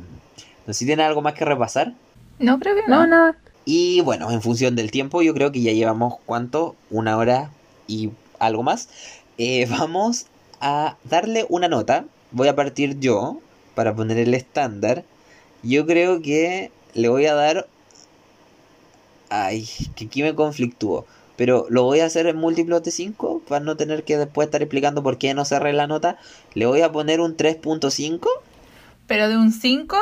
no 0.65 0.73
sé 0.73 0.79
si 0.79 0.85
tienen 0.85 1.05
algo 1.05 1.21
más 1.21 1.33
que 1.33 1.45
repasar. 1.45 1.93
No, 2.39 2.59
creo 2.59 2.75
que 2.75 2.83
no. 2.87 3.01
No, 3.01 3.07
nada. 3.07 3.37
Y 3.65 4.01
bueno, 4.01 4.31
en 4.31 4.41
función 4.41 4.75
del 4.75 4.91
tiempo, 4.91 5.21
yo 5.21 5.33
creo 5.33 5.51
que 5.51 5.61
ya 5.61 5.73
llevamos 5.73 6.15
cuánto, 6.25 6.75
una 6.89 7.17
hora 7.17 7.51
y 7.87 8.11
algo 8.39 8.63
más. 8.63 8.89
Eh, 9.37 9.65
vamos 9.69 10.27
a 10.61 10.97
darle 11.03 11.45
una 11.49 11.67
nota. 11.67 12.05
Voy 12.31 12.47
a 12.47 12.55
partir 12.55 12.99
yo 12.99 13.39
para 13.75 13.95
poner 13.95 14.17
el 14.17 14.33
estándar. 14.33 15.03
Yo 15.63 15.85
creo 15.85 16.21
que 16.21 16.71
le 16.93 17.09
voy 17.09 17.25
a 17.25 17.33
dar... 17.33 17.67
Ay, 19.29 19.67
que 19.95 20.05
aquí 20.05 20.23
me 20.23 20.35
conflictúo. 20.35 21.05
Pero 21.35 21.67
lo 21.69 21.83
voy 21.83 21.99
a 21.99 22.05
hacer 22.05 22.25
en 22.27 22.37
múltiplos 22.37 22.81
de 22.83 22.91
5 22.91 23.43
para 23.47 23.63
no 23.63 23.77
tener 23.77 24.03
que 24.03 24.17
después 24.17 24.47
estar 24.47 24.61
explicando 24.61 25.03
por 25.03 25.17
qué 25.17 25.33
no 25.33 25.45
cerré 25.45 25.71
la 25.73 25.85
nota. 25.85 26.17
Le 26.53 26.65
voy 26.65 26.81
a 26.81 26.91
poner 26.91 27.21
un 27.21 27.37
3.5. 27.37 28.27
¿Pero 29.05 29.29
de 29.29 29.37
un 29.37 29.51
5 29.51 29.97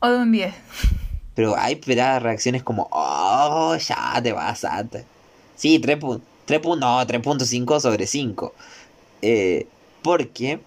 o 0.00 0.08
de 0.08 0.16
un 0.16 0.32
10? 0.32 0.54
Pero 1.34 1.56
hay 1.56 1.74
espera 1.74 2.18
reacciones 2.18 2.62
como, 2.62 2.88
oh, 2.90 3.76
ya 3.76 4.20
te 4.22 4.32
vas 4.32 4.64
antes. 4.64 5.04
Sí, 5.56 5.78
3 5.78 5.98
puntos. 5.98 6.26
3 6.46 6.62
no, 6.64 7.06
3.5 7.06 7.80
sobre 7.80 8.06
5. 8.06 8.54
Eh, 9.20 9.66
porque 10.02 10.60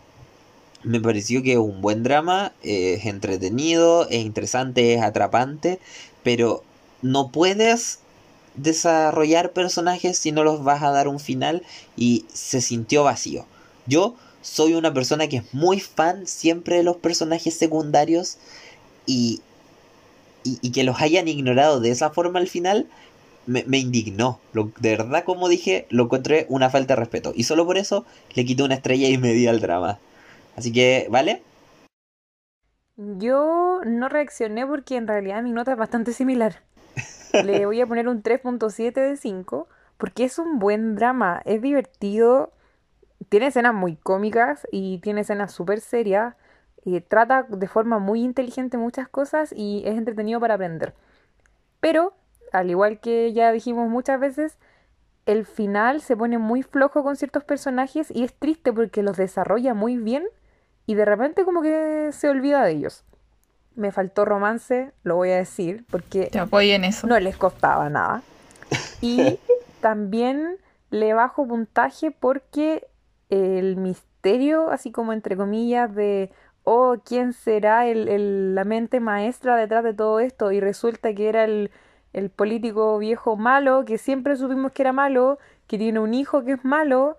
me 0.83 0.99
pareció 0.99 1.41
que 1.41 1.53
es 1.53 1.57
un 1.57 1.81
buen 1.81 2.03
drama, 2.03 2.53
eh, 2.63 2.95
es 2.99 3.05
entretenido, 3.05 4.07
es 4.09 4.23
interesante, 4.23 4.93
es 4.93 5.01
atrapante, 5.01 5.79
pero 6.23 6.63
no 7.01 7.31
puedes 7.31 7.99
desarrollar 8.55 9.51
personajes 9.51 10.17
si 10.17 10.31
no 10.31 10.43
los 10.43 10.63
vas 10.63 10.83
a 10.83 10.91
dar 10.91 11.07
un 11.07 11.19
final 11.19 11.63
y 11.95 12.25
se 12.33 12.61
sintió 12.61 13.03
vacío. 13.03 13.45
Yo 13.87 14.15
soy 14.41 14.73
una 14.73 14.93
persona 14.93 15.27
que 15.27 15.37
es 15.37 15.53
muy 15.53 15.79
fan 15.79 16.27
siempre 16.27 16.77
de 16.77 16.83
los 16.83 16.97
personajes 16.97 17.55
secundarios 17.55 18.37
y, 19.05 19.41
y, 20.43 20.71
que 20.71 20.83
los 20.83 21.01
hayan 21.01 21.27
ignorado 21.27 21.79
de 21.79 21.91
esa 21.91 22.09
forma 22.09 22.39
al 22.39 22.47
final 22.47 22.87
me, 23.45 23.63
me 23.67 23.77
indignó. 23.77 24.39
Lo, 24.53 24.71
de 24.79 24.97
verdad, 24.97 25.23
como 25.23 25.47
dije, 25.47 25.87
lo 25.89 26.03
encontré 26.03 26.45
una 26.49 26.69
falta 26.69 26.95
de 26.95 26.99
respeto. 26.99 27.33
Y 27.35 27.43
solo 27.43 27.65
por 27.65 27.77
eso 27.77 28.05
le 28.33 28.45
quité 28.45 28.63
una 28.63 28.75
estrella 28.75 29.07
y 29.07 29.17
media 29.17 29.51
al 29.51 29.61
drama. 29.61 29.99
Así 30.55 30.71
que, 30.71 31.07
¿vale? 31.09 31.41
Yo 32.97 33.81
no 33.85 34.09
reaccioné 34.09 34.67
porque 34.67 34.95
en 34.95 35.07
realidad 35.07 35.41
mi 35.41 35.51
nota 35.51 35.71
es 35.71 35.77
bastante 35.77 36.13
similar. 36.13 36.61
Le 37.33 37.65
voy 37.65 37.81
a 37.81 37.87
poner 37.87 38.07
un 38.07 38.23
3.7 38.23 38.93
de 38.93 39.17
5 39.17 39.67
porque 39.97 40.23
es 40.23 40.39
un 40.39 40.59
buen 40.59 40.95
drama, 40.95 41.41
es 41.45 41.61
divertido, 41.61 42.51
tiene 43.29 43.47
escenas 43.47 43.73
muy 43.73 43.95
cómicas 43.95 44.67
y 44.71 44.99
tiene 44.99 45.21
escenas 45.21 45.51
súper 45.51 45.79
serias, 45.79 46.35
eh, 46.85 47.01
trata 47.01 47.43
de 47.43 47.67
forma 47.67 47.99
muy 47.99 48.23
inteligente 48.23 48.77
muchas 48.77 49.07
cosas 49.07 49.53
y 49.55 49.83
es 49.85 49.97
entretenido 49.97 50.39
para 50.39 50.55
aprender. 50.55 50.95
Pero, 51.79 52.13
al 52.51 52.69
igual 52.69 52.99
que 52.99 53.31
ya 53.33 53.51
dijimos 53.51 53.89
muchas 53.89 54.19
veces, 54.19 54.57
el 55.25 55.45
final 55.45 56.01
se 56.01 56.17
pone 56.17 56.37
muy 56.37 56.63
flojo 56.63 57.03
con 57.03 57.15
ciertos 57.15 57.43
personajes 57.43 58.09
y 58.09 58.23
es 58.23 58.33
triste 58.33 58.73
porque 58.73 59.03
los 59.03 59.17
desarrolla 59.17 59.73
muy 59.73 59.97
bien 59.97 60.25
y 60.87 60.95
de 60.95 61.05
repente 61.05 61.45
como 61.45 61.61
que 61.61 62.09
se 62.11 62.29
olvida 62.29 62.63
de 62.63 62.71
ellos. 62.71 63.05
Me 63.75 63.91
faltó 63.91 64.25
romance, 64.25 64.91
lo 65.03 65.15
voy 65.15 65.29
a 65.31 65.37
decir, 65.37 65.85
porque 65.89 66.25
Te 66.27 66.39
apoyo 66.39 66.73
en 66.73 66.83
eso. 66.83 67.07
no 67.07 67.19
les 67.19 67.37
costaba 67.37 67.89
nada. 67.89 68.21
Y 69.01 69.39
también 69.81 70.57
le 70.91 71.13
bajo 71.13 71.47
puntaje 71.47 72.11
porque 72.11 72.85
el 73.29 73.77
misterio, 73.77 74.69
así 74.69 74.91
como 74.91 75.11
entre 75.13 75.35
comillas, 75.35 75.93
de, 75.95 76.31
oh, 76.63 76.97
¿quién 77.03 77.33
será 77.33 77.87
el, 77.87 78.07
el- 78.07 78.53
la 78.55 78.63
mente 78.63 78.99
maestra 78.99 79.55
detrás 79.55 79.83
de 79.83 79.93
todo 79.93 80.19
esto? 80.19 80.51
Y 80.51 80.59
resulta 80.59 81.13
que 81.15 81.29
era 81.29 81.45
el, 81.45 81.71
el 82.13 82.29
político 82.29 82.97
viejo 82.99 83.37
malo, 83.37 83.85
que 83.85 83.97
siempre 83.97 84.35
supimos 84.35 84.71
que 84.73 84.83
era 84.83 84.91
malo, 84.93 85.39
que 85.67 85.77
tiene 85.79 85.99
un 85.99 86.13
hijo 86.13 86.43
que 86.43 86.51
es 86.53 86.63
malo. 86.65 87.17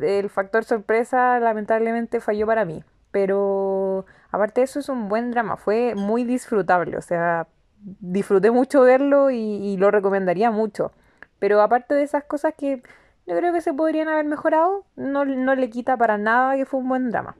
El 0.00 0.28
factor 0.30 0.64
sorpresa 0.64 1.40
lamentablemente 1.40 2.20
falló 2.20 2.46
para 2.46 2.64
mí. 2.64 2.84
Pero 3.10 4.04
aparte 4.30 4.60
de 4.60 4.66
eso 4.66 4.80
es 4.80 4.88
un 4.88 5.08
buen 5.08 5.30
drama, 5.30 5.56
fue 5.56 5.94
muy 5.94 6.24
disfrutable, 6.24 6.96
o 6.96 7.02
sea, 7.02 7.46
disfruté 7.80 8.50
mucho 8.50 8.82
verlo 8.82 9.30
y, 9.30 9.76
lo 9.76 9.90
recomendaría 9.90 10.50
mucho. 10.50 10.92
Pero 11.38 11.60
aparte 11.62 11.94
de 11.94 12.02
esas 12.02 12.24
cosas 12.24 12.54
que 12.56 12.82
yo 13.26 13.36
creo 13.36 13.52
que 13.52 13.60
se 13.60 13.72
podrían 13.72 14.08
haber 14.08 14.24
mejorado, 14.24 14.84
no, 14.96 15.24
no 15.24 15.54
le 15.54 15.70
quita 15.70 15.96
para 15.96 16.18
nada 16.18 16.56
que 16.56 16.66
fue 16.66 16.80
un 16.80 16.88
buen 16.88 17.10
drama. 17.10 17.36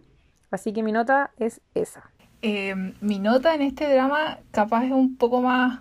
Así 0.51 0.73
que 0.73 0.83
mi 0.83 0.93
nota 0.93 1.31
es 1.39 1.61
esa. 1.75 2.11
Eh, 2.43 2.75
mi 3.01 3.19
nota 3.19 3.55
en 3.55 3.63
este 3.63 3.93
drama 3.93 4.39
capaz 4.53 4.85
es 4.85 4.93
un 4.93 5.17
poco 5.17 5.43
más 5.43 5.81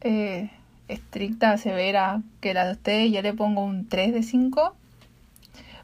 eh, 0.00 0.50
estricta, 0.88 1.56
severa 1.58 2.22
que 2.40 2.54
la 2.54 2.66
de 2.66 2.72
ustedes. 2.72 3.12
Yo 3.12 3.22
le 3.22 3.32
pongo 3.32 3.64
un 3.64 3.88
3 3.88 4.12
de 4.12 4.22
5. 4.22 4.74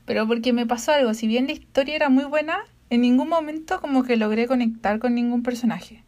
Pero 0.04 0.26
porque 0.26 0.52
me 0.52 0.66
pasó 0.66 0.92
algo, 0.92 1.12
si 1.12 1.26
bien 1.26 1.46
la 1.46 1.52
historia 1.52 1.94
era 1.94 2.08
muy 2.08 2.24
buena, 2.24 2.64
en 2.90 3.00
ningún 3.00 3.28
momento 3.28 3.80
como 3.80 4.02
que 4.02 4.16
logré 4.16 4.46
conectar 4.46 4.98
con 4.98 5.14
ningún 5.14 5.42
personaje. 5.42 6.02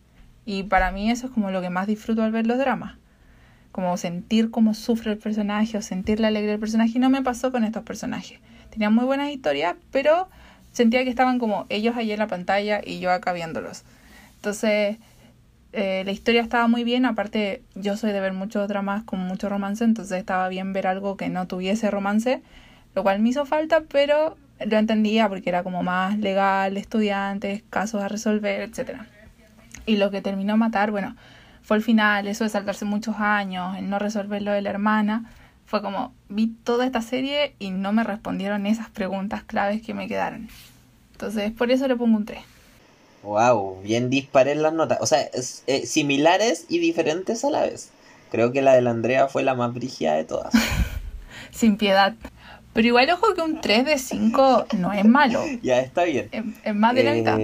Y 0.47 0.65
para 0.65 0.91
mí 0.91 1.11
eso 1.11 1.27
es 1.27 1.33
como 1.33 1.51
lo 1.51 1.61
que 1.61 1.71
más 1.71 1.87
disfruto 1.87 2.23
al 2.23 2.33
ver 2.33 2.47
los 2.47 2.59
dramas. 2.59 2.97
Como 3.73 3.97
sentir 3.97 4.51
cómo 4.51 4.75
sufre 4.75 5.13
el 5.13 5.19
personaje 5.19 5.77
o 5.79 5.83
sentir 5.83 6.21
la 6.21 6.29
alegría 6.29 6.53
del 6.53 6.61
personaje. 6.61 6.93
Y 6.97 6.99
no 6.99 7.11
me 7.11 7.23
pasó 7.23 7.53
con 7.53 7.65
estos 7.65 7.85
personajes. 7.85 8.41
Tenían 8.71 8.95
muy 8.95 9.05
buenas 9.05 9.31
historias, 9.31 9.77
pero 9.91 10.29
sentía 10.73 11.05
que 11.05 11.11
estaban 11.11 11.39
como 11.39 11.67
ellos 11.69 11.97
allí 11.97 12.13
en 12.13 12.19
la 12.19 12.27
pantalla 12.27 12.81
y 12.85 13.01
yo 13.01 13.11
acá 13.11 13.33
viéndolos. 13.33 13.85
Entonces, 14.37 14.97
eh, 15.73 16.03
la 16.05 16.13
historia 16.13 16.41
estaba 16.41 16.67
muy 16.67 16.85
bien. 16.85 17.05
Aparte, 17.05 17.63
yo 17.75 17.97
soy 17.97 18.13
de 18.13 18.21
ver 18.21 18.33
muchos 18.33 18.67
dramas 18.69 19.05
con 19.05 19.21
mucho 19.21 19.49
romance, 19.49 19.85
entonces 19.85 20.19
estaba 20.19 20.49
bien 20.49 20.73
ver 20.73 20.87
algo 20.87 21.17
que 21.17 21.29
no 21.29 21.47
tuviese 21.47 21.91
romance, 21.91 22.43
lo 22.95 23.03
cual 23.03 23.21
me 23.21 23.29
hizo 23.29 23.45
falta, 23.47 23.83
pero 23.83 24.37
lo 24.67 24.77
entendía 24.79 25.29
porque 25.29 25.49
era 25.51 25.63
como 25.63 25.83
más 25.83 26.19
legal, 26.19 26.77
estudiantes, 26.77 27.63
casos 27.71 28.03
a 28.03 28.09
resolver, 28.09 28.61
etcétera. 28.63 29.07
Y 29.87 29.97
lo 29.97 30.11
que 30.11 30.21
terminó 30.23 30.57
matar, 30.57 30.91
bueno, 30.91 31.17
fue 31.63 31.77
el 31.77 31.83
final, 31.83 32.27
eso 32.27 32.45
de 32.45 32.51
saltarse 32.51 32.85
muchos 32.85 33.17
años, 33.19 33.77
el 33.77 33.89
no 33.89 33.99
resolver 33.99 34.43
lo 34.43 34.53
de 34.53 34.63
la 34.63 34.71
hermana. 34.71 35.31
Fue 35.67 35.83
como, 35.83 36.13
vi 36.29 36.49
toda 36.65 36.85
esta 36.85 37.01
serie 37.01 37.55
y 37.59 37.71
no 37.71 37.93
me 37.93 38.03
respondieron 38.05 38.67
esas 38.67 38.91
preguntas 38.91 39.43
claves 39.45 39.83
que 39.83 39.95
me 39.95 40.09
quedaron. 40.09 40.49
Entonces, 41.13 41.53
por 41.53 41.71
eso 41.71 41.87
le 41.87 41.97
pongo 41.97 42.17
un 42.17 42.25
3. 42.25 42.41
Wow, 43.23 43.83
bien 43.83 44.09
dispares 44.11 44.57
las 44.57 44.73
notas. 44.73 44.99
O 45.01 45.07
sea, 45.07 45.21
es- 45.21 45.63
eh, 45.67 45.87
similares 45.87 46.65
y 46.69 46.79
diferentes 46.79 47.45
a 47.45 47.51
la 47.51 47.61
vez. 47.63 47.91
Creo 48.31 48.53
que 48.53 48.63
la 48.63 48.73
de 48.75 48.81
la 48.81 48.91
Andrea 48.91 49.29
fue 49.29 49.43
la 49.43 49.55
más 49.55 49.75
brígida 49.75 50.15
de 50.15 50.25
todas. 50.25 50.53
Sin 51.51 51.77
piedad. 51.77 52.15
Pero 52.81 52.89
igual, 52.89 53.11
ojo 53.11 53.35
que 53.35 53.43
un 53.43 53.61
3 53.61 53.85
de 53.85 53.99
5 53.99 54.69
no 54.79 54.91
es 54.95 55.05
malo. 55.05 55.45
ya 55.63 55.81
está 55.81 56.05
bien. 56.05 56.31
Es, 56.33 56.43
es 56.65 56.75
más 56.75 56.95
de 56.95 57.03
la 57.05 57.13
Eh, 57.13 57.17
mitad. 57.17 57.39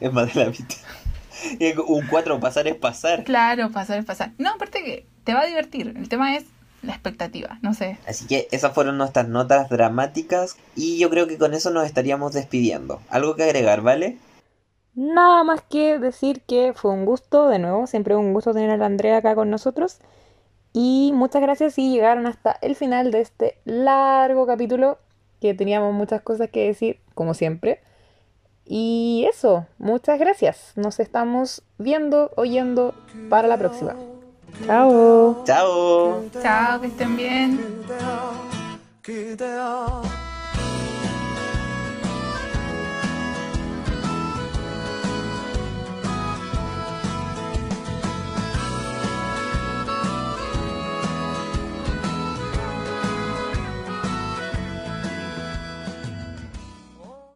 Es 0.00 0.12
más 0.12 0.32
de 0.32 0.44
la 0.44 0.50
mitad. 0.50 0.76
Y 1.58 1.76
Un 1.76 2.06
4 2.06 2.38
pasar 2.38 2.68
es 2.68 2.76
pasar. 2.76 3.24
Claro, 3.24 3.72
pasar 3.72 3.98
es 3.98 4.04
pasar. 4.04 4.30
No, 4.38 4.50
aparte 4.50 4.84
que 4.84 5.04
te 5.24 5.34
va 5.34 5.40
a 5.40 5.46
divertir. 5.46 5.94
El 5.96 6.08
tema 6.08 6.36
es 6.36 6.44
la 6.82 6.92
expectativa. 6.92 7.58
No 7.60 7.74
sé. 7.74 7.98
Así 8.06 8.28
que 8.28 8.46
esas 8.52 8.72
fueron 8.72 8.98
nuestras 8.98 9.26
notas 9.26 9.68
dramáticas 9.68 10.56
y 10.76 10.96
yo 10.98 11.10
creo 11.10 11.26
que 11.26 11.38
con 11.38 11.52
eso 11.52 11.70
nos 11.70 11.84
estaríamos 11.84 12.32
despidiendo. 12.32 13.02
Algo 13.08 13.34
que 13.34 13.42
agregar, 13.42 13.80
¿vale? 13.80 14.16
Nada 14.94 15.42
más 15.42 15.60
que 15.68 15.98
decir 15.98 16.42
que 16.46 16.72
fue 16.72 16.92
un 16.92 17.04
gusto, 17.04 17.48
de 17.48 17.58
nuevo, 17.58 17.88
siempre 17.88 18.14
un 18.14 18.32
gusto 18.32 18.52
tener 18.54 18.70
a 18.70 18.76
la 18.76 18.86
Andrea 18.86 19.16
acá 19.16 19.34
con 19.34 19.50
nosotros. 19.50 19.98
Y 20.78 21.12
muchas 21.14 21.40
gracias 21.40 21.72
si 21.72 21.90
llegaron 21.90 22.26
hasta 22.26 22.52
el 22.60 22.76
final 22.76 23.10
de 23.10 23.22
este 23.22 23.56
largo 23.64 24.46
capítulo, 24.46 24.98
que 25.40 25.54
teníamos 25.54 25.94
muchas 25.94 26.20
cosas 26.20 26.50
que 26.50 26.66
decir, 26.66 27.00
como 27.14 27.32
siempre. 27.32 27.80
Y 28.66 29.26
eso, 29.26 29.64
muchas 29.78 30.18
gracias. 30.18 30.74
Nos 30.76 31.00
estamos 31.00 31.62
viendo, 31.78 32.30
oyendo 32.36 32.92
para 33.30 33.48
la 33.48 33.56
próxima. 33.56 33.96
Chao. 34.66 35.44
Chao. 35.46 36.22
Chao, 36.42 36.78
que 36.82 36.88
estén 36.88 37.16
bien. 37.16 37.58